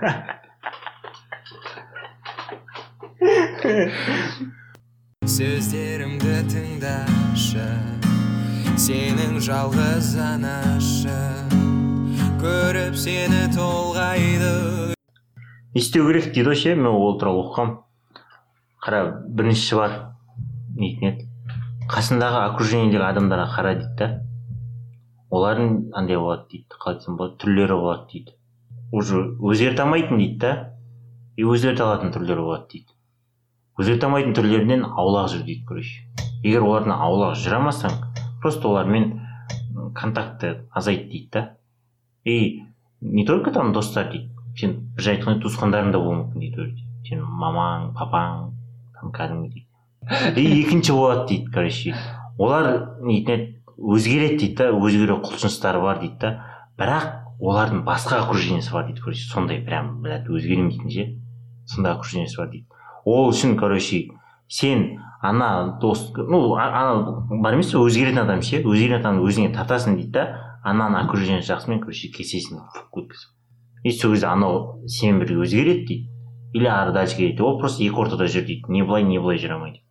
сөздерімді 5.26 6.34
тыңдашы 6.52 7.66
сенің 8.76 9.38
жалғыз 9.40 10.10
анашы. 10.20 11.16
Көріп 12.36 12.94
сені 13.00 13.46
толғайды. 13.54 14.50
Не 15.72 15.80
істеу 15.80 16.04
керек 16.10 16.28
дейді 16.34 16.44
ғой 16.50 16.58
ше 16.60 16.74
мен 16.76 16.92
ол 16.92 17.16
туралы 17.18 17.40
оқығанмын 17.46 17.78
қара 18.84 19.00
біріншісі 19.38 19.80
бар. 19.80 19.96
Дейтін 20.76 21.08
еді 21.08 21.26
қасындағы 21.88 22.44
окружениедегі 22.52 23.02
адамдарға 23.08 23.48
қара 23.56 23.74
дейді 23.80 23.96
да. 23.96 24.10
Олардың 25.36 25.76
андай 25.94 26.18
болады 26.20 26.48
дейді 26.50 26.78
қалай 26.80 26.96
айтсам 26.96 27.16
болады 27.16 27.38
түрлері 27.42 27.78
болады 27.80 28.06
дейді. 28.12 28.34
Уже 28.92 29.22
өзгерте 29.40 29.82
алмайтын 29.82 30.18
дейді 30.18 30.38
да. 30.42 30.52
И 31.36 31.44
өзгерте 31.44 31.84
алатын 31.84 32.12
түрлері 32.14 32.44
болады 32.46 32.68
дейді. 32.72 32.92
Өзгерте 33.78 34.08
алмайтын 34.08 34.36
түрлерінен 34.36 34.86
аулақ 34.88 35.28
жүр 35.34 35.44
дейді 35.44 35.66
короче. 35.68 36.06
Егер 36.42 36.64
олардан 36.64 36.94
аулақ 36.96 37.36
жүре 37.40 37.58
алмасаң 37.58 37.98
просто 38.42 38.68
олармен 38.70 39.20
контактты 39.94 40.62
азайт 40.70 41.08
дейді 41.10 41.28
да. 41.32 41.42
И 42.24 42.62
не 43.00 43.26
только 43.26 43.52
там 43.52 43.72
достар 43.72 44.10
дейді 44.10 44.30
сен 44.56 44.78
бір 44.96 45.02
жай 45.02 45.18
айтқанда 45.18 45.42
туысқандарың 45.44 45.92
да 45.92 46.00
болуы 46.00 46.22
мүмкін 46.22 46.40
дейді 46.40 46.62
уже 46.62 46.86
сенің 47.08 47.26
мамаң 47.42 47.90
папаң 47.98 48.52
там 48.96 49.12
кәдімгідей. 49.12 49.66
И 50.36 50.62
екінші 50.62 50.92
болады 50.96 51.26
дейді 51.28 51.52
короче. 51.52 51.94
Олар 52.38 52.96
нетін 53.02 53.34
еді 53.34 53.55
өзгереді 53.76 54.38
дейді 54.40 54.56
да 54.56 54.70
өзгеру 54.72 55.20
құлшыныстары 55.24 55.80
бар 55.82 56.00
дейді 56.00 56.18
да. 56.20 56.30
Бірақ 56.76 57.06
олардың 57.40 57.84
басқа 57.86 58.22
окружениесі 58.24 58.72
бар 58.72 58.86
дейді 58.88 59.04
короче 59.04 59.28
сондай 59.28 59.60
прям 59.64 60.00
блядь 60.02 60.28
өзгеремін 60.28 60.70
дейтін 60.72 60.90
ше. 60.90 61.06
Сондай 61.66 61.94
окружениесі 61.94 62.40
бар 62.40 62.50
дейді. 62.50 62.66
Ол 63.04 63.30
үшін 63.30 63.56
короче 63.60 64.08
сен 64.48 64.98
ана 65.22 65.78
дос 65.80 66.12
ну 66.16 66.54
ана 66.56 67.22
бар 67.42 67.54
емес 67.54 67.72
пе 67.72 67.78
өзгеретін 67.78 68.24
адам 68.24 68.42
ше. 68.42 68.62
Өзгеретін 68.64 69.00
адамды 69.00 69.28
өзіңе 69.28 69.54
тартасың 69.56 69.96
дейді 70.00 70.12
да. 70.18 70.26
Ананың 70.66 71.06
окружениесі 71.06 71.52
жақсымен 71.52 71.80
короче 71.84 72.10
кесесің 72.10 72.64
и 73.86 73.92
сол 73.92 74.16
кезде 74.16 74.26
анау 74.26 74.82
сенімен 74.90 75.20
бірге 75.22 75.42
өзгереді 75.44 75.86
дейді. 75.86 76.10
Или 76.58 76.66
ары 76.66 76.92
дальше 76.92 77.16
кетеді 77.16 77.44
ол 77.46 77.60
просто 77.60 77.84
екі 77.84 78.00
ортада 78.02 78.26
жүр 78.26 78.42
дейді. 78.48 78.72
Не 78.74 78.82
былай 78.82 79.04
не 79.06 79.20
былай 79.22 79.38
жүре 79.38 79.54
алмайды. 79.54 79.85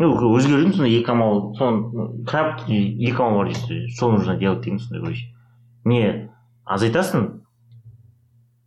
Ну 0.00 0.10
өзгердің 0.36 0.74
сонда 0.74 0.88
екі 0.88 1.12
амал 1.12 1.54
соны 1.58 2.24
краб 2.28 2.64
екі 2.66 3.14
амал 3.16 3.42
бар 3.42 3.52
дейді 3.52 3.92
что 3.94 4.10
нужно 4.12 4.36
делать 4.36 4.62
деген 4.64 4.80
сондай 4.80 5.02
короче 5.02 5.26
не 5.84 6.30
азайтасың 6.64 7.28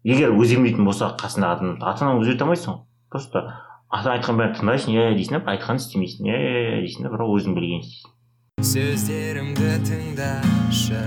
егер 0.03 0.33
өзгермейтін 0.37 0.85
болса 0.85 1.11
қасындағы 1.19 1.57
адам 1.57 1.77
ата 1.81 2.05
анаңды 2.05 2.27
өзгерте 2.27 2.45
алмайсың 2.45 2.81
просто 3.09 3.45
ата 3.89 4.15
айтқан 4.15 4.39
бәрін 4.39 4.57
тыңдайсың 4.59 4.97
иә 4.97 5.11
дейсің 5.17 5.39
да 5.39 5.57
айтқанын 5.57 5.81
істемейсің 5.81 6.29
иә 6.29 6.39
иә 6.39 6.63
иә 6.63 6.81
дейсің 6.87 7.07
да 7.07 7.13
бірақ 7.15 7.37
өзің 7.37 7.57
білгенін 7.57 7.85
істейсің 7.85 8.13
сөздерімді 8.73 9.71
тыңдашы 9.89 11.05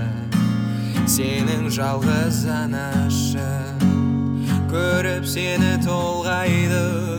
сенің 1.07 1.69
жалғыз 1.71 2.41
анашы. 2.51 3.47
Көріп 4.67 5.23
сені 5.23 5.77
толғайды 5.85 7.16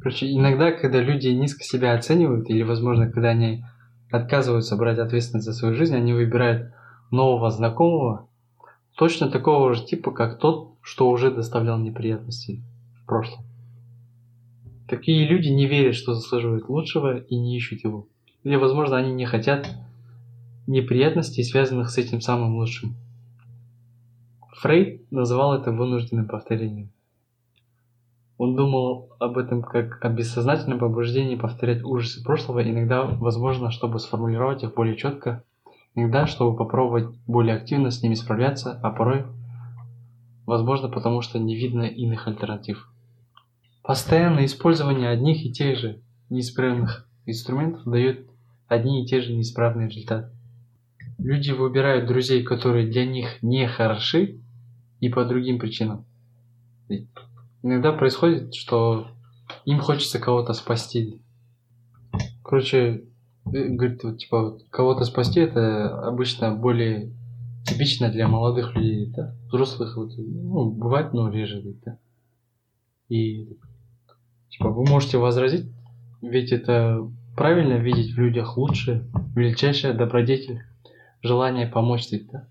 Короче, 0.00 0.32
иногда, 0.32 0.70
когда 0.72 1.00
люди 1.00 1.28
низко 1.28 1.64
себя 1.64 1.94
оценивают, 1.94 2.48
или, 2.50 2.62
возможно, 2.62 3.10
когда 3.10 3.30
они 3.30 3.64
отказываются 4.10 4.76
брать 4.76 4.98
ответственность 4.98 5.46
за 5.46 5.52
свою 5.52 5.74
жизнь, 5.74 5.94
они 5.94 6.12
выбирают 6.12 6.72
нового 7.10 7.50
знакомого, 7.50 8.28
точно 8.96 9.30
такого 9.30 9.74
же 9.74 9.84
типа, 9.84 10.12
как 10.12 10.38
тот, 10.38 10.74
что 10.82 11.10
уже 11.10 11.30
доставлял 11.30 11.78
неприятности 11.78 12.62
в 13.02 13.06
прошлом. 13.06 13.44
Такие 14.88 15.28
люди 15.28 15.48
не 15.48 15.66
верят, 15.66 15.94
что 15.94 16.14
заслуживают 16.14 16.68
лучшего 16.68 17.18
и 17.18 17.36
не 17.36 17.56
ищут 17.56 17.84
его. 17.84 18.08
Или, 18.42 18.56
возможно, 18.56 18.96
они 18.96 19.12
не 19.12 19.26
хотят 19.26 19.68
неприятностей, 20.66 21.42
связанных 21.42 21.90
с 21.90 21.98
этим 21.98 22.20
самым 22.20 22.56
лучшим. 22.56 22.94
Фрейд 24.60 25.10
называл 25.12 25.54
это 25.54 25.72
вынужденным 25.72 26.26
повторением. 26.26 26.90
Он 28.38 28.54
думал 28.54 29.10
об 29.18 29.36
этом 29.36 29.62
как 29.62 30.02
о 30.04 30.08
бессознательном 30.08 30.78
побуждении 30.78 31.34
повторять 31.34 31.82
ужасы 31.82 32.22
прошлого, 32.22 32.62
иногда, 32.62 33.02
возможно, 33.04 33.72
чтобы 33.72 33.98
сформулировать 33.98 34.62
их 34.62 34.74
более 34.74 34.96
четко, 34.96 35.42
иногда, 35.96 36.26
чтобы 36.28 36.56
попробовать 36.56 37.08
более 37.26 37.56
активно 37.56 37.90
с 37.90 38.00
ними 38.00 38.14
справляться, 38.14 38.78
а 38.80 38.90
порой, 38.90 39.24
возможно, 40.46 40.88
потому 40.88 41.20
что 41.20 41.40
не 41.40 41.56
видно 41.56 41.82
иных 41.82 42.28
альтернатив. 42.28 42.88
Постоянное 43.82 44.44
использование 44.44 45.10
одних 45.10 45.44
и 45.44 45.50
тех 45.50 45.76
же 45.76 46.00
неисправных 46.30 47.08
инструментов 47.26 47.82
дает 47.86 48.28
одни 48.68 49.02
и 49.02 49.06
те 49.06 49.20
же 49.20 49.32
неисправные 49.32 49.88
результаты. 49.88 50.30
Люди 51.18 51.50
выбирают 51.50 52.06
друзей, 52.06 52.44
которые 52.44 52.86
для 52.86 53.04
них 53.04 53.42
не 53.42 53.66
хороши, 53.66 54.40
и 55.00 55.08
по 55.08 55.24
другим 55.24 55.58
причинам. 55.58 56.04
Иногда 57.62 57.92
происходит, 57.92 58.54
что 58.54 59.08
им 59.64 59.80
хочется 59.80 60.18
кого-то 60.18 60.52
спасти. 60.52 61.20
Короче, 62.44 63.04
э, 63.52 63.68
говорит, 63.68 64.04
вот, 64.04 64.18
типа, 64.18 64.42
вот, 64.42 64.62
кого-то 64.70 65.04
спасти 65.04 65.40
это 65.40 66.06
обычно 66.06 66.54
более 66.54 67.12
типично 67.66 68.10
для 68.10 68.28
молодых 68.28 68.74
людей, 68.74 69.12
да? 69.14 69.34
Взрослых, 69.48 69.96
вот, 69.96 70.12
ну, 70.16 70.70
бывает, 70.70 71.12
но 71.12 71.28
реже, 71.28 71.62
да? 71.84 71.98
И, 73.08 73.58
типа, 74.50 74.70
вы 74.70 74.84
можете 74.84 75.18
возразить, 75.18 75.70
ведь 76.22 76.52
это 76.52 77.10
правильно 77.36 77.74
видеть 77.74 78.14
в 78.14 78.18
людях 78.18 78.56
лучшее, 78.56 79.04
величайшее 79.34 79.94
добродетель, 79.94 80.62
желание 81.22 81.66
помочь, 81.66 82.08
да? 82.10 82.48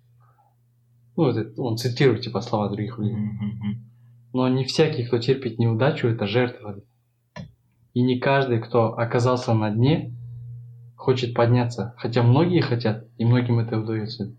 Ну, 1.16 1.28
это, 1.28 1.60
он 1.62 1.78
цитирует, 1.78 2.22
типа, 2.22 2.42
слова 2.42 2.70
других 2.70 3.00
людей. 3.00 3.18
Но 4.37 4.49
не 4.49 4.65
всякий, 4.65 5.05
кто 5.05 5.19
терпит 5.19 5.59
неудачу, 5.59 6.09
это 6.09 6.27
жертва. 6.27 6.81
И 7.95 8.03
не 8.03 8.19
каждый, 8.19 8.61
кто 8.61 8.95
оказался 8.95 9.55
на 9.55 9.71
дне, 9.71 10.15
хочет 10.97 11.35
подняться. 11.35 11.95
Хотя 11.99 12.23
многие 12.23 12.61
хотят, 12.61 13.07
и 13.19 13.25
многим 13.25 13.59
это 13.59 13.79
удается. 13.79 14.33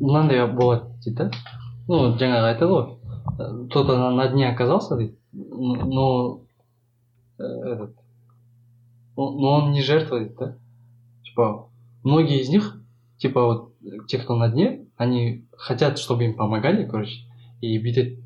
мынандай 0.00 0.40
болады 0.48 0.88
дейді 1.04 1.16
да 1.16 1.30
ну 1.88 2.16
жаңағы 2.16 2.46
айтады 2.50 2.72
ғой 2.72 3.66
кто-то 3.68 3.98
на, 3.98 4.10
на 4.10 4.28
дне 4.32 4.48
оказался 4.48 4.96
дейді 4.96 5.16
но 5.32 6.40
э, 7.38 7.44
этот 7.44 7.94
но 9.16 9.30
но 9.30 9.52
он 9.58 9.72
не 9.72 9.82
жертва 9.82 10.20
дейді 10.20 10.34
да 10.38 10.56
типа 11.24 11.68
многие 12.02 12.40
из 12.40 12.48
них 12.48 12.80
типа 13.18 13.44
вот 13.44 13.74
те 14.08 14.18
кто 14.18 14.36
на 14.36 14.48
дне 14.48 14.86
они 14.96 15.46
хотят 15.56 15.98
чтобы 15.98 16.24
им 16.24 16.36
помогали 16.36 16.86
короче 16.86 17.20
и 17.60 17.78
бүйтеді 17.78 18.16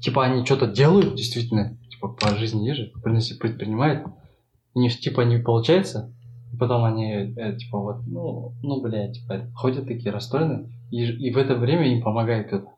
типа 0.00 0.24
они 0.24 0.44
что-то 0.44 0.66
делают 0.66 1.14
действительно 1.14 1.76
типа 1.90 2.08
по 2.08 2.34
жизни 2.36 2.72
же 2.72 2.92
предпринимают 3.02 4.06
у 4.74 4.80
них 4.80 4.98
типа 4.98 5.22
не 5.22 5.38
получается 5.38 6.12
и 6.52 6.56
потом 6.56 6.84
они 6.84 7.34
э, 7.36 7.56
типа 7.56 7.78
вот 7.78 8.06
ну 8.06 8.52
ну 8.62 8.80
бля 8.80 9.12
типа 9.12 9.50
ходят 9.54 9.86
такие 9.86 10.12
расстроенные 10.12 10.70
и, 10.90 11.04
и 11.04 11.32
в 11.32 11.38
это 11.38 11.54
время 11.54 11.92
им 11.92 12.02
помогает 12.02 12.48
кто-то 12.48 12.68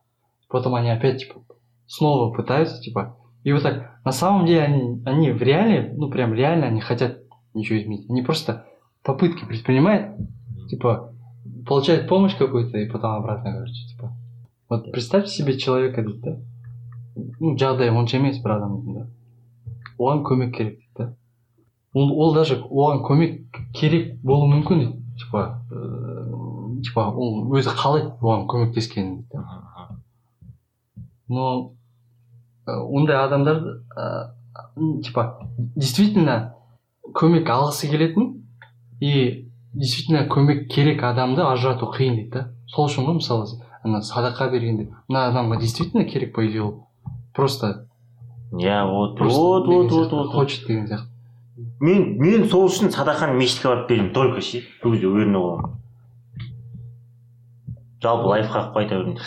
потом 0.49 0.75
они 0.75 0.91
опять 0.91 1.21
типа 1.21 1.43
снова 1.87 2.33
пытаются 2.33 2.81
типа 2.81 3.17
и 3.43 3.53
вот 3.53 3.63
так. 3.63 3.91
На 4.05 4.13
самом 4.13 4.47
деле 4.47 4.63
они 4.63 5.03
они 5.05 5.31
в 5.31 5.43
реале 5.43 5.93
ну 5.97 6.11
прям 6.11 6.35
реально 6.35 6.67
они 6.67 6.81
хотят 6.81 7.19
ничего 7.55 7.79
изменить. 7.79 8.09
Они 8.11 8.23
просто 8.23 8.67
попытки 9.03 9.45
предпринимают 9.45 10.17
типа 10.69 11.15
получают 11.67 12.09
помощь 12.09 12.37
какую-то 12.37 12.79
и 12.79 12.89
потом 12.89 13.13
обратно 13.13 13.53
короче 13.53 13.89
типа. 13.89 14.13
Вот 14.69 14.93
представьте 14.93 15.31
себе 15.31 15.59
человека 15.59 16.05
да 16.23 16.39
жағдайы 17.17 17.95
онша 17.97 18.19
емес 18.19 18.43
бір 18.43 18.57
адамның 18.59 18.95
да. 18.99 19.07
Оған 19.99 20.23
көмек 20.25 20.55
керек 20.57 20.79
дейді 20.79 20.97
да 20.99 21.15
ол, 21.95 22.13
ол 22.13 22.35
даже 22.35 22.61
оған 22.63 23.03
көмек 23.07 23.63
керек 23.75 24.15
болуы 24.23 24.49
мүмкін 24.55 24.85
дейді. 24.85 24.97
Типа 25.21 25.63
ыыы 25.71 26.31
типа 26.85 27.07
ол 27.11 27.45
өзі 27.57 27.73
қалайды 27.77 28.13
оған 28.21 28.47
көмектескенін 28.51 29.23
дейді 29.31 29.45
но 31.29 31.73
ондай 32.67 33.17
адамдар 33.17 33.61
м, 34.77 35.01
типа 35.03 35.41
действительно 35.77 36.55
көмек 37.15 37.49
алғысы 37.51 37.91
келетін 37.91 38.33
и 39.01 39.49
действительно 39.73 40.27
көмек 40.29 40.67
керек 40.73 41.03
адамды 41.07 41.43
ажырату 41.47 41.91
қиын 41.95 42.17
дейді 42.17 42.31
да 42.35 42.47
сол 42.75 42.89
үшін 42.89 43.07
ғой 43.09 43.21
мысалы 43.21 43.61
ана 43.83 44.03
садақа 44.03 44.51
бергенде 44.51 44.91
мына 45.09 45.29
адамға 45.31 45.61
действительно 45.61 46.05
керек 46.05 46.35
по 46.35 46.47
идее 46.47 46.63
ол? 46.63 46.87
Просто 47.41 47.89
иә 48.53 48.85
вот 48.85 49.21
вот 49.21 49.67
вот 49.67 49.93
вот 49.93 50.13
вот 50.13 50.33
хочет 50.37 50.67
деген 50.69 50.87
сияқты. 50.87 51.09
Мен 51.81 52.17
мен 52.21 52.49
сол 52.49 52.69
үшін 52.69 52.93
садақаны 52.93 53.41
мешітке 53.41 53.69
барып 53.73 53.89
беремін 53.89 54.13
только 54.13 54.45
ше. 54.45 54.65
Бұл 54.85 54.93
кезде 54.93 55.09
уверенный 55.09 55.41
боламын 55.41 55.81
жалпы 58.03 58.29
лайфхак 58.29 58.73
қой 58.75 58.85
айта 58.85 58.99
берейін. 58.99 59.19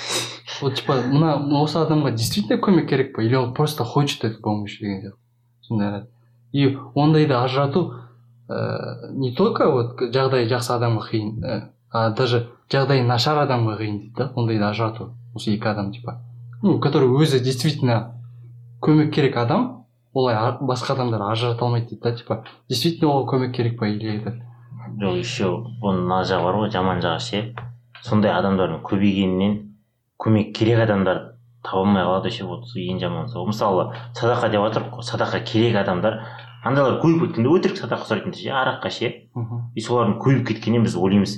Вот 0.61 0.75
типа 0.75 0.95
мына 1.09 1.35
осы 1.61 1.77
адамға 1.81 2.11
действительно 2.11 2.61
көмек 2.61 2.87
керек 2.89 3.15
па? 3.15 3.23
Или 3.23 3.35
он 3.35 3.53
просто 3.53 3.83
хочет 3.83 4.23
эту 4.23 4.41
помощь 4.41 4.79
деген 4.79 5.01
сияқты? 5.01 5.19
Сондай 5.61 6.03
и 6.51 6.77
ондайды 6.95 7.33
ажырату 7.33 7.95
ә, 8.47 9.11
не 9.11 9.33
только 9.33 9.69
вот 9.71 10.01
жағдайы 10.01 10.47
жақсы 10.49 10.73
адамға 10.75 11.07
қиын 11.09 11.31
ә, 11.43 11.61
а 11.89 12.09
даже 12.11 12.49
жағдайы 12.69 13.05
нашар 13.05 13.41
адамға 13.45 13.77
қиын 13.79 13.99
дейді 13.99 14.13
да 14.17 14.31
ондайды 14.35 14.63
ажырату 14.63 15.13
осы 15.33 15.51
екі 15.55 15.67
адам 15.67 15.91
типа. 15.91 16.21
Ну 16.63 16.79
который 16.79 17.11
өзі 17.11 17.43
действительно 17.43 18.15
көмек 18.81 19.11
керек 19.13 19.37
адам 19.37 19.85
олай 20.13 20.35
басқа 20.61 20.93
адамдар 20.95 21.21
ажырата 21.29 21.65
алмайды 21.65 21.89
дейді 21.89 22.01
да 22.01 22.15
типа 22.15 22.43
действительно 22.69 23.11
ол 23.11 23.27
көмек 23.27 23.51
керек 23.51 23.77
па 23.79 23.87
или 23.87 24.17
это 24.17 24.39
жоқ 24.99 25.17
еще 25.17 25.49
оның 25.81 26.05
мына 26.07 26.21
жағы 26.27 26.43
бар 26.47 26.57
ғой 26.61 26.71
жаман 26.71 27.01
жағы 27.01 27.19
ше. 27.19 27.41
Сондай 28.03 28.33
адамдардың 28.35 28.83
көбейгенінен 28.85 29.53
көмек 30.21 30.53
керек 30.55 30.83
адамдар 30.85 31.21
таба 31.63 31.83
алмай 31.83 32.03
қалады 32.03 32.31
ше 32.31 32.45
вот 32.45 32.67
ең 32.75 32.99
жаманы 33.01 33.27
сол. 33.27 33.47
Мысалы 33.47 33.89
садақа 34.13 34.49
деп 34.51 34.61
жатырмық 34.67 34.97
қой 34.99 35.07
садақа 35.07 35.39
керек 35.43 35.79
адамдар 35.81 36.19
андайлар 36.63 36.99
көбейіп 37.01 37.27
кеткенде 37.27 37.53
өтірік 37.57 37.79
садақа 37.79 38.07
сұрайтындар 38.09 38.39
ше 38.39 38.53
араққа 38.53 38.91
ше 38.91 39.11
и 39.75 39.81
солардың 39.81 40.19
көбейіп 40.21 40.47
кеткенінен 40.51 40.85
біз 40.85 40.97
ойлаймыз. 40.99 41.37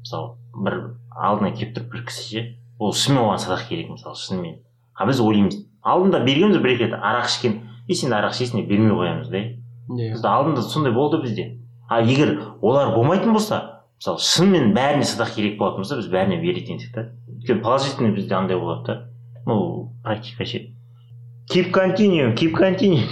Мысалы 0.00 0.36
бір 0.64 0.80
алдына 1.14 1.52
келіп 1.54 1.76
тұрып 1.76 1.90
бір 1.92 2.06
кісі 2.08 2.28
ше 2.30 2.46
ол 2.78 2.94
шынымен 2.94 3.26
оған 3.26 3.42
садақ 3.42 3.68
керек 3.68 3.90
мысалы 3.90 4.16
шынымен. 4.16 4.62
А 4.94 5.06
біз 5.06 5.20
ойлаймыз 5.20 5.58
алдында 5.82 6.20
бергенбіз 6.24 6.58
бір 6.62 6.74
екі 6.74 6.84
рет 6.86 6.94
арақ 6.98 7.28
ішкен. 7.28 7.60
И 7.88 7.94
сен 7.94 8.12
арақ 8.16 8.32
ішесің 8.32 8.62
деп 8.62 8.68
бермей 8.70 8.94
қоямыз 8.96 9.28
да 9.30 9.38
иә. 9.38 9.48
Бізде 9.88 10.28
алдында 10.28 10.62
сондай 10.62 10.92
болды 10.92 11.20
бізде. 11.22 11.58
А 11.88 12.00
егер 12.00 12.38
олар 12.62 12.94
болмайтын 12.94 13.32
болса 13.32 13.82
мысалы 13.98 14.22
шынымен 14.24 14.72
бәріне 14.76 15.04
садақ 15.04 15.34
керек 15.34 15.58
болатын 15.58 15.84
болса 15.84 15.98
біз 16.00 16.08
бәріне 16.08 16.40
беретін 16.40 16.78
едік 16.78 16.94
та. 16.94 17.08
Өйткені 17.28 17.60
положительный 17.60 18.14
бізде 18.16 18.34
андай 18.34 18.58
болады 18.58 18.86
да. 18.86 19.10
Ну 19.46 19.92
практика 20.02 20.46
ше. 20.46 20.70
Keep 21.50 21.72
continue 21.72 22.34
keep 22.34 22.56
continue. 22.56 23.04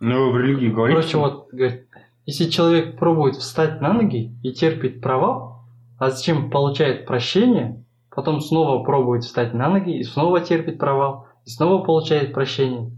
Ну, 0.00 0.30
в 0.30 0.36
религии 0.36 0.68
говорится... 0.68 1.12
Короче, 1.12 1.18
вот, 1.18 1.48
говорит, 1.52 1.86
если 2.26 2.50
человек 2.50 2.98
пробует 2.98 3.36
встать 3.36 3.80
на 3.80 3.94
ноги 3.94 4.36
и 4.42 4.52
терпит 4.52 5.00
провал, 5.00 5.64
а 5.98 6.10
затем 6.10 6.50
получает 6.50 7.06
прощение, 7.06 7.82
потом 8.15 8.41
снова 8.41 8.83
пробует 8.83 9.23
встать 9.23 9.53
на 9.53 9.69
ноги 9.69 9.97
и 9.97 10.03
снова 10.03 10.41
терпит 10.41 10.77
провал, 10.77 11.27
и 11.45 11.49
снова 11.49 11.83
получает 11.83 12.33
прощение, 12.33 12.91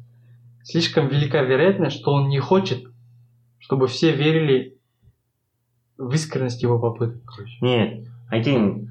слишком 0.64 1.08
велика 1.08 1.42
вероятность, 1.42 1.98
что 1.98 2.12
он 2.12 2.30
не 2.30 2.40
хочет, 2.40 2.84
чтобы 3.60 3.88
все 3.88 4.12
верили 4.12 4.78
в 5.98 6.14
искренность 6.14 6.64
его 6.64 6.80
попыток. 6.80 7.24
Короче. 7.26 7.58
нет 7.62 8.08
айтайын 8.34 8.90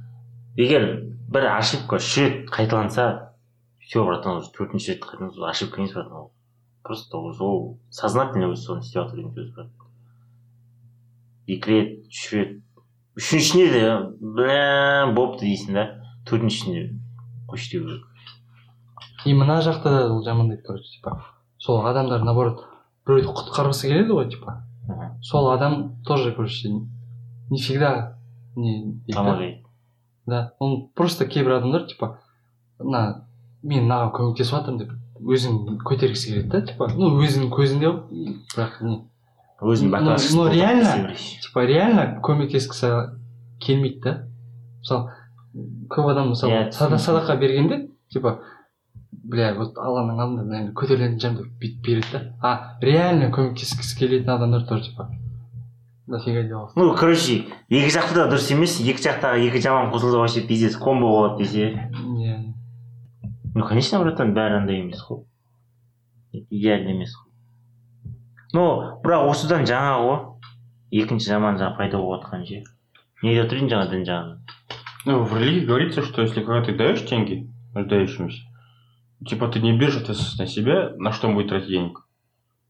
егер 0.57 0.85
бір 1.33 1.49
ошибка 1.57 1.99
үш 1.99 2.17
рет 2.21 2.51
қайталанса 2.53 3.35
все 3.83 4.05
братан 4.07 4.39
уже 4.39 4.53
төртінші 4.55 4.95
рет 4.95 5.07
қайталанса 5.07 5.41
ол 5.41 5.49
ошибка 5.51 5.81
емес 5.81 5.95
братан 5.95 6.17
ол 6.17 6.33
просто 6.83 7.19
уже 7.19 7.43
ол 7.43 7.81
сознательно 7.91 8.53
өзі 8.53 8.63
соны 8.67 8.85
істеп 8.87 9.03
жатыр 9.03 9.17
деген 9.17 9.35
сөз 9.35 9.51
брат 9.57 9.71
екі 11.47 11.73
рет 11.73 11.91
үш 12.07 12.23
рет 12.37 12.55
үшіншісіне 13.19 13.67
де 13.75 13.83
бля 14.21 15.11
бопты 15.17 15.49
дейсің 15.51 15.81
да 15.81 15.87
төртіншісіне 16.30 16.86
қойшы 17.50 17.72
деу 17.72 17.88
керек 17.88 18.06
И 19.26 19.34
мына 19.34 19.62
жақта 19.66 19.90
да 19.90 20.14
ол 20.14 20.24
жамандайды, 20.24 20.62
короче, 20.64 20.88
типа, 20.94 21.18
сол 21.58 21.86
адамдар, 21.86 22.22
наоборот, 22.24 22.62
біреуді 23.08 23.34
құтқарғысы 23.34 23.90
келеді 23.90 24.14
ғой, 24.14 24.30
типа, 24.32 24.62
сол 25.22 25.50
адам 25.52 25.98
тоже, 26.06 26.32
короче, 26.32 26.70
не 27.50 27.58
всегда 27.58 28.18
не 28.56 29.02
тамақ 29.12 29.64
Да, 30.26 30.54
он 30.60 30.90
просто 30.94 31.26
кейбір 31.26 31.54
адамдар 31.54 31.86
типа 31.88 32.20
мына 32.80 33.24
мен 33.64 33.86
мынаған 33.86 34.12
көмектесіп 34.12 34.58
жатырмын 34.58 34.82
деп 34.82 34.90
өзін 35.24 35.78
көтергісі 35.88 36.34
келеді 36.34 36.50
да 36.52 36.62
типа. 36.68 36.90
Ну 36.92 37.14
өзінің 37.24 37.48
көзінде 37.54 37.94
бірақ 38.52 38.82
не. 38.84 38.98
Өзін 39.62 39.96
ұстап 39.96 40.52
реально. 40.52 41.16
типа 41.16 41.64
реально 41.66 42.20
көмектескісі 42.28 42.92
келмейді 43.64 44.02
да 44.04 44.14
мысалы 44.84 45.16
көп 45.90 46.12
адам 46.12 46.32
мысалы 46.34 46.54
Иә, 46.54 46.72
садақа 46.72 47.36
бергенде 47.40 47.88
типа 48.12 48.40
бля 49.12 49.54
вот 49.58 49.78
алланың 49.78 50.20
алдында 50.22 50.44
наверное 50.48 50.74
көтерілетін 50.78 51.20
шығармын 51.20 51.40
деп 51.42 51.62
бүйтіп 51.62 51.86
береді 51.86 52.12
да. 52.14 52.22
А 52.42 52.52
реально 52.82 53.32
көмектескісі 53.36 53.98
келетін 54.00 54.34
адамдар 54.36 54.66
тоже 54.68 54.90
типа 54.90 55.10
дофига 56.08 56.44
дела 56.44 56.70
ну 56.76 56.94
короче 56.96 57.44
екі 57.70 57.92
жақта 57.92 58.16
да 58.16 58.28
дұрыс 58.32 58.52
емес 58.56 58.78
екі 58.80 59.04
жақтағы 59.04 59.48
екі 59.50 59.62
жаман 59.64 59.92
қосылса 59.92 60.22
вообще 60.22 60.42
пиздец 60.48 60.78
комбо 60.78 61.10
болады 61.10 61.44
десе. 61.44 61.90
Не 62.06 62.54
ну 63.54 63.66
конечно 63.66 64.00
братан 64.00 64.34
бәрі 64.34 64.62
андай 64.62 64.82
емес 64.82 65.04
қой. 65.04 65.26
Идеально 66.32 66.96
емес 66.96 67.16
қой. 67.16 67.32
Но 68.54 69.00
бірақ 69.04 69.28
осыдан 69.32 69.68
жаңағы 69.68 70.08
ғой 70.08 71.02
екінші 71.04 71.34
жаман 71.34 71.60
жағы 71.60 71.78
пайда 71.78 71.98
болып 71.98 72.24
жатқан 72.24 72.46
ше 72.48 72.64
не 73.24 73.34
деп 73.34 73.48
отыр 73.48 73.58
едің 73.60 73.72
жаңа 73.74 73.90
дін 73.92 74.06
жағынан? 74.08 74.57
Ну, 75.08 75.24
в 75.24 75.38
религии 75.38 75.66
говорится, 75.66 76.02
что 76.02 76.22
если 76.22 76.44
когда 76.44 76.62
ты 76.62 76.76
даешь 76.76 77.02
деньги 77.04 77.50
нуждающимся, 77.74 78.42
типа 79.26 79.48
ты 79.48 79.62
не 79.62 79.72
берешь 79.72 79.96
ответственность 79.96 80.38
на 80.38 80.48
себя, 80.48 80.94
на 80.98 81.14
что 81.14 81.30
он 81.30 81.36
будет 81.36 81.48
тратить 81.48 81.70
денег. 81.70 82.06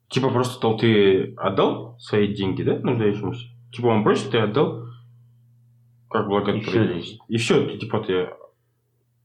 Типа 0.07 0.29
просто 0.29 0.61
то 0.61 0.77
ты 0.77 1.33
отдал 1.33 1.97
свои 1.97 2.35
деньги, 2.35 2.61
да, 2.61 2.77
нуждающемуся. 2.77 3.47
Типа 3.73 3.87
он 3.87 4.03
просит, 4.03 4.29
ты 4.29 4.37
отдал 4.37 4.85
как 6.11 6.27
благотворительность. 6.27 7.19
И 7.27 7.37
все, 7.37 7.65
ты 7.65 7.79
типа 7.79 8.01
ты, 8.01 8.29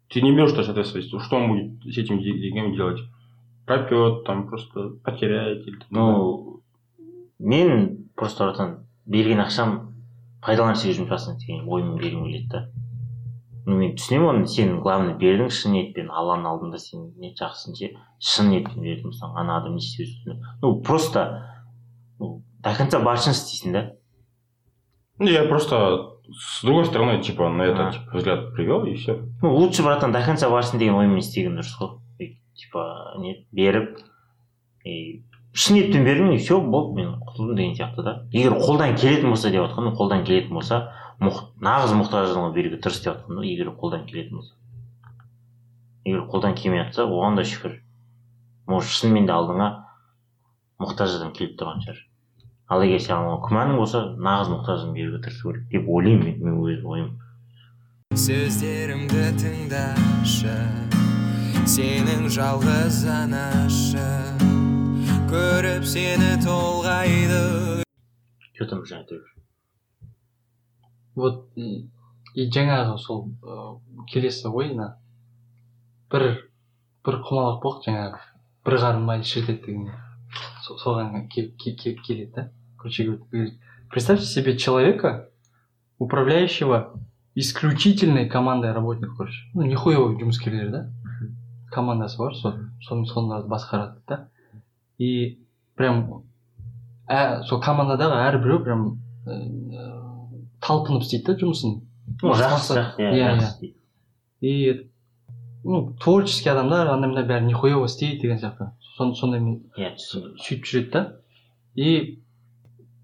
ты 0.08 0.22
не 0.22 0.34
берешь 0.34 0.52
тоже 0.52 0.70
ответственность. 0.70 1.12
Что 1.22 1.36
он 1.36 1.48
будет 1.48 1.84
с 1.84 1.98
этими 1.98 2.22
де- 2.22 2.38
деньгами 2.38 2.74
делать? 2.74 3.00
Пропьет, 3.66 4.24
там 4.24 4.48
просто 4.48 4.88
потеряет. 5.04 5.68
Или 5.68 5.80
ну 5.90 6.62
мен 7.38 8.08
просто 8.16 8.44
братан 8.44 8.86
берген 9.04 9.44
ақшам 9.44 9.92
пайдалы 10.40 10.72
нәрсеге 10.72 11.02
жұмсасын 11.02 11.36
деген 11.36 11.68
оймен 11.68 11.98
бергім 12.00 12.24
келеді 12.24 12.48
да 12.48 12.81
ну 13.66 13.78
мен 13.78 13.94
түсінемін 13.96 14.28
оны 14.30 14.46
сен 14.50 14.78
главное 14.80 15.14
бердің 15.18 15.50
шын 15.54 15.76
ниетпен 15.76 16.10
алланың 16.10 16.50
алдында 16.50 16.78
сен 16.82 17.10
не 17.22 17.34
жақсың 17.38 17.78
ше 17.78 17.92
шын 18.18 18.50
ниетпен 18.50 18.82
бердің 18.82 19.14
саған 19.14 19.44
ана 19.44 19.58
адам 19.60 19.76
не 19.78 19.84
істеп 19.84 20.08
жүрсін 20.10 20.42
ну 20.62 20.80
просто 20.82 21.26
ну, 22.18 22.42
до 22.62 22.74
конца 22.76 23.00
баршын 23.02 23.34
істейсің 23.34 23.72
да. 23.72 23.82
Ну, 25.18 25.28
я 25.28 25.44
просто 25.44 26.12
с 26.30 26.62
другой 26.62 26.84
стороны, 26.86 27.22
типа, 27.22 27.48
на 27.48 27.62
этот 27.62 27.92
типа, 27.92 28.16
взгляд 28.16 28.54
привел, 28.54 28.84
и 28.84 28.94
все. 28.94 29.20
ну 29.42 29.54
лучше 29.54 29.82
братан 29.82 30.12
до 30.12 30.22
конца 30.22 30.48
барсын 30.50 30.78
деген 30.78 30.94
оймен 30.94 31.18
істеген 31.18 31.58
дұрыс 31.58 31.74
қой. 31.78 32.38
Типа 32.54 33.14
не 33.18 33.46
беріп 33.52 33.98
и 34.84 35.24
шын 35.52 35.76
ниетпен 35.76 36.04
бердім 36.04 36.30
и 36.32 36.38
все 36.38 36.60
болды 36.60 37.02
мен 37.02 37.20
құтылдым 37.20 37.56
деген 37.56 37.74
сияқты 37.74 38.02
да. 38.02 38.14
Егер 38.32 38.56
қолдан 38.58 38.96
келетін 38.96 39.30
болса 39.30 39.50
деп 39.50 39.66
жатқан 39.66 39.94
қолдан 39.96 40.24
келетін 40.24 40.54
болса 40.54 40.92
мұқ- 41.20 41.52
нағыз 41.60 41.92
мұқтаж 41.98 42.30
адамға 42.32 42.52
беруге 42.54 42.78
тырыс 42.82 43.02
деп 43.04 43.16
жатқан 43.16 43.36
да 43.40 43.44
егер 43.46 43.70
қолдан 43.76 44.06
келетін 44.08 44.38
болса. 44.38 44.54
Егер 46.04 46.22
қолдан 46.30 46.54
келмей 46.56 46.84
жатса 46.84 47.04
оған 47.06 47.36
да 47.36 47.42
шүкір. 47.44 47.80
Может 48.66 48.90
шынымен 48.90 49.26
де 49.26 49.32
алдыңа 49.32 49.68
мұқтаж 50.80 51.16
адам 51.18 51.32
келіп 51.36 51.58
тұрған 51.60 51.82
шығар. 51.84 51.98
Ал 52.68 52.82
егер 52.82 53.02
саған 53.04 53.26
оған 53.28 53.42
күмәнің 53.48 53.76
болса 53.76 54.00
нағыз 54.16 54.48
мұқтаж 54.54 54.82
адам 54.82 54.94
беруге 54.94 55.20
тырысу 55.26 55.52
керек 55.52 55.68
деп 55.70 55.88
ойлаймын 55.88 56.24
мен 56.24 56.40
менің 56.42 56.62
өз 56.72 56.84
ойым. 56.84 57.10
Сөздерімді 58.12 59.24
тыңдашы 59.40 60.56
сенің 61.64 62.26
жалғыз 62.32 63.02
анашың 63.08 64.42
көріп 65.32 65.84
сені 65.88 66.34
толғайды. 66.44 67.82
Там? 68.62 68.82
Вот 71.14 71.48
и, 71.56 71.88
и 72.34 72.48
жаңағы 72.50 72.98
сол 72.98 73.28
ы, 73.42 74.04
келесі 74.12 74.48
ой 74.48 74.72
мына 74.72 74.96
бір 76.12 76.26
бір 77.04 77.18
құмалақ 77.28 77.60
болды 77.62 77.90
жаңағы 77.90 78.20
бір 78.64 78.78
қарын 78.78 79.04
майды 79.04 79.24
шірітеді 79.28 79.66
деген. 79.66 79.92
Со- 80.62 80.78
соған 80.78 81.28
кел- 81.28 81.52
ке- 81.58 81.74
ке- 81.76 81.94
келеді 81.94 82.32
да 82.34 82.50
короче 82.78 83.04
говорит, 83.04 83.58
представьте 83.90 84.24
себе 84.24 84.56
человека 84.56 85.28
управляющего 85.98 86.94
исключительной 87.34 88.28
командой 88.28 88.72
работников 88.72 89.16
короче. 89.16 89.38
Ну 89.54 89.62
нихуевый 89.62 90.16
жұмыскерлер 90.18 90.70
да. 90.70 90.90
Командасы 91.70 92.18
бар 92.18 92.34
сол 92.34 92.54
соны 92.80 93.06
соны 93.06 93.46
басқарады 93.46 94.00
да. 94.06 94.28
И 94.98 95.38
прям 95.74 96.24
ә, 97.08 97.42
сол 97.44 97.60
командадағы 97.60 98.18
әрбіреу 98.28 98.62
прям 98.64 99.00
ә, 99.26 99.71
талпынып 100.62 101.02
істейді 101.02 101.26
да 101.26 101.34
жұмысын. 101.42 101.80
Жақсы 102.22 102.74
иә 102.98 103.10
иә, 103.18 103.28
и 104.40 104.90
ну 105.64 105.92
творческий 106.00 106.50
адамдар 106.50 106.88
андай 106.90 107.10
мындай 107.10 107.24
бәрі 107.28 107.46
нихуево 107.46 107.86
істейді 107.86 108.20
деген 108.22 108.38
сияқты. 108.38 108.70
Сон- 108.96 109.14
сондай 109.14 109.40
иә 109.40 109.94
сөйтіп 109.96 110.64
жүреді 110.64 110.90
да. 110.92 111.02
И 111.74 112.22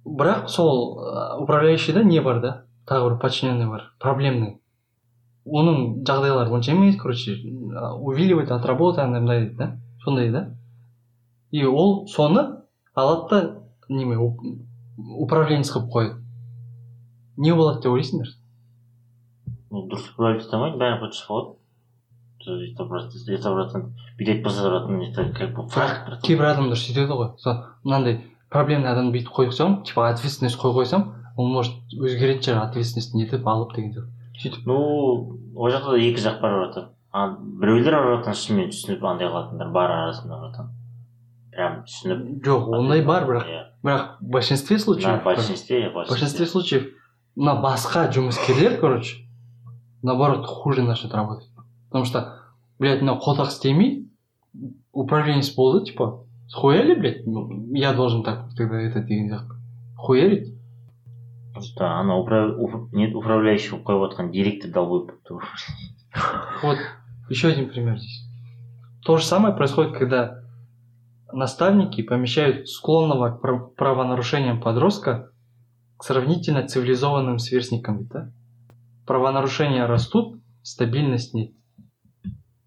бірақ 0.04 0.48
сол 0.48 0.98
управляющийда 1.42 2.02
не 2.04 2.20
бар 2.20 2.40
да? 2.40 2.64
Тағы 2.86 3.10
бір 3.10 3.18
подчиненный 3.20 3.66
бар 3.68 3.92
проблемный. 4.00 4.60
Оның 5.46 6.02
жағдайлары 6.04 6.50
онша 6.52 6.72
емес 6.72 6.96
короче 7.00 7.36
увиливать 8.00 8.50
от 8.50 8.64
работы 8.66 9.00
андай 9.00 9.20
мындай 9.20 9.40
дейді 9.46 9.56
да 9.56 9.80
сондай 10.04 10.30
да. 10.30 10.54
И 11.50 11.64
ол 11.64 12.06
соны 12.08 12.60
алады 12.94 13.28
да 13.30 13.60
неме 13.88 14.16
уп- 14.16 14.42
управленец 14.96 15.70
қылып 15.72 15.90
қояды. 15.92 16.22
Не 17.38 17.54
болады 17.54 17.82
деп 17.84 17.94
ойлайсыңдар 17.94 18.34
ну 19.70 19.84
дұрыс 19.90 20.10
ете 20.42 20.56
алмайды 20.58 20.82
бәрі 20.82 21.00
быт 21.04 21.22
болады 21.28 21.56
сто 22.74 22.88
процент 22.88 23.40
сто 23.40 23.54
процент 23.54 24.04
бүйтетін 24.18 24.44
болса 24.44 24.66
тұратын 24.66 25.02
это 25.08 25.28
как 25.38 25.54
бы 25.56 25.68
факт 25.68 26.20
кейбір 26.26 26.52
адамдар 26.52 26.78
сөйтеді 26.78 27.14
ғой 27.14 27.32
сол 27.38 27.64
мынандай 27.84 28.20
проблемный 28.50 28.92
адамды 28.92 29.18
бүйтіп 29.18 29.34
қойсам 29.40 29.82
типа 29.84 30.10
ответственность 30.10 30.60
қойып 30.60 30.82
қойсам 30.82 31.10
ол 31.36 31.50
может 31.52 31.74
өзгеретін 31.94 32.44
шығар 32.46 32.70
ответственность 32.70 33.14
нетіп 33.14 33.46
алып 33.46 33.74
деген 33.76 33.92
сияқты 33.94 34.18
сөйтіп 34.38 34.70
ну 34.70 34.78
ол 35.58 35.72
жақта 35.72 35.96
да 35.96 35.98
екі 35.98 36.22
жақ 36.22 36.40
бар 36.40 36.56
братан. 36.58 36.90
А 37.12 37.28
біреулер 37.38 37.96
братан 38.04 38.36
шынымен 38.38 38.70
түсініп 38.72 39.04
андай 39.04 39.30
қылатындар 39.30 39.72
бар 39.74 39.94
арасында 39.94 40.38
братан. 40.38 40.70
Прям 41.54 41.80
түсініп 41.88 42.44
жоқ 42.46 42.68
ондай 42.78 43.02
бар 43.06 43.26
бірақ 43.26 43.48
бірақ 43.82 44.04
в 44.20 44.30
большинстве 44.36 44.78
случаев? 44.78 45.24
Большинстве 45.24 45.82
иә 45.82 45.90
в 45.90 45.94
большинстве 45.94 46.46
случаев. 46.46 46.86
Мына 47.38 47.54
басқа 47.62 48.08
жұмыскерлер 48.10 48.78
короче 48.80 49.22
наоборот 50.02 50.46
хуже 50.46 50.82
начнут 50.82 51.14
работать. 51.14 51.48
Потому 51.88 52.04
что 52.04 52.34
блядь 52.78 53.00
мынау 53.00 53.18
қолдақ 53.22 53.48
істемей 53.48 54.08
управленец 54.92 55.54
болды 55.54 55.86
типа 55.86 56.24
схуяли 56.48 56.94
блядь? 56.98 57.26
Ну, 57.26 57.72
я 57.74 57.92
должен 57.92 58.22
так 58.24 58.48
тогда 58.56 58.80
это 58.80 59.00
деген 59.00 59.28
сияқты 59.30 59.54
хуярить. 59.96 60.54
Просто 61.54 61.86
ана 62.00 62.16
управ- 62.16 62.56
уп- 62.58 62.88
не 62.92 63.12
управляющий 63.14 63.70
болып 63.70 63.86
қойып 63.86 64.02
отқан 64.10 64.30
директор 64.30 64.70
долбой 64.70 65.06
болып 65.28 65.42
Вот 66.62 66.78
еще 67.28 67.48
один 67.48 67.68
пример 67.70 67.98
здесь. 67.98 68.24
То 69.04 69.16
же 69.16 69.24
самое 69.24 69.54
происходит, 69.54 69.96
когда 69.96 70.42
наставники 71.32 72.02
помещают 72.02 72.68
склонного 72.68 73.30
к 73.36 73.40
прав- 73.40 73.74
правонарушениям 73.76 74.60
подростка 74.60 75.30
к 75.98 76.04
сравнительно 76.04 76.66
цивилизованным 76.66 77.38
сверстникам. 77.38 78.06
Да? 78.06 78.30
Правонарушения 79.04 79.86
растут, 79.86 80.40
стабильность 80.62 81.34
нет. 81.34 81.52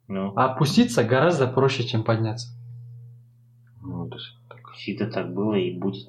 ну 0.07 0.34
А 0.36 0.51
опуститься 0.51 1.03
гораздо 1.03 1.47
проще, 1.47 1.84
чем 1.84 2.03
подняться. 2.03 2.49
Ну, 3.82 4.07
то 4.09 4.17
есть, 4.17 4.36
всегда 4.75 5.09
так 5.09 5.34
было 5.34 5.55
и 5.55 5.71
будет 5.77 6.07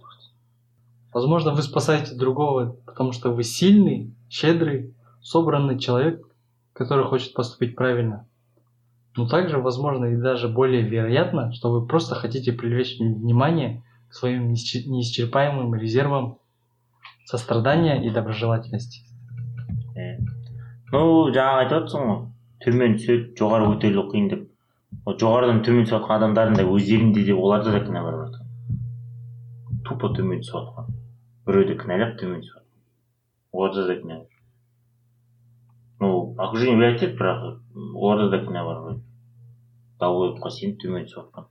Возможно, 1.12 1.52
вы 1.52 1.62
спасаете 1.62 2.14
другого, 2.14 2.76
потому 2.86 3.12
что 3.12 3.30
вы 3.30 3.44
сильный, 3.44 4.14
щедрый, 4.30 4.94
собранный 5.20 5.78
человек, 5.78 6.26
который 6.72 7.04
хочет 7.04 7.34
поступить 7.34 7.76
правильно. 7.76 8.26
Но 9.14 9.28
также, 9.28 9.58
возможно, 9.58 10.06
и 10.06 10.16
даже 10.16 10.48
более 10.48 10.82
вероятно, 10.82 11.52
что 11.52 11.70
вы 11.70 11.86
просто 11.86 12.14
хотите 12.14 12.52
привлечь 12.52 12.98
внимание 12.98 13.84
к 14.08 14.14
своим 14.14 14.50
неисчер- 14.50 14.86
неисчерпаемым 14.86 15.74
резервам 15.74 16.38
сострадания 17.24 18.02
и 18.02 18.10
доброжелательности. 18.10 19.02
Иә. 19.96 20.18
ну 20.92 21.00
жаңа 21.34 21.62
айтып 21.62 21.82
отырсың 21.82 22.06
ғой 22.08 22.20
төмен 22.64 22.96
түседі 22.96 23.34
жоғары 23.38 23.68
көтерілу 23.72 24.06
қиын 24.12 24.28
деп 24.32 24.42
ол 25.08 25.16
жоғарыдан 25.20 25.60
төмен 25.66 25.84
түсіп 25.84 25.98
жатқан 25.98 26.16
адамдардың 26.18 26.58
да 26.60 26.64
өздерінде 26.68 27.24
де 27.26 27.34
оларда 27.34 27.74
да 27.74 27.80
кінә 27.84 28.02
бар 28.06 28.18
тупо 29.88 30.12
төмен 30.16 30.40
түсіп 30.44 30.56
жатқан 30.58 30.92
біреуді 31.48 31.78
кінәлап 31.82 32.14
төмен 32.20 32.40
түсіп 32.44 32.56
жатқан 32.56 33.58
оларда 33.58 33.86
да 33.88 33.96
кінә 34.00 34.18
бар 34.20 34.28
ну 36.00 36.12
окружение 36.46 36.92
етеді 36.94 37.16
бірақ 37.20 37.44
оларда 37.94 38.30
да 38.36 38.42
кінә 38.46 38.64
бар 38.68 38.80
ғой 38.86 39.00
долбоебқа 40.00 40.54
сеніп 40.56 40.80
төмен 40.84 41.08
түсіп 41.08 41.24
жатқан 41.24 41.50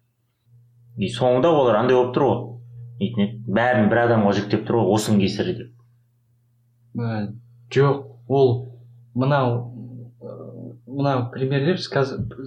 и 0.98 1.12
соңында 1.18 1.54
олар 1.62 1.82
андай 1.82 1.98
болып 1.98 2.16
тұр 2.16 2.28
ғой 2.30 2.42
нетін 3.02 3.26
еді 3.26 3.54
бәрін 3.58 3.90
бір 3.92 4.04
адамға 4.06 4.34
жүктеп 4.38 4.66
тұр 4.68 4.82
ғой 4.82 4.96
осының 4.96 5.24
кесірі 5.24 5.56
деп. 5.58 5.72
Ә, 7.02 7.34
жоқ 7.74 8.06
ол 8.28 8.54
мынау 9.14 9.72
мынау 10.86 11.32
примерлер 11.32 11.80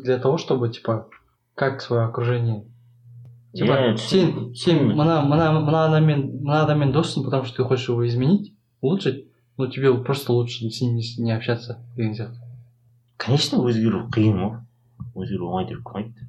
для 0.05 0.19
того 0.19 0.39
чтобы 0.39 0.71
типа 0.71 1.09
как 1.55 1.81
свое 1.81 2.05
окружение. 2.05 2.65
Типа 3.53 3.73
Иә, 3.73 3.97
сен 3.97 4.55
сен 4.55 4.97
мына 4.97 5.23
мына 5.23 5.53
мына 5.61 5.87
адаммен 5.87 6.43
мына 6.43 6.65
адаммен 6.65 6.93
доссың 6.93 7.25
потому 7.25 7.45
что 7.45 7.63
ты 7.63 7.65
хочешь 7.65 7.89
его 7.89 8.07
изменить 8.07 8.53
улучшить 8.81 9.29
но 9.57 9.69
тебе 9.69 9.95
просто 9.95 10.33
лучше 10.33 10.69
с 10.69 10.81
ним 10.81 10.97
не, 10.97 11.33
общаться 11.33 11.79
деген 11.97 12.15
сияқты. 12.15 12.41
Конечно 13.17 13.59
өзгеру 13.63 14.09
қиын 14.11 14.41
ғой. 14.43 14.57
Өзгеру 15.15 15.53
оңай 15.53 15.69
деп 15.69 15.85
болмайды 15.85 16.27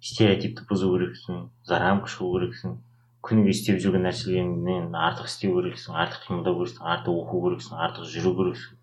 стереотипті 0.00 0.66
бұзу 0.70 0.92
керексің 0.94 1.42
за 1.68 1.78
рамка 1.80 2.10
шығу 2.10 2.30
керексің. 2.38 2.78
Күніге 3.20 3.52
істеп 3.52 3.80
жүрген 3.84 4.06
нәрселеріңнен 4.08 4.94
артық 4.96 5.28
істеу 5.28 5.58
керексің 5.58 5.98
артық 6.00 6.26
қимылдау 6.28 6.60
керексің 6.60 6.86
артық 6.94 7.18
оқу 7.20 7.42
керексің 7.46 7.82
артық 7.86 8.08
жүру 8.14 8.32
керексің 8.38 8.78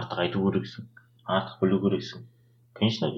артық 0.00 0.24
айту 0.24 0.42
керексің 0.48 0.88
артық 1.26 1.60
білу 1.62 1.78
керексің. 1.84 2.24
Конечно 2.74 3.12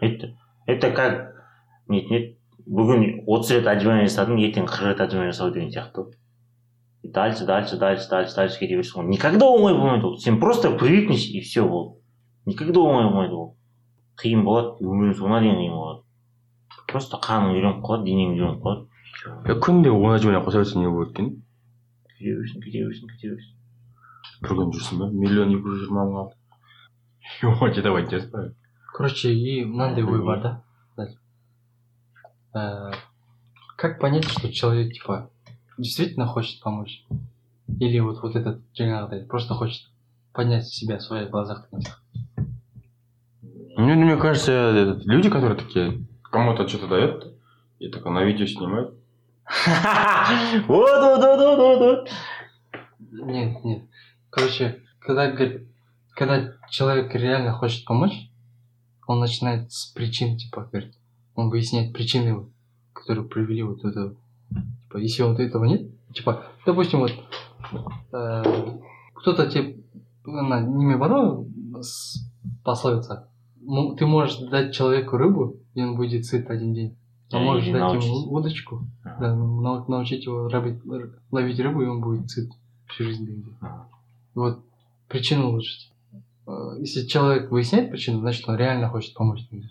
это 0.00 0.34
это 0.66 0.90
как 0.90 1.44
нетін 1.88 2.16
еді 2.16 2.36
бүгін 2.66 3.24
отыз 3.26 3.52
рет 3.54 3.68
отжимание 3.70 4.08
жасадың 4.08 4.40
ертең 4.42 4.66
қырық 4.66 4.90
рет 4.90 5.00
отжимание 5.00 5.32
жасау 5.32 5.52
деген 5.54 5.70
сияқты. 5.70 6.02
Ғой 6.02 7.12
дальше 7.12 7.46
дальше 7.46 7.76
дальше 7.78 8.08
дальше 8.10 8.34
дальше 8.34 8.58
кете 8.58 8.74
бересің 8.74 9.04
ғой 9.04 9.10
никогда 9.14 9.46
оңай 9.46 9.74
болмайды 9.74 10.06
ол. 10.06 10.18
Сен 10.18 10.40
просто 10.40 10.72
привыкнешь 10.72 11.28
и 11.30 11.40
все 11.40 11.62
болды 11.62 12.00
никогда 12.44 12.80
оңай 12.80 13.06
болмайды 13.06 13.34
ол. 13.34 13.56
Қиын 14.18 14.42
болады 14.42 14.82
өмірдің 14.82 15.14
соңына 15.20 15.40
дейін 15.44 15.60
қиын 15.60 15.76
болады. 15.76 16.02
просто 16.95 17.19
қаның 17.23 17.55
үйреніп 17.55 17.83
қалады 17.85 18.09
денең 18.09 18.35
үйреніп 18.35 18.63
қалады 18.65 18.87
Я 19.47 19.55
күнде 19.61 19.91
он 19.91 20.15
отжимание 20.15 20.41
қоса 20.43 20.63
берсең 20.63 20.81
не 20.81 20.89
болады 20.89 21.11
екен 21.11 21.29
кете 22.17 22.35
берсін 22.39 22.65
кете 22.65 22.85
берсін 22.85 23.13
кете 23.13 23.35
берсін 23.35 23.53
бір 24.41 24.57
күн 24.57 24.73
жүрсің 24.75 25.03
ба 25.03 25.11
миллион 25.11 25.55
екі 25.57 25.67
жүз 25.67 25.85
жиырма 25.85 26.07
мың 26.09 26.19
алды 26.23 27.75
жете 27.75 27.87
алмайтын 27.91 28.17
шығарсың 28.17 28.31
ба 28.33 28.91
короче 28.95 29.33
и 29.33 29.63
мынандай 29.65 30.03
ой 30.03 30.25
бар 30.25 30.43
да 30.45 30.57
Ә, 32.53 32.91
как 33.77 33.99
понять 33.99 34.25
что 34.25 34.51
человек 34.51 34.93
типа 34.93 35.29
действительно 35.77 36.25
хочет 36.25 36.61
помочь 36.61 37.05
или 37.79 37.99
вот 37.99 38.21
вот 38.21 38.35
этот 38.35 38.61
жаңағыдай 38.77 39.25
просто 39.25 39.53
хочет 39.53 39.87
поднять 40.33 40.67
себя 40.67 40.97
в 40.97 41.01
своих 41.01 41.29
глазах 41.29 41.69
деген 41.71 41.85
сияқты. 41.85 42.01
Мне, 43.77 43.95
мне 43.95 44.17
кажется, 44.17 44.51
этот, 44.51 45.05
люди, 45.05 45.29
которые 45.29 45.57
такие, 45.57 46.05
кому-то 46.30 46.68
что-то 46.68 46.88
дает, 46.88 47.34
и 47.78 47.88
такой 47.88 48.12
на 48.12 48.24
видео 48.24 48.46
снимают. 48.46 48.94
вот 50.66 51.00
вот 51.00 51.20
вот 51.20 51.58
вот 51.58 51.78
вот 51.78 52.08
Нет, 53.10 53.64
нет. 53.64 53.82
Короче, 54.30 54.82
когда, 54.98 55.30
когда 56.10 56.52
человек 56.68 57.14
реально 57.14 57.52
хочет 57.52 57.84
помочь, 57.84 58.28
он 59.06 59.20
начинает 59.20 59.72
с 59.72 59.86
причин, 59.86 60.36
типа, 60.36 60.68
говорит, 60.70 60.94
он 61.36 61.48
выясняет 61.50 61.92
причины, 61.92 62.46
которые 62.92 63.26
привели 63.26 63.62
вот 63.62 63.84
это. 63.84 64.14
Типа, 64.88 64.98
если 64.98 65.22
вот 65.22 65.38
этого 65.38 65.64
нет, 65.64 65.88
типа, 66.12 66.44
допустим, 66.64 67.00
вот 67.00 67.12
э, 68.12 68.44
кто-то 69.14 69.48
тебе 69.48 69.76
на 70.24 70.60
ними 70.60 70.96
баро 70.96 71.46
пословица. 72.64 73.28
Ты 73.98 74.06
можешь 74.06 74.38
дать 74.38 74.74
человеку 74.74 75.16
рыбу, 75.16 75.60
и 75.76 75.82
он 75.82 75.94
будет 75.96 76.24
сыт 76.24 76.50
один 76.50 76.74
день. 76.74 76.96
А 77.32 77.38
можешь 77.38 77.66
дать 77.66 77.80
научить. 77.80 78.08
ему 78.08 78.32
удочку, 78.32 78.80
да, 79.04 79.34
нау- 79.34 79.84
научить 79.88 80.24
его 80.24 80.48
рабить- 80.48 80.80
ловить 81.30 81.60
рыбу, 81.60 81.82
и 81.82 81.86
он 81.86 82.00
будет 82.00 82.30
сыт 82.30 82.50
всю 82.88 83.04
жизнь. 83.04 83.44
Ага. 83.60 83.88
Вот 84.34 84.60
причину 85.08 85.48
улучшить. 85.50 85.92
Э, 86.46 86.76
Если 86.78 87.06
человек 87.06 87.50
выясняет 87.50 87.90
причину, 87.90 88.20
значит, 88.20 88.48
он 88.48 88.56
реально 88.56 88.88
хочет 88.88 89.14
помочь. 89.14 89.46
тебе. 89.48 89.64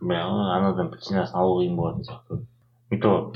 Бля 0.00 0.26
анадан 0.26 0.90
причинасын 0.90 1.34
алу 1.40 1.62
қиын 1.62 1.74
болатын 1.74 2.04
сияқты 2.04 2.44
и 2.90 2.98
то 3.00 3.32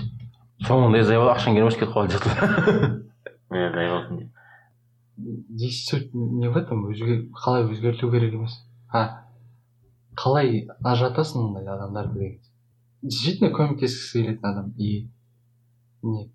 соңында 0.69 1.03
заебал 1.09 1.31
ақшаң 1.33 1.57
келмес 1.57 1.79
кетіп 1.81 1.95
қалды 1.97 2.21
деп 2.21 3.09
бля 3.49 3.71
дайбалсын 3.73 4.19
деп 4.19 4.29
Здесь 5.49 5.85
суть 5.87 6.15
не 6.15 6.49
в 6.49 6.57
этом, 6.57 6.85
қалай 6.93 7.65
өзгерту 7.65 8.11
керек 8.11 8.35
емес. 8.35 8.63
А 8.93 9.25
қалай 10.16 10.68
ажыратасың 10.84 11.48
ондай 11.50 11.68
адамдарды 11.68 12.20
деген. 12.20 12.42
действительно 13.02 13.52
көмектескісі 13.54 14.24
келетін 14.24 14.46
адам 14.50 14.74
и 14.78 15.10
не 16.02 16.32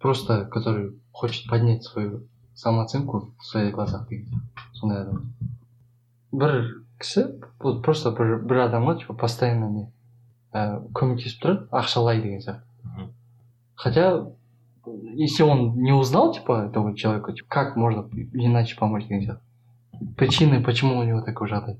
просто 0.00 0.44
который 0.46 0.98
хочет 1.12 1.48
поднять 1.50 1.84
свою 1.84 2.28
самооценку 2.54 3.34
в 3.38 3.44
своих 3.44 3.74
глазах 3.74 4.08
деген 4.08 4.26
сияқты 4.26 4.78
сондай 4.78 5.02
адам 5.02 5.34
бір 6.32 6.82
кісі 6.98 7.24
вот 7.60 7.82
просто 7.82 8.10
бір, 8.10 8.38
бір 8.42 8.62
адамға 8.68 8.98
типа 9.00 9.14
постоянно 9.14 9.68
не 9.70 9.84
ә, 10.52 10.80
көмектесіп 10.94 11.42
тұрады 11.42 11.68
ақшалай 11.70 12.22
деген 12.22 12.40
сияқты 12.40 12.64
Мгм. 12.84 13.12
хотя 13.74 14.26
если 15.14 15.42
он 15.42 15.74
не 15.82 15.92
узнал 15.92 16.32
типа 16.32 16.68
этого 16.70 16.96
человека 16.96 17.32
типа, 17.32 17.48
как 17.48 17.76
можно 17.76 18.08
иначе 18.32 18.76
помочь 18.76 19.06
деген 19.08 19.22
сияқты 19.22 20.14
причины 20.16 20.62
почему 20.62 20.98
у 20.98 21.02
него 21.02 21.20
такой 21.22 21.48
жағдай 21.48 21.76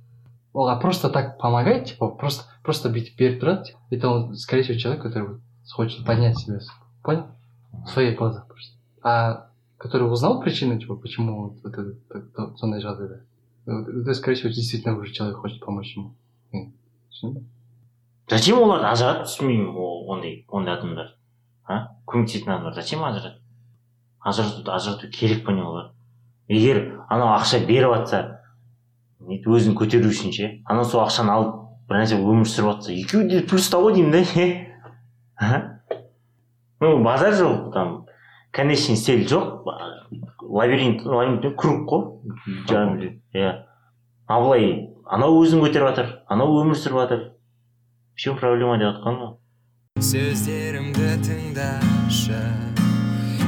ол 0.53 0.69
а 0.69 0.77
просто 0.77 1.09
так 1.11 1.39
помогать 1.39 1.91
типа 1.93 2.09
просто 2.09 2.45
просто 2.65 2.89
бүйтіп 2.89 3.17
беріп 3.19 3.43
тұрады 3.43 3.65
типа, 3.65 3.79
это 3.91 4.09
он 4.09 4.35
скорее 4.37 4.63
всего 4.63 4.79
человек 4.79 5.03
который 5.03 5.29
вот 5.29 5.41
хочет 5.73 6.05
поднять 6.07 6.39
себя 6.39 6.59
понял 7.03 7.27
в 7.73 7.89
своих 7.91 8.19
глазах 8.19 8.47
просто 8.49 8.77
а 9.03 9.49
который 9.79 10.11
узнал 10.11 10.41
причину 10.41 10.79
типа 10.79 10.97
почему 10.97 11.43
вот, 11.43 11.63
вот 11.63 11.73
это 11.73 11.93
так- 12.09 12.33
то- 12.35 12.57
сондай 12.57 12.81
жағдайда 12.81 13.21
вот 13.67 13.89
это 13.89 14.15
скорее 14.15 14.37
всего 14.37 14.49
действительно 14.51 14.97
уже 14.99 15.13
человек 15.13 15.37
хочет 15.39 15.61
помочь 15.65 15.97
ему 15.97 16.15
Мен 16.53 16.73
түсіндің 17.13 17.35
бе? 17.35 17.45
зачем 18.31 18.59
оларды 18.59 18.87
ажырат 18.89 19.27
түсінбеймін 19.27 19.77
ол 19.77 20.11
ондай 20.11 20.45
ондай 20.49 20.75
адамдар 20.75 21.15
а 21.69 21.97
көмектесетін 22.07 22.49
адамдар 22.55 22.75
зачем 22.75 23.05
ажырат 23.05 23.39
ажырату 24.21 24.73
ажырату 24.73 25.11
керек 25.11 25.45
па 25.45 25.53
не 25.53 25.63
олар 25.63 25.93
егер 26.49 27.05
анау 27.09 27.37
ақша 27.37 27.61
беріп 27.67 27.95
жатса 27.95 28.21
не 28.23 28.35
өзін 29.28 29.76
көтеру 29.78 30.10
үшін 30.12 30.34
ше? 30.36 30.50
Анау 30.66 30.86
сол 30.86 31.04
ақшаны 31.04 31.32
алып 31.34 31.60
бір 31.90 32.02
нәрсе 32.02 32.20
өмір 32.20 32.48
сүріп 32.50 32.70
жатса 32.72 32.94
екеуі 32.96 33.30
де 33.30 33.42
плюста 33.48 33.80
ғой 33.84 33.96
деймін 33.98 34.12
да 34.14 35.62
ну 36.80 37.04
базар 37.04 37.34
жоқ 37.34 37.74
там. 37.74 38.06
Конечный 38.52 38.98
цель 38.98 39.28
жоқ. 39.28 39.64
Лабиринт 40.42 41.06
лабиринт 41.06 41.56
круг 41.58 41.88
қой. 41.90 42.04
Иә. 43.34 43.64
А 44.28 44.40
былай 44.40 44.90
анау 45.06 45.40
өзін 45.44 45.64
көтеріп 45.64 45.90
жатыр 45.90 46.12
анау 46.28 46.60
өмір 46.62 46.76
сүріп 46.76 47.00
жатыр. 47.04 47.24
В 48.14 48.20
чем 48.20 48.38
проблема 48.38 48.78
деп 48.78 48.92
жатқан 48.94 49.18
ғой 49.22 49.34
сөздерімді 50.04 51.14
тыңдашы 51.24 52.40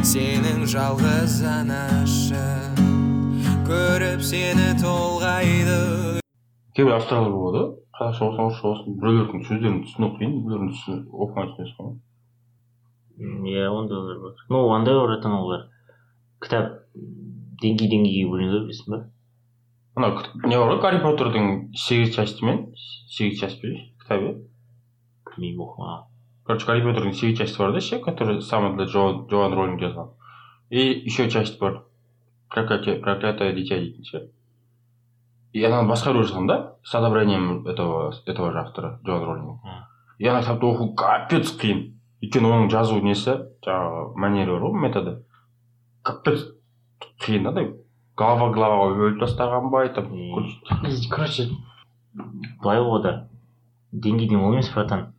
сенің 0.06 0.64
жалғыз 0.70 1.42
анашы. 1.50 2.46
Көріп 3.66 4.22
сені 4.26 4.68
толғайды. 4.82 5.76
Кейбір 6.76 6.98
авторлар 7.00 7.32
болады. 7.34 7.62
Ғой 7.96 8.12
қазақша 8.12 8.28
болсын 8.28 8.44
орысша 8.46 8.68
болсын. 8.68 8.96
Біреулердің 9.00 9.44
сөздерін 9.48 9.78
түсіну 9.86 10.10
қиын 10.18 10.34
біреулердің 10.46 10.72
түсін- 10.76 11.06
оқымай 11.26 11.50
түсінесің 11.52 11.80
ғой. 11.86 11.96
Иә 13.52 13.70
ондайлар 13.72 14.20
бар. 14.22 14.34
Ну 14.50 14.64
андай 14.76 14.98
баратын 15.00 15.32
олар 15.38 15.64
кітап 16.44 16.74
деңгей 17.64 17.90
деңгейге 17.94 18.26
бөлінеді 18.32 18.66
білесің 18.66 18.92
ба? 18.92 19.00
Анау 19.96 20.18
кіт- 20.20 20.46
не 20.46 20.58
бар 20.60 20.74
ғой? 20.74 20.82
Гарри 20.82 21.00
поттердің 21.06 21.72
сегіз 21.74 22.14
частімен 22.16 22.74
сегіз 22.76 23.40
часть 23.40 23.62
пе 23.62 23.72
кітабы? 24.04 24.36
Білмеймін 25.32 25.64
оқымаған 25.66 26.04
короче 26.46 26.66
гарри 26.68 26.84
поттердің 26.86 27.14
сегіз 27.16 27.38
части 27.40 27.58
бар 27.58 27.72
да 27.72 27.80
ше 27.82 28.00
который 28.00 28.42
самый 28.42 28.76
для 28.76 28.86
джоан, 28.86 29.54
роллинг 29.54 29.80
жазған. 29.82 30.10
И 30.70 30.80
еще 31.06 31.30
часть 31.30 31.60
бар. 31.60 31.86
Проклятое 32.56 33.54
дитя 33.54 33.80
дейтін 33.80 34.06
ше 34.06 34.24
и 35.54 35.64
ананы 35.64 35.88
басқа 35.92 36.14
біреу 36.14 36.28
жазған 36.28 36.48
да 36.48 36.76
с 36.84 36.96
одобрением 36.96 37.68
этого 37.68 38.14
этого 38.26 38.52
же 38.52 38.60
автора 38.60 39.00
джоан 39.06 39.24
роллинг 39.24 39.60
и 40.18 40.28
ана 40.28 40.42
кітапты 40.42 40.66
оқу 40.72 40.94
капец 40.96 41.52
қиын 41.60 41.96
өйткені 42.24 42.50
оның 42.50 42.70
жазу 42.72 43.00
несі 43.04 43.38
жаңағы 43.66 44.16
манера 44.16 44.56
бар 44.56 44.64
ғой 44.66 44.80
методы. 44.88 45.16
Капец. 46.04 46.46
Қиын 47.22 47.44
да 47.44 47.52
андай 47.52 47.68
глава 48.18 48.50
главаға 48.56 48.96
бөліп 48.96 49.20
тастаған 49.20 49.70
ба 49.72 49.84
там 49.96 50.10
короче 51.12 51.50
былай 52.64 52.80
ғой 52.80 53.02
да 53.04 53.14
деңгейден 53.92 54.40
ол 54.40 54.54
емес 54.54 54.72
братан 54.74 55.14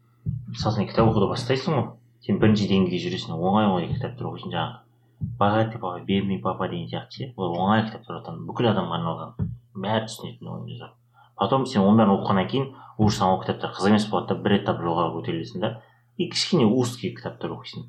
мысалы 0.48 0.76
сен 0.76 0.88
кітап 0.88 1.10
оқуды 1.10 1.28
бастайсың 1.32 1.76
ғой 1.76 1.86
сен 2.26 2.40
бірінші 2.40 2.68
деңгейде 2.72 3.02
жүресің 3.04 3.36
оңай 3.36 3.68
оңай 3.68 3.90
кітаптар 3.92 4.30
оқисың 4.30 4.54
жаңағы 4.56 4.85
богатый 5.20 5.80
бедный 6.04 6.38
папа 6.38 6.68
деген 6.68 6.88
сияқты 6.88 7.26
ше 7.26 7.32
ол 7.36 7.56
оңай 7.56 7.84
кітаптар 7.86 8.16
братан 8.16 8.46
бүкіл 8.46 8.70
адамға 8.72 8.98
арналған 8.98 9.50
бәрі 9.74 10.06
түсінетін 10.08 10.50
оны 10.52 10.70
жазады 10.72 10.92
потом 11.40 11.66
сен 11.66 11.82
оның 11.82 12.00
бәрін 12.02 12.14
оқығаннан 12.16 12.48
кейін 12.52 12.66
уже 12.98 13.18
саған 13.18 13.34
ол 13.36 13.42
кітаптар 13.42 13.72
қызық 13.76 13.92
емес 13.92 14.08
болады 14.12 14.34
да 14.34 14.42
бір 14.44 14.56
этап 14.58 14.80
жоғары 14.84 15.14
көтерілесің 15.16 15.64
да 15.64 15.72
и 16.16 16.28
кішкене 16.32 16.66
узкий 16.66 17.14
кітаптар 17.16 17.56
оқисың 17.56 17.88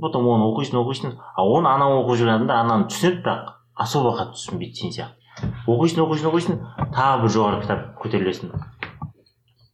потом 0.00 0.28
оны 0.34 0.46
оқисың 0.50 0.80
оқисың 0.82 1.16
а 1.36 1.46
оны 1.46 1.70
анау 1.70 2.02
оқып 2.02 2.22
жүрген 2.22 2.34
адамдар 2.36 2.62
ананы 2.64 2.88
түсінеді 2.90 3.22
бірақ 3.22 3.52
особо 3.86 4.14
қатты 4.18 4.38
түсінбейді 4.38 4.82
сен 4.82 4.94
сияқты 4.96 5.50
оқисың 5.66 6.06
оқисың 6.06 6.30
оқисың 6.32 6.62
тағы 6.94 7.22
бір 7.22 7.34
жоғары 7.36 7.60
кітап 7.62 7.84
көтерілесің 8.02 8.54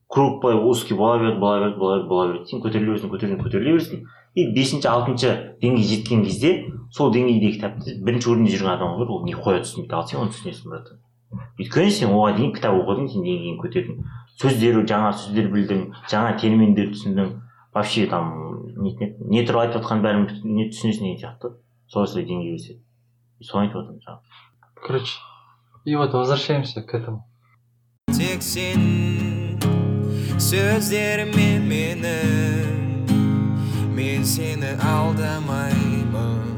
круг 0.08 0.40
былай 0.42 0.56
узкий 0.56 0.96
бола 0.96 1.18
береді 1.18 1.38
бола 1.38 1.60
береді 1.60 1.78
бола 1.78 1.96
береді 1.96 2.08
бола 2.08 2.26
береді 2.32 2.50
сен 2.50 2.62
көтеріле 2.64 2.92
бересің 2.92 3.12
көтеріле 3.12 3.38
көтеріле 3.42 3.74
бересің 3.76 4.04
и 4.34 4.46
бесінші 4.54 4.88
алтыншы 4.88 5.34
деңгей 5.62 5.84
жеткен 5.90 6.24
кезде 6.24 6.52
сол 6.94 7.12
деңгейдегі 7.12 7.58
кітапты 7.58 7.96
бірінші 8.04 8.32
орында 8.32 8.54
жүрген 8.54 8.72
адам 8.72 8.96
бар 9.00 9.12
ол 9.12 9.24
нихуя 9.26 9.60
түсінбейді 9.64 9.96
ал 9.98 10.06
сен 10.08 10.20
оны 10.22 10.32
түсінесің 10.32 10.72
братан. 10.72 11.00
Өйткені 11.60 11.92
сен 11.92 12.14
оған 12.14 12.38
дейін 12.38 12.52
кітап 12.56 12.76
оқыдың 12.78 13.08
сен 13.12 13.26
деңгейін 13.26 13.58
көтердің. 13.60 14.02
Сөздер 14.40 14.80
жаңа 14.88 15.12
сөздер 15.12 15.50
білдің 15.52 15.82
жаңа 16.08 16.36
терминдер 16.40 16.92
түсіндің 16.94 17.32
вообще 17.74 18.06
там 18.06 18.30
не, 18.78 18.94
не, 18.96 19.14
не 19.18 19.44
туралы 19.44 19.68
айтып 19.68 19.82
жатқан 19.82 20.04
бәрін 20.06 20.28
не 20.44 20.70
түсінесің 20.70 21.04
деген 21.04 21.20
сияқты. 21.24 21.52
Солай 21.92 22.08
солай 22.08 22.28
деңгей 22.30 22.56
өседі. 22.56 22.80
Соны 23.42 23.66
айтып 23.66 23.82
жатырмын 23.82 24.06
жаңағы 24.06 24.46
короче 24.86 25.18
и 25.84 25.94
вот 25.96 26.12
возвращаемся 26.12 26.82
к 26.82 26.94
этому. 26.94 27.26
Тек 28.12 28.42
сен 28.42 29.37
сөздерімен 30.38 31.64
менің 31.66 33.08
мен 33.96 34.22
сені 34.22 34.70
алдамаймын 34.86 36.54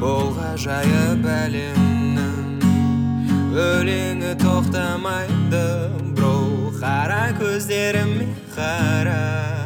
бұл 0.00 0.32
ғажайып 0.38 1.28
әлемнің 1.34 2.64
өлеңі 3.66 4.32
тоқтамайды 4.40 5.66
бро 6.16 6.32
қара 6.80 7.28
көздеріме 7.36 8.30
қара 8.56 9.57